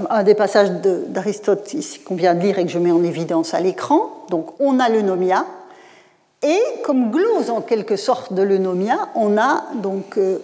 un 0.10 0.24
des 0.24 0.36
passages 0.36 0.72
d'Aristote 1.10 1.70
qu'on 2.06 2.16
vient 2.16 2.34
de 2.34 2.40
lire 2.40 2.58
et 2.58 2.64
que 2.64 2.72
je 2.72 2.80
mets 2.80 2.94
en 2.94 3.04
évidence 3.04 3.54
à 3.54 3.60
l'écran, 3.60 4.10
donc 4.30 4.54
on 4.62 4.80
a 4.80 4.88
le 4.88 5.02
nomia, 5.02 5.46
et 6.44 6.62
comme 6.86 7.12
glose 7.12 7.50
en 7.50 7.60
quelque 7.60 7.98
sorte 7.98 8.32
de 8.32 8.42
l'eunomia, 8.42 9.10
on 9.16 9.38
a 9.38 9.66
donc 9.76 10.18
euh, 10.18 10.38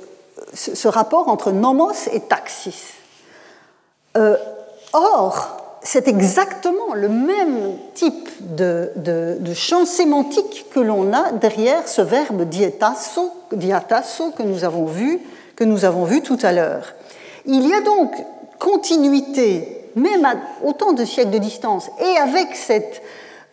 ce, 0.53 0.89
rapport 0.89 1.29
entre 1.29 1.53
nomos 1.53 2.09
et 2.11 2.19
taxis. 2.19 2.95
Euh, 4.17 4.35
or, 4.93 5.57
c'est 5.87 6.07
exactement 6.07 6.93
le 6.93 7.07
même 7.07 7.77
type 7.93 8.29
de, 8.41 8.91
champ 9.53 9.85
sémantique 9.85 10.65
que 10.73 10.79
l'on 10.79 11.13
a 11.13 11.31
derrière 11.31 11.87
ce 11.87 12.01
verbe 12.01 12.43
diatasso 12.43 13.31
que 13.49 14.43
nous 14.43 14.65
avons 14.65 14.85
vu, 14.85 16.21
tout 16.21 16.39
à 16.41 16.51
l'heure. 16.51 16.93
Il 17.45 17.65
y 17.65 17.73
a 17.73 17.81
donc 17.81 18.11
continuité, 18.59 19.89
même 19.95 20.25
à 20.25 20.33
autant 20.63 20.91
de 20.91 21.05
siècles 21.05 21.31
de 21.31 21.37
distance, 21.37 21.89
et 22.01 22.17
avec 22.17 22.55
cette, 22.55 23.01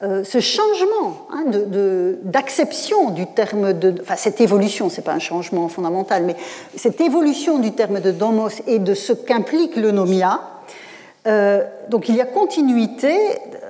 euh, 0.02 0.24
ce 0.24 0.40
changement 0.40 1.28
hein, 1.30 1.44
d'acception 2.24 3.10
du 3.10 3.26
terme 3.26 3.74
de, 3.74 3.94
enfin 4.02 4.16
cette 4.16 4.40
évolution, 4.40 4.88
c'est 4.88 5.02
pas 5.02 5.12
un 5.12 5.20
changement 5.20 5.68
fondamental, 5.68 6.24
mais 6.24 6.34
cette 6.74 7.00
évolution 7.00 7.60
du 7.60 7.72
terme 7.72 8.00
de 8.00 8.10
domos 8.10 8.60
et 8.66 8.80
de 8.80 8.94
ce 8.94 9.12
qu'implique 9.12 9.76
le 9.76 9.92
nomia, 9.92 10.40
euh, 11.26 11.64
donc 11.88 12.08
il 12.08 12.16
y 12.16 12.20
a 12.20 12.26
continuité 12.26 13.16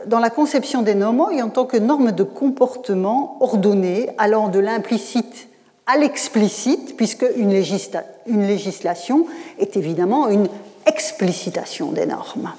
dans 0.07 0.19
la 0.19 0.31
conception 0.31 0.83
des 0.83 0.95
nomos 0.95 1.31
en 1.31 1.49
tant 1.49 1.67
que 1.67 1.77
norme 1.77 2.13
de 2.13 2.25
comportement 2.25 3.37
ordonnée 3.41 4.11
allant 4.19 4.49
de 4.49 4.59
l'implicite 4.59 5.49
à 5.87 5.99
l'explicite, 5.99 6.97
puisque 6.97 7.27
une, 7.37 7.53
une 8.27 8.47
législation 8.47 9.27
est 9.59 9.77
évidemment 9.77 10.29
une 10.29 10.49
explicitation 10.87 11.93
des 11.93 12.07
normes. 12.07 12.53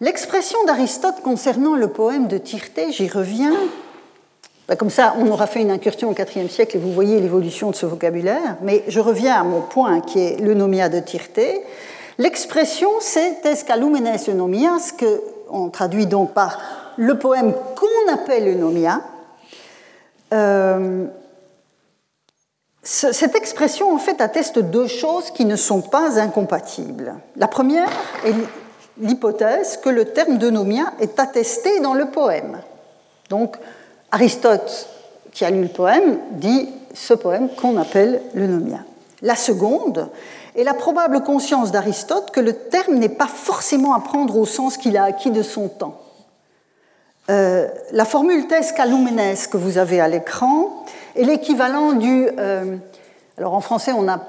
L'expression 0.00 0.58
d'Aristote 0.66 1.22
concernant 1.22 1.74
le 1.74 1.88
poème 1.88 2.28
de 2.28 2.36
Tirté, 2.36 2.92
j'y 2.92 3.08
reviens. 3.08 3.54
Ben, 4.68 4.76
comme 4.76 4.90
ça, 4.90 5.14
on 5.18 5.26
aura 5.28 5.46
fait 5.46 5.62
une 5.62 5.70
incursion 5.70 6.10
au 6.10 6.12
IVe 6.12 6.50
siècle 6.50 6.76
et 6.76 6.80
vous 6.80 6.92
voyez 6.92 7.20
l'évolution 7.20 7.70
de 7.70 7.76
ce 7.76 7.86
vocabulaire. 7.86 8.56
Mais 8.62 8.84
je 8.88 9.00
reviens 9.00 9.40
à 9.40 9.44
mon 9.44 9.62
point 9.62 10.00
qui 10.00 10.18
est 10.18 10.40
le 10.40 10.52
nomia 10.52 10.90
de 10.90 11.00
Tirté. 11.00 11.62
L'expression, 12.18 12.88
c'est 13.00 13.44
escalumenes 13.44 14.16
eunomia, 14.28 14.78
ce 14.78 14.92
qu'on 14.92 15.68
traduit 15.68 16.06
donc 16.06 16.32
par 16.32 16.58
le 16.96 17.18
poème 17.18 17.52
qu'on 17.74 18.12
appelle 18.12 18.48
eunomia. 18.48 19.02
Euh, 20.32 21.06
cette 22.82 23.34
expression, 23.34 23.92
en 23.92 23.98
fait, 23.98 24.20
atteste 24.20 24.60
deux 24.60 24.86
choses 24.86 25.30
qui 25.32 25.44
ne 25.44 25.56
sont 25.56 25.82
pas 25.82 26.20
incompatibles. 26.20 27.14
La 27.36 27.48
première 27.48 27.88
est 28.24 28.34
l'hypothèse 28.98 29.78
que 29.78 29.88
le 29.88 30.06
terme 30.06 30.38
d'eunomia 30.38 30.92
est 31.00 31.18
attesté 31.18 31.80
dans 31.80 31.94
le 31.94 32.06
poème. 32.06 32.60
Donc, 33.28 33.56
Aristote, 34.12 34.88
qui 35.32 35.44
a 35.44 35.50
lu 35.50 35.62
le 35.62 35.68
poème, 35.68 36.18
dit 36.30 36.68
ce 36.94 37.12
poème 37.12 37.48
qu'on 37.56 37.76
appelle 37.76 38.22
l'eunomia. 38.34 38.78
La 39.20 39.34
seconde 39.34 40.08
et 40.56 40.64
la 40.64 40.74
probable 40.74 41.22
conscience 41.22 41.70
d'Aristote 41.70 42.30
que 42.30 42.40
le 42.40 42.54
terme 42.54 42.94
n'est 42.94 43.10
pas 43.10 43.26
forcément 43.26 43.94
à 43.94 44.00
prendre 44.00 44.36
au 44.36 44.46
sens 44.46 44.78
qu'il 44.78 44.96
a 44.96 45.04
acquis 45.04 45.30
de 45.30 45.42
son 45.42 45.68
temps. 45.68 46.00
Euh, 47.28 47.68
la 47.92 48.04
formule 48.04 48.46
tes 48.46 48.60
calumenes 48.74 49.36
que 49.50 49.56
vous 49.56 49.78
avez 49.78 50.00
à 50.00 50.08
l'écran 50.08 50.84
est 51.14 51.24
l'équivalent 51.24 51.92
du. 51.92 52.28
Euh, 52.38 52.76
alors 53.36 53.54
en 53.54 53.60
français, 53.60 53.92
on 53.92 54.02
n'a 54.02 54.24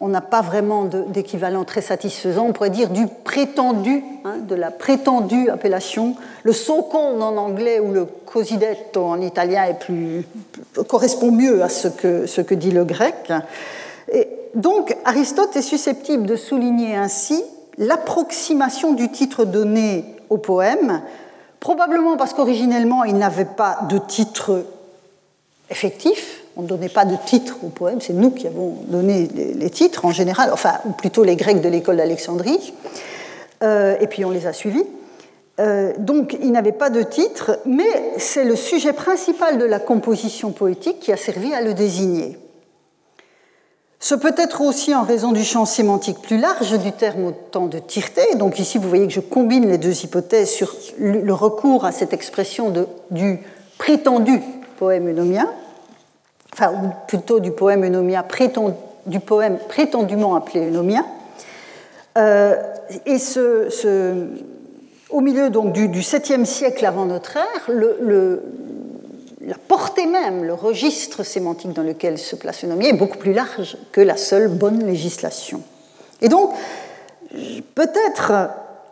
on 0.00 0.10
pas 0.12 0.40
vraiment 0.40 0.84
d'équivalent 0.84 1.64
très 1.64 1.82
satisfaisant. 1.82 2.46
On 2.46 2.52
pourrait 2.52 2.70
dire 2.70 2.88
du 2.88 3.06
prétendu, 3.06 4.02
hein, 4.24 4.36
de 4.48 4.54
la 4.54 4.70
prétendue 4.70 5.48
appellation. 5.50 6.16
Le 6.42 6.52
so-called 6.52 7.20
en 7.20 7.36
anglais 7.36 7.80
ou 7.80 7.92
le 7.92 8.04
cosidetto 8.04 9.04
en 9.04 9.20
italien 9.20 9.64
est 9.64 9.78
plus, 9.78 10.26
correspond 10.88 11.30
mieux 11.30 11.62
à 11.62 11.68
ce 11.68 11.88
que, 11.88 12.26
ce 12.26 12.40
que 12.40 12.54
dit 12.54 12.70
le 12.70 12.84
grec. 12.84 13.32
Donc 14.54 14.96
Aristote 15.04 15.56
est 15.56 15.62
susceptible 15.62 16.26
de 16.26 16.36
souligner 16.36 16.96
ainsi 16.96 17.42
l'approximation 17.78 18.92
du 18.92 19.10
titre 19.10 19.44
donné 19.44 20.04
au 20.30 20.36
poème, 20.36 21.02
probablement 21.60 22.16
parce 22.16 22.34
qu'originellement 22.34 23.04
il 23.04 23.16
n'avait 23.16 23.44
pas 23.44 23.80
de 23.88 23.98
titre 23.98 24.64
effectif, 25.70 26.42
on 26.56 26.62
ne 26.62 26.66
donnait 26.66 26.88
pas 26.88 27.04
de 27.04 27.16
titre 27.26 27.56
au 27.62 27.68
poème, 27.68 28.00
c'est 28.00 28.12
nous 28.12 28.30
qui 28.30 28.46
avons 28.46 28.76
donné 28.88 29.28
les, 29.34 29.70
titres 29.70 30.04
en 30.04 30.10
général, 30.10 30.50
enfin, 30.52 30.74
ou 30.86 30.90
plutôt 30.90 31.22
les 31.22 31.36
Grecs 31.36 31.60
de 31.60 31.68
l'école 31.68 31.98
d'Alexandrie, 31.98 32.74
euh, 33.62 33.96
et 34.00 34.06
puis 34.06 34.24
on 34.24 34.30
les 34.30 34.46
a 34.46 34.52
suivis. 34.52 34.84
Euh, 35.60 35.92
donc 35.98 36.36
il 36.40 36.52
n'avait 36.52 36.72
pas 36.72 36.90
de 36.90 37.02
titre, 37.02 37.58
mais 37.66 38.12
c'est 38.16 38.44
le 38.44 38.56
sujet 38.56 38.92
principal 38.92 39.58
de 39.58 39.64
la 39.64 39.80
composition 39.80 40.52
poétique 40.52 41.00
qui 41.00 41.12
a 41.12 41.16
servi 41.16 41.52
à 41.52 41.60
le 41.60 41.74
désigner. 41.74 42.38
Ce 44.00 44.14
peut 44.14 44.34
être 44.36 44.60
aussi 44.60 44.94
en 44.94 45.02
raison 45.02 45.32
du 45.32 45.42
champ 45.42 45.64
sémantique 45.64 46.22
plus 46.22 46.38
large 46.38 46.78
du 46.78 46.92
terme 46.92 47.24
au 47.24 47.32
temps 47.32 47.66
de 47.66 47.78
tirté. 47.78 48.22
Donc 48.36 48.58
ici, 48.58 48.78
vous 48.78 48.88
voyez 48.88 49.06
que 49.06 49.12
je 49.12 49.20
combine 49.20 49.68
les 49.68 49.78
deux 49.78 50.04
hypothèses 50.04 50.50
sur 50.50 50.74
le 50.98 51.32
recours 51.32 51.84
à 51.84 51.92
cette 51.92 52.12
expression 52.12 52.72
du 53.10 53.40
prétendu 53.76 54.40
poème 54.78 55.08
eunomien, 55.08 55.48
enfin, 56.52 56.72
plutôt 57.06 57.40
du 57.40 57.50
poème 57.50 57.84
eunomien, 57.84 58.24
du 59.06 59.20
poème 59.20 59.58
prétendument 59.68 60.36
appelé 60.36 60.68
eunomien. 60.68 61.04
Euh, 62.16 62.56
et 63.06 63.18
ce, 63.18 63.68
au 65.10 65.20
milieu 65.20 65.50
donc, 65.50 65.72
du, 65.72 65.88
du 65.88 66.00
7e 66.00 66.44
siècle 66.44 66.84
avant 66.86 67.06
notre 67.06 67.36
ère, 67.36 67.68
le, 67.68 68.42
portée 69.78 70.06
même, 70.06 70.42
le 70.42 70.54
registre 70.54 71.22
sémantique 71.22 71.72
dans 71.72 71.84
lequel 71.84 72.18
se 72.18 72.34
place 72.34 72.62
le 72.62 72.70
nomier 72.70 72.88
est 72.88 72.94
beaucoup 72.94 73.16
plus 73.16 73.32
large 73.32 73.76
que 73.92 74.00
la 74.00 74.16
seule 74.16 74.48
bonne 74.48 74.84
législation. 74.84 75.62
Et 76.20 76.28
donc, 76.28 76.50
peut-être 77.76 78.32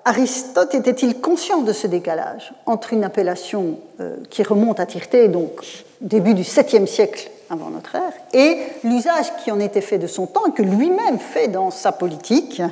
Aristote 0.04 0.76
était-il 0.76 1.20
conscient 1.20 1.62
de 1.62 1.72
ce 1.72 1.88
décalage 1.88 2.54
entre 2.66 2.92
une 2.92 3.02
appellation 3.02 3.80
euh, 3.98 4.18
qui 4.30 4.44
remonte 4.44 4.78
à 4.78 4.86
Tirté, 4.86 5.26
donc 5.26 5.60
début 6.00 6.34
du 6.34 6.44
7e 6.44 6.86
siècle 6.86 7.30
avant 7.50 7.70
notre 7.70 7.96
ère, 7.96 8.12
et 8.32 8.58
l'usage 8.84 9.34
qui 9.42 9.50
en 9.50 9.58
était 9.58 9.80
fait 9.80 9.98
de 9.98 10.06
son 10.06 10.28
temps 10.28 10.52
que 10.52 10.62
lui-même 10.62 11.18
fait 11.18 11.48
dans 11.48 11.72
sa 11.72 11.90
politique 11.90 12.62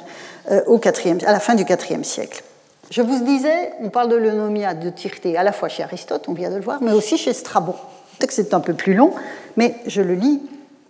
euh, 0.52 0.62
au 0.68 0.76
à 0.76 1.32
la 1.32 1.40
fin 1.40 1.56
du 1.56 1.64
4e 1.64 2.04
siècle. 2.04 2.44
Je 2.90 3.02
vous 3.02 3.24
disais, 3.24 3.72
on 3.80 3.88
parle 3.88 4.10
de 4.10 4.16
l'eunomia 4.16 4.72
de 4.72 4.88
Tirté 4.90 5.36
à 5.36 5.42
la 5.42 5.50
fois 5.50 5.68
chez 5.68 5.82
Aristote, 5.82 6.26
on 6.28 6.32
vient 6.32 6.50
de 6.50 6.56
le 6.56 6.62
voir, 6.62 6.80
mais 6.80 6.92
aussi 6.92 7.18
chez 7.18 7.32
Strabon. 7.32 7.74
Le 8.14 8.20
texte 8.20 8.38
est 8.38 8.54
un 8.54 8.60
peu 8.60 8.74
plus 8.74 8.94
long, 8.94 9.12
mais 9.56 9.74
je 9.86 10.00
le 10.00 10.14
lis 10.14 10.40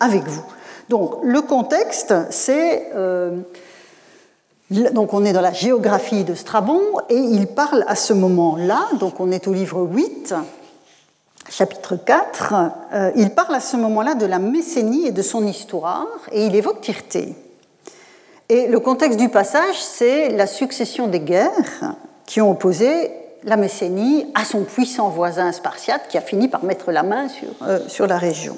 avec 0.00 0.24
vous. 0.24 0.44
Donc, 0.88 1.16
le 1.22 1.40
contexte, 1.40 2.14
c'est. 2.30 2.90
Euh, 2.94 3.38
donc, 4.70 5.14
on 5.14 5.24
est 5.24 5.32
dans 5.32 5.40
la 5.40 5.52
géographie 5.52 6.24
de 6.24 6.34
Strabon, 6.34 6.80
et 7.08 7.16
il 7.16 7.46
parle 7.46 7.84
à 7.86 7.94
ce 7.94 8.12
moment-là, 8.12 8.88
donc 8.98 9.20
on 9.20 9.30
est 9.30 9.46
au 9.46 9.52
livre 9.52 9.82
8, 9.82 10.34
chapitre 11.48 11.96
4, 11.96 12.54
euh, 12.92 13.10
il 13.16 13.30
parle 13.30 13.54
à 13.54 13.60
ce 13.60 13.76
moment-là 13.76 14.14
de 14.14 14.26
la 14.26 14.38
Messénie 14.38 15.06
et 15.06 15.12
de 15.12 15.22
son 15.22 15.46
histoire, 15.46 16.08
et 16.32 16.46
il 16.46 16.56
évoque 16.56 16.80
Tirté. 16.80 17.34
Et 18.48 18.66
le 18.66 18.80
contexte 18.80 19.18
du 19.18 19.28
passage, 19.28 19.76
c'est 19.80 20.30
la 20.30 20.46
succession 20.46 21.06
des 21.06 21.20
guerres 21.20 21.94
qui 22.26 22.40
ont 22.40 22.50
opposé 22.50 23.10
la 23.44 23.56
Messénie 23.56 24.26
à 24.34 24.44
son 24.44 24.64
puissant 24.64 25.08
voisin 25.08 25.52
spartiate 25.52 26.08
qui 26.08 26.18
a 26.18 26.22
fini 26.22 26.48
par 26.48 26.64
mettre 26.64 26.92
la 26.92 27.02
main 27.02 27.28
sur, 27.28 27.48
euh, 27.62 28.06
la 28.06 28.18
région. 28.18 28.56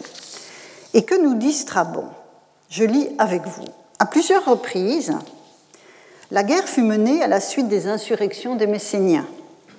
Et 0.94 1.02
que 1.04 1.20
nous 1.20 1.34
dit 1.34 1.52
Strabon? 1.52 2.04
Je 2.70 2.84
lis 2.84 3.08
avec 3.18 3.42
vous. 3.46 3.64
À 3.98 4.06
plusieurs 4.06 4.44
reprises, 4.44 5.12
la 6.30 6.42
guerre 6.42 6.68
fut 6.68 6.82
menée 6.82 7.22
à 7.22 7.28
la 7.28 7.40
suite 7.40 7.68
des 7.68 7.86
insurrections 7.86 8.56
des 8.56 8.66
Messéniens. 8.66 9.26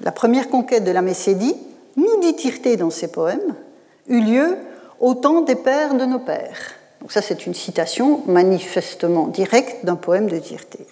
La 0.01 0.11
première 0.11 0.49
conquête 0.49 0.83
de 0.83 0.91
la 0.91 1.01
Messénie, 1.01 1.55
nous 1.95 2.19
dit 2.21 2.35
Tirté 2.35 2.77
dans 2.77 2.89
ses 2.89 3.07
poèmes, 3.07 3.55
eut 4.07 4.21
lieu 4.21 4.57
au 4.99 5.15
temps 5.15 5.41
des 5.41 5.55
pères 5.55 5.95
de 5.95 6.05
nos 6.05 6.19
pères. 6.19 6.73
Donc 7.01 7.11
ça, 7.11 7.21
c'est 7.21 7.45
une 7.45 7.53
citation 7.53 8.21
manifestement 8.27 9.27
directe 9.27 9.85
d'un 9.85 9.95
poème 9.95 10.29
de 10.29 10.37
Tirté. 10.39 10.85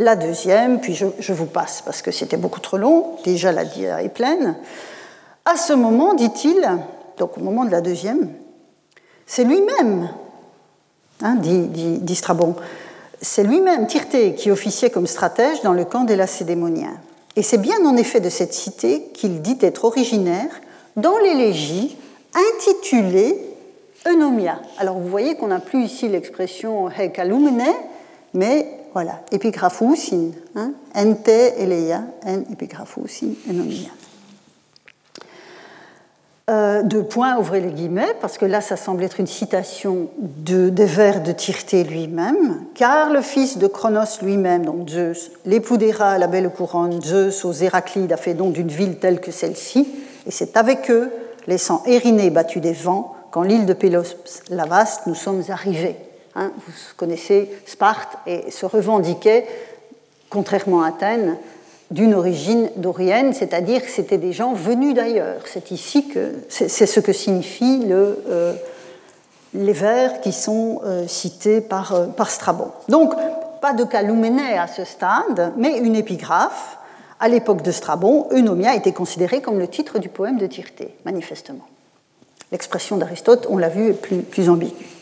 La 0.00 0.16
deuxième, 0.16 0.80
puis 0.80 0.94
je, 0.94 1.32
vous 1.34 1.44
passe 1.44 1.82
parce 1.84 2.00
que 2.00 2.10
c'était 2.10 2.38
beaucoup 2.38 2.60
trop 2.60 2.78
long, 2.78 3.16
déjà 3.22 3.52
la 3.52 3.66
dia 3.66 4.02
est 4.02 4.08
pleine. 4.08 4.56
À 5.44 5.56
ce 5.56 5.74
moment, 5.74 6.14
dit-il, 6.14 6.66
donc 7.18 7.36
au 7.36 7.42
moment 7.42 7.66
de 7.66 7.70
la 7.70 7.82
deuxième, 7.82 8.30
c'est 9.26 9.44
lui-même, 9.44 10.08
hein, 11.20 11.34
dit, 11.34 12.14
Strabon, 12.14 12.56
c'est 13.20 13.42
lui-même, 13.42 13.86
Tirté, 13.88 14.34
qui 14.34 14.50
officiait 14.50 14.88
comme 14.88 15.06
stratège 15.06 15.60
dans 15.60 15.74
le 15.74 15.84
camp 15.84 16.04
des 16.04 16.16
Lacédémoniens. 16.16 16.96
Et 17.36 17.42
c'est 17.42 17.58
bien 17.58 17.84
en 17.84 17.94
effet 17.98 18.20
de 18.20 18.30
cette 18.30 18.54
cité 18.54 19.02
qu'il 19.12 19.42
dit 19.42 19.58
être 19.60 19.84
originaire 19.84 20.62
dans 20.96 21.18
l'élégie 21.18 21.98
intitulée 22.54 23.36
Eunomia. 24.08 24.62
Alors 24.78 24.96
vous 24.98 25.08
voyez 25.10 25.34
qu'on 25.34 25.48
n'a 25.48 25.60
plus 25.60 25.82
ici 25.82 26.08
l'expression 26.08 26.88
Hekalumene, 26.88 27.74
mais 28.32 28.79
voilà, 28.92 29.20
epigraphousin, 29.30 30.30
hein, 30.56 30.72
ente 30.94 31.28
eleia, 31.28 32.02
en 32.24 32.40
epigraphousin 32.52 33.28
enomia. 33.48 33.90
Euh, 36.50 36.82
deux 36.82 37.04
points, 37.04 37.38
ouvrez 37.38 37.60
les 37.60 37.70
guillemets, 37.70 38.12
parce 38.20 38.36
que 38.36 38.44
là, 38.44 38.60
ça 38.60 38.76
semble 38.76 39.04
être 39.04 39.20
une 39.20 39.28
citation 39.28 40.08
de, 40.18 40.68
des 40.68 40.84
vers 40.84 41.22
de 41.22 41.30
Tirté 41.30 41.84
lui-même, 41.84 42.64
car 42.74 43.10
le 43.10 43.20
fils 43.20 43.56
de 43.58 43.68
Cronos 43.68 44.20
lui-même, 44.20 44.64
donc 44.64 44.88
Zeus, 44.88 45.30
l'époux 45.46 45.76
d'Héra, 45.76 46.18
la 46.18 46.26
belle 46.26 46.50
couronne, 46.50 47.00
Zeus 47.00 47.44
aux 47.44 47.52
Héraclides, 47.52 48.12
a 48.12 48.16
fait 48.16 48.34
donc 48.34 48.54
d'une 48.54 48.68
ville 48.68 48.96
telle 48.96 49.20
que 49.20 49.30
celle-ci, 49.30 49.86
et 50.26 50.32
c'est 50.32 50.56
avec 50.56 50.90
eux, 50.90 51.12
laissant 51.46 51.84
Érinée 51.86 52.30
battue 52.30 52.60
des 52.60 52.72
vents, 52.72 53.14
qu'en 53.30 53.42
l'île 53.42 53.66
de 53.66 53.72
Pélos 53.72 54.16
la 54.48 54.64
vaste, 54.64 55.02
nous 55.06 55.14
sommes 55.14 55.44
arrivés. 55.50 55.96
Hein, 56.34 56.52
vous 56.66 56.72
connaissez 56.96 57.50
Sparte 57.66 58.18
et 58.26 58.50
se 58.50 58.66
revendiquait, 58.66 59.46
contrairement 60.28 60.82
à 60.82 60.88
Athènes, 60.88 61.36
d'une 61.90 62.14
origine 62.14 62.70
dorienne, 62.76 63.32
c'est-à-dire 63.32 63.82
que 63.82 63.90
c'était 63.90 64.18
des 64.18 64.32
gens 64.32 64.52
venus 64.52 64.94
d'ailleurs. 64.94 65.42
C'est 65.46 65.72
ici 65.72 66.06
que 66.08 66.34
c'est 66.48 66.68
ce 66.68 67.00
que 67.00 67.12
signifie 67.12 67.82
euh, 67.90 68.54
les 69.54 69.72
vers 69.72 70.20
qui 70.20 70.32
sont 70.32 70.82
euh, 70.84 71.08
cités 71.08 71.60
par, 71.60 71.94
euh, 71.94 72.06
par, 72.06 72.30
Strabon. 72.30 72.68
Donc, 72.88 73.12
pas 73.60 73.72
de 73.72 73.82
calouménée 73.82 74.56
à 74.56 74.68
ce 74.68 74.84
stade, 74.84 75.52
mais 75.56 75.78
une 75.78 75.96
épigraphe. 75.96 76.76
À 77.18 77.28
l'époque 77.28 77.62
de 77.62 77.72
Strabon, 77.72 78.28
Eunomia 78.30 78.74
était 78.74 78.92
considérée 78.92 79.42
comme 79.42 79.58
le 79.58 79.68
titre 79.68 79.98
du 79.98 80.08
poème 80.08 80.38
de 80.38 80.46
Tirté, 80.46 80.94
manifestement. 81.04 81.66
L'expression 82.52 82.96
d'Aristote, 82.96 83.46
on 83.50 83.58
l'a 83.58 83.68
vu, 83.68 83.90
est 83.90 84.22
plus 84.22 84.48
ambiguë. 84.48 84.99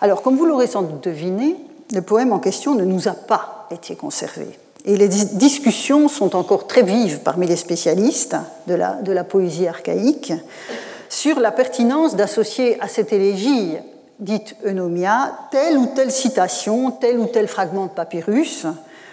Alors, 0.00 0.22
comme 0.22 0.36
vous 0.36 0.46
l'aurez 0.46 0.66
sans 0.66 0.82
doute 0.82 1.04
deviné, 1.04 1.56
le 1.92 2.02
poème 2.02 2.32
en 2.32 2.38
question 2.38 2.74
ne 2.74 2.84
nous 2.84 3.08
a 3.08 3.12
pas 3.12 3.66
été 3.70 3.96
conservé. 3.96 4.46
Et 4.84 4.96
les 4.96 5.08
discussions 5.08 6.08
sont 6.08 6.36
encore 6.36 6.68
très 6.68 6.82
vives 6.82 7.20
parmi 7.24 7.46
les 7.46 7.56
spécialistes 7.56 8.36
de 8.68 8.74
la, 8.74 9.24
poésie 9.24 9.66
archaïque 9.66 10.32
sur 11.08 11.40
la 11.40 11.50
pertinence 11.50 12.14
d'associer 12.14 12.80
à 12.80 12.88
cette 12.88 13.12
élégie 13.12 13.76
dite 14.20 14.56
Eunomia 14.64 15.32
telle 15.50 15.76
ou 15.76 15.86
telle 15.86 16.12
citation, 16.12 16.92
tel 16.92 17.18
ou 17.18 17.26
tel 17.26 17.48
fragment 17.48 17.86
de 17.86 17.90
papyrus, 17.90 18.66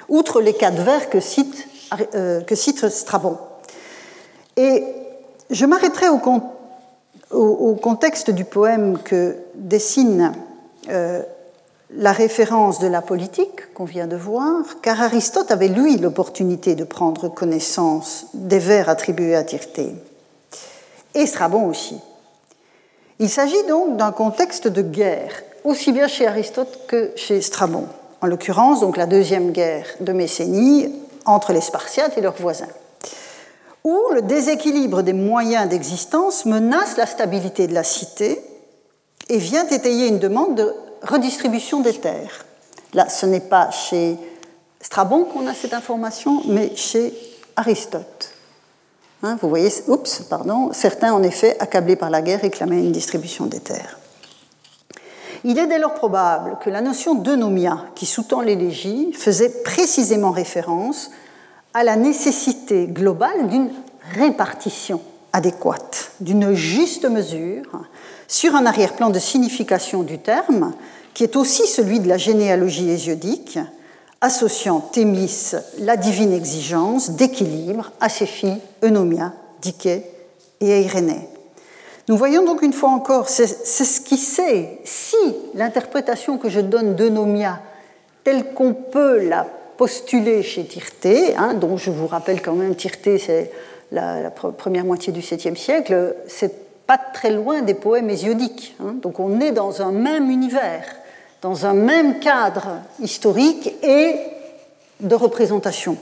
outre 0.09 0.41
les 0.41 0.53
quatre 0.53 0.81
vers 0.81 1.09
que 1.09 1.19
cite, 1.19 1.67
euh, 2.15 2.41
Strabon. 2.89 3.37
Et 4.55 4.83
je 5.49 5.65
m'arrêterai 5.65 6.07
au, 6.09 6.19
au, 7.31 7.75
contexte 7.75 8.29
du 8.29 8.45
poème 8.45 8.99
que 9.03 9.37
dessine 9.55 10.33
euh, 10.89 11.21
la 11.95 12.11
référence 12.11 12.79
de 12.79 12.87
la 12.87 13.01
politique 13.01 13.73
qu'on 13.73 13.85
vient 13.85 14.07
de 14.07 14.15
voir, 14.15 14.81
car 14.81 15.01
Aristote 15.01 15.51
avait, 15.51 15.67
lui, 15.67 15.97
l'opportunité 15.97 16.75
de 16.75 16.83
prendre 16.83 17.29
connaissance 17.29 18.25
des 18.33 18.59
vers 18.59 18.89
attribués 18.89 19.35
à 19.35 19.43
Tirté, 19.43 19.93
et 21.13 21.25
Strabon 21.25 21.67
aussi. 21.67 21.99
Il 23.19 23.29
s'agit 23.29 23.63
donc 23.67 23.97
d'un 23.97 24.11
contexte 24.11 24.67
de 24.67 24.81
guerre, 24.81 25.43
aussi 25.63 25.91
bien 25.91 26.07
chez 26.07 26.27
Aristote 26.27 26.79
que 26.87 27.11
chez 27.15 27.41
Strabon, 27.41 27.85
en 28.21 28.27
l'occurrence 28.27 28.79
donc 28.79 28.97
la 28.97 29.05
deuxième 29.05 29.51
guerre 29.51 29.85
de 29.99 30.13
Messénie 30.13 30.93
entre 31.25 31.53
les 31.53 31.61
Spartiates 31.61 32.17
et 32.17 32.21
leurs 32.21 32.41
voisins, 32.41 32.65
où 33.83 33.97
le 34.13 34.23
déséquilibre 34.23 35.03
des 35.03 35.13
moyens 35.13 35.69
d'existence 35.69 36.45
menace 36.45 36.97
la 36.97 37.05
stabilité 37.05 37.67
de 37.67 37.73
la 37.73 37.83
cité 37.83 38.41
et 39.29 39.37
vient 39.37 39.67
étayer 39.67 40.07
une 40.07 40.19
demande 40.19 40.55
de 40.55 40.73
redistribution 41.01 41.81
des 41.81 41.93
terres. 41.93 42.45
Là, 42.93 43.09
ce 43.09 43.25
n'est 43.25 43.39
pas 43.39 43.71
chez 43.71 44.17
Strabon 44.81 45.25
qu'on 45.25 45.47
a 45.47 45.53
cette 45.53 45.73
information, 45.73 46.41
mais 46.47 46.75
chez 46.75 47.13
Aristote. 47.55 48.31
Hein, 49.23 49.37
vous 49.41 49.49
voyez, 49.49 49.71
oups, 49.87 50.23
pardon, 50.29 50.71
certains 50.73 51.13
en 51.13 51.23
effet, 51.23 51.55
accablés 51.59 51.95
par 51.95 52.09
la 52.09 52.21
guerre, 52.21 52.41
réclamaient 52.41 52.79
une 52.79 52.91
distribution 52.91 53.45
des 53.45 53.61
terres. 53.61 53.97
Il 55.45 55.57
est 55.57 55.67
dès 55.67 55.79
lors 55.79 55.93
probable 55.93 56.57
que 56.61 56.69
la 56.69 56.81
notion 56.81 57.15
d'eunomia, 57.15 57.85
qui 57.95 58.05
sous-tend 58.05 58.41
l'élégie, 58.41 59.11
faisait 59.13 59.61
précisément 59.63 60.31
référence 60.31 61.11
à 61.73 61.83
la 61.83 61.95
nécessité 61.95 62.87
globale 62.87 63.47
d'une 63.47 63.69
répartition 64.13 65.01
adéquate, 65.33 66.11
d'une 66.19 66.53
juste 66.53 67.05
mesure 67.09 67.63
sur 68.33 68.55
un 68.55 68.65
arrière-plan 68.65 69.11
de 69.11 69.19
signification 69.19 70.01
du 70.01 70.17
terme, 70.17 70.73
qui 71.13 71.23
est 71.23 71.35
aussi 71.35 71.67
celui 71.67 71.99
de 71.99 72.07
la 72.07 72.17
généalogie 72.17 72.89
hésiodique, 72.89 73.59
associant 74.21 74.79
Thémis 74.79 75.51
la 75.77 75.97
divine 75.97 76.33
exigence 76.33 77.11
d'équilibre 77.11 77.91
à 78.01 78.09
ses 78.09 78.25
filles 78.25 78.57
Eunomia, 78.83 79.33
Dike 79.61 79.85
et 79.85 80.03
Eirénée. 80.61 81.29
Nous 82.09 82.17
voyons 82.17 82.43
donc 82.43 82.63
une 82.63 82.73
fois 82.73 82.89
encore, 82.89 83.29
sait, 83.29 83.45
si 84.83 85.15
l'interprétation 85.53 86.39
que 86.39 86.49
je 86.49 86.59
donne 86.59 86.95
d'Eunomia, 86.95 87.61
telle 88.23 88.55
qu'on 88.55 88.73
peut 88.73 89.19
la 89.19 89.45
postuler 89.77 90.41
chez 90.41 90.65
Tirté, 90.65 91.35
hein, 91.35 91.53
dont 91.53 91.77
je 91.77 91.91
vous 91.91 92.07
rappelle 92.07 92.41
quand 92.41 92.53
même, 92.53 92.75
Tirté 92.75 93.19
c'est 93.19 93.51
la, 93.91 94.23
la, 94.23 94.31
première 94.31 94.85
moitié 94.85 95.13
du 95.13 95.19
7e 95.19 95.55
siècle, 95.55 96.15
c'est 96.27 96.62
pas 96.87 96.97
très 96.97 97.31
loin 97.31 97.61
des 97.61 97.73
poèmes 97.73 98.09
hésiodiques. 98.09 98.75
Hein. 98.79 98.95
Donc 99.01 99.19
on 99.19 99.39
est 99.39 99.51
dans 99.51 99.81
un 99.81 99.91
même 99.91 100.29
univers, 100.29 100.85
dans 101.41 101.65
un 101.65 101.73
même 101.73 102.19
cadre 102.19 102.81
historique 102.99 103.73
et 103.83 104.15
de 104.99 105.15
représentation. 105.15 105.97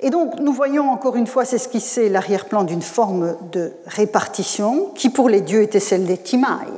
Et 0.00 0.10
donc 0.10 0.38
nous 0.40 0.52
voyons 0.52 0.90
encore 0.90 1.16
une 1.16 1.26
fois 1.26 1.44
s'esquisser 1.44 2.08
l'arrière-plan 2.08 2.64
d'une 2.64 2.82
forme 2.82 3.36
de 3.52 3.72
répartition 3.86 4.90
qui 4.94 5.10
pour 5.10 5.28
les 5.28 5.42
dieux 5.42 5.62
était 5.62 5.80
celle 5.80 6.06
des 6.06 6.16
Timailles. 6.16 6.68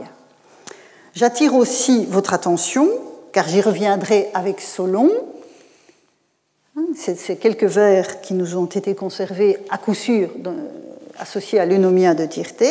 J'attire 1.14 1.54
aussi 1.54 2.06
votre 2.06 2.32
attention, 2.32 2.88
car 3.32 3.46
j'y 3.46 3.60
reviendrai 3.60 4.30
avec 4.34 4.60
Solon, 4.60 5.10
hein, 6.76 6.86
ces 6.96 7.36
quelques 7.36 7.64
vers 7.64 8.22
qui 8.22 8.34
nous 8.34 8.56
ont 8.56 8.66
été 8.66 8.94
conservés 8.94 9.58
à 9.70 9.78
coup 9.78 9.94
sûr 9.94 10.30
associé 11.18 11.60
à 11.60 11.66
l'eunomia 11.66 12.14
de 12.14 12.26
Tirté, 12.26 12.70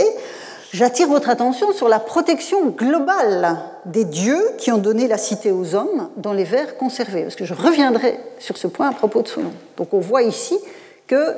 j'attire 0.73 1.07
votre 1.07 1.29
attention 1.29 1.71
sur 1.73 1.89
la 1.89 1.99
protection 1.99 2.67
globale 2.69 3.57
des 3.85 4.05
dieux 4.05 4.41
qui 4.57 4.71
ont 4.71 4.77
donné 4.77 5.07
la 5.07 5.17
cité 5.17 5.51
aux 5.51 5.75
hommes 5.75 6.09
dans 6.17 6.33
les 6.33 6.43
vers 6.43 6.77
conservés, 6.77 7.23
parce 7.23 7.35
que 7.35 7.45
je 7.45 7.53
reviendrai 7.53 8.19
sur 8.39 8.57
ce 8.57 8.67
point 8.67 8.89
à 8.89 8.93
propos 8.93 9.21
de 9.21 9.27
Solon. 9.27 9.51
Donc 9.77 9.93
on 9.93 9.99
voit 9.99 10.23
ici 10.23 10.57
que 11.07 11.35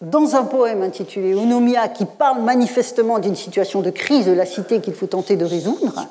dans 0.00 0.36
un 0.36 0.44
poème 0.44 0.82
intitulé 0.82 1.32
Eunomia, 1.32 1.88
qui 1.88 2.04
parle 2.04 2.42
manifestement 2.42 3.18
d'une 3.18 3.36
situation 3.36 3.82
de 3.82 3.90
crise 3.90 4.26
de 4.26 4.32
la 4.32 4.46
cité 4.46 4.80
qu'il 4.80 4.94
faut 4.94 5.06
tenter 5.06 5.36
de 5.36 5.44
résoudre, 5.44 6.06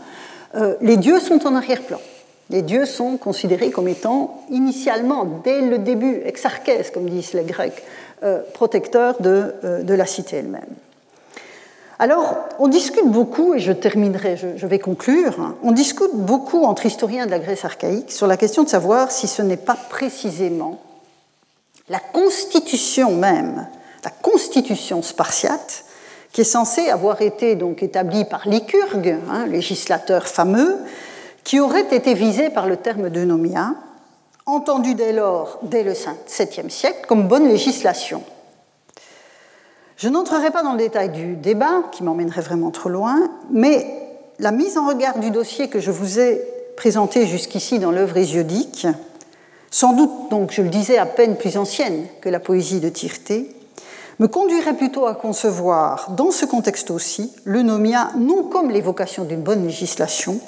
euh, 0.56 0.76
les 0.82 0.98
dieux 0.98 1.20
sont 1.20 1.46
en 1.48 1.56
arrière-plan. 1.56 2.00
Les 2.50 2.62
dieux 2.62 2.86
sont 2.86 3.18
considérés 3.18 3.72
comme 3.72 3.88
étant 3.88 4.44
initialement, 4.50 5.26
dès 5.44 5.62
le 5.62 5.80
début, 5.80 6.22
exarchès, 6.26 6.92
comme 6.94 7.10
disent 7.10 7.34
les 7.34 7.44
Grecs, 7.44 7.84
protecteur 8.54 9.22
de, 9.22 9.54
euh, 9.64 9.84
de, 9.84 9.94
la 9.94 10.08
cité 10.08 10.38
elle-même. 10.38 10.74
Alors, 12.00 12.36
on 12.58 12.68
discute 12.68 13.08
beaucoup, 13.08 13.54
et 13.54 13.60
je 13.60 13.72
terminerai, 13.72 14.38
je, 14.38 14.68
vais 14.68 14.80
conclure, 14.80 15.54
on 15.64 15.72
discute 15.72 16.14
beaucoup 16.14 16.64
entre 16.64 16.86
historiens 16.86 17.26
de 17.26 17.32
la 17.32 17.40
Grèce 17.40 17.64
archaïque 17.64 18.12
sur 18.12 18.28
la 18.28 18.38
question 18.38 18.64
de 18.64 18.70
savoir 18.70 19.12
si 19.12 19.28
ce 19.28 19.42
n'est 19.42 19.58
pas 19.58 19.78
précisément 19.90 20.80
la 21.90 22.00
constitution 22.00 23.16
même, 23.16 23.68
la 24.04 24.10
constitution 24.10 25.02
spartiate, 25.02 25.86
qui 26.32 26.42
est 26.42 26.44
censée 26.44 26.90
avoir 26.90 27.22
été 27.22 27.56
donc 27.56 27.82
établie 27.82 28.26
par 28.26 28.48
Lycurgue, 28.48 29.18
hein, 29.30 29.46
législateur 29.48 30.28
fameux, 30.28 30.78
qui 31.44 31.60
aurait 31.60 31.96
été 31.96 32.14
visé 32.14 32.50
par 32.50 32.68
le 32.68 32.78
terme 32.78 33.10
de 33.10 33.24
nomia, 33.24 33.74
entendu 34.48 34.96
dès 34.96 35.14
lors, 35.14 35.60
dès 35.62 35.84
le 35.84 35.92
7e 35.92 36.70
siècle, 36.70 37.06
comme 37.08 37.28
bonne 37.28 37.48
législation. 37.48 38.24
Je 39.98 40.10
n'entrerai 40.10 40.52
pas 40.52 40.64
dans 40.64 40.72
le 40.72 40.78
détail 40.78 41.10
du 41.10 41.36
débat, 41.36 41.84
qui 41.92 42.04
m'emmènerait 42.04 42.42
vraiment 42.42 42.72
trop 42.72 42.90
loin, 42.90 43.30
mais 43.52 43.86
la 44.40 44.52
mise 44.52 44.78
en 44.78 44.88
regard 44.88 45.20
du 45.20 45.32
dossier 45.32 45.70
que 45.70 45.80
je 45.80 45.92
vous 45.92 46.20
ai 46.20 46.42
présenté 46.76 47.28
jusqu'ici 47.28 47.80
dans 47.80 47.92
l'œuvre 47.92 48.18
hésiodique, 48.18 48.88
sans 49.70 49.94
doute 49.94 50.30
donc, 50.30 50.52
je 50.52 50.62
le 50.62 50.70
disais, 50.70 50.98
à 50.98 51.06
peine 51.06 51.36
plus 51.36 51.58
ancienne 51.58 52.06
que 52.22 52.30
la 52.30 52.40
poésie 52.40 52.80
de 52.80 52.90
Tirté, 52.90 53.54
me 54.20 54.28
conduirait 54.28 54.76
plutôt 54.76 55.06
à 55.06 55.14
concevoir, 55.14 56.12
dans 56.12 56.32
ce 56.32 56.46
contexte 56.46 56.90
aussi, 56.90 57.34
le 57.44 57.62
nomia 57.64 58.12
non 58.18 58.44
comme 58.44 58.72
l'évocation 58.72 59.26
d'une 59.26 59.42
bonne 59.42 59.66
législation, 59.66 60.40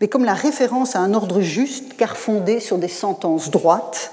mais 0.00 0.08
comme 0.08 0.24
la 0.24 0.34
référence 0.34 0.96
à 0.96 1.00
un 1.00 1.14
ordre 1.14 1.40
juste 1.40 1.96
car 1.96 2.16
fondé 2.16 2.60
sur 2.60 2.78
des 2.78 2.88
sentences 2.88 3.50
droites 3.50 4.12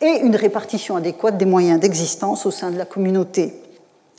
et 0.00 0.20
une 0.22 0.36
répartition 0.36 0.96
adéquate 0.96 1.38
des 1.38 1.44
moyens 1.44 1.80
d'existence 1.80 2.46
au 2.46 2.50
sein 2.50 2.70
de 2.70 2.78
la 2.78 2.84
communauté. 2.84 3.54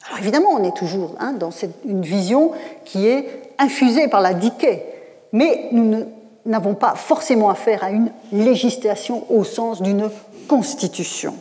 Alors 0.08 0.20
évidemment, 0.20 0.50
on 0.52 0.64
est 0.64 0.76
toujours 0.76 1.16
hein, 1.20 1.34
dans 1.34 1.52
une 1.86 2.02
vision 2.02 2.52
qui 2.86 3.08
est 3.08 3.54
infusée 3.58 4.08
par 4.08 4.22
la 4.22 4.34
diquée, 4.34 4.84
mais 5.32 5.70
nous 5.72 6.06
n'avons 6.46 6.74
pas 6.74 6.96
forcément 6.96 7.50
affaire 7.50 7.84
à 7.84 7.92
une 7.92 8.12
législation 8.32 9.26
au 9.30 9.44
sens 9.44 9.82
d'une 9.82 10.10
constitution. 10.48 11.36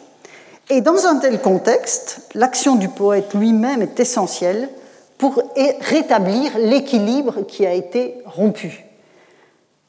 Et 0.69 0.83
dans 0.83 1.07
un 1.07 1.17
tel 1.17 1.41
contexte, 1.41 2.29
l'action 2.35 2.77
du 2.77 2.89
poète 2.89 3.35
lui-même 3.35 3.83
est 3.83 3.99
essentielle 3.99 4.69
pour 5.19 5.43
rétablir 5.81 6.57
l'équilibre 6.59 7.43
qui 7.47 7.67
a 7.67 7.75
été 7.75 8.15
rompu. 8.25 8.90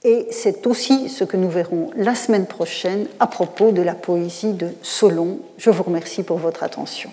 Et 0.04 0.26
c'est 0.32 0.66
aussi 0.66 1.10
ce 1.10 1.24
que 1.24 1.38
nous 1.38 1.50
verrons 1.50 1.92
la 1.96 2.16
semaine 2.16 2.48
prochaine 2.48 3.06
à 3.20 3.28
propos 3.28 3.72
de 3.72 3.84
la 3.84 3.94
poésie 3.94 4.54
de 4.54 4.70
Solon. 4.82 5.40
Je 5.58 5.70
vous 5.70 5.84
remercie 5.84 6.24
pour 6.24 6.40
votre 6.40 6.64
attention. 6.64 7.12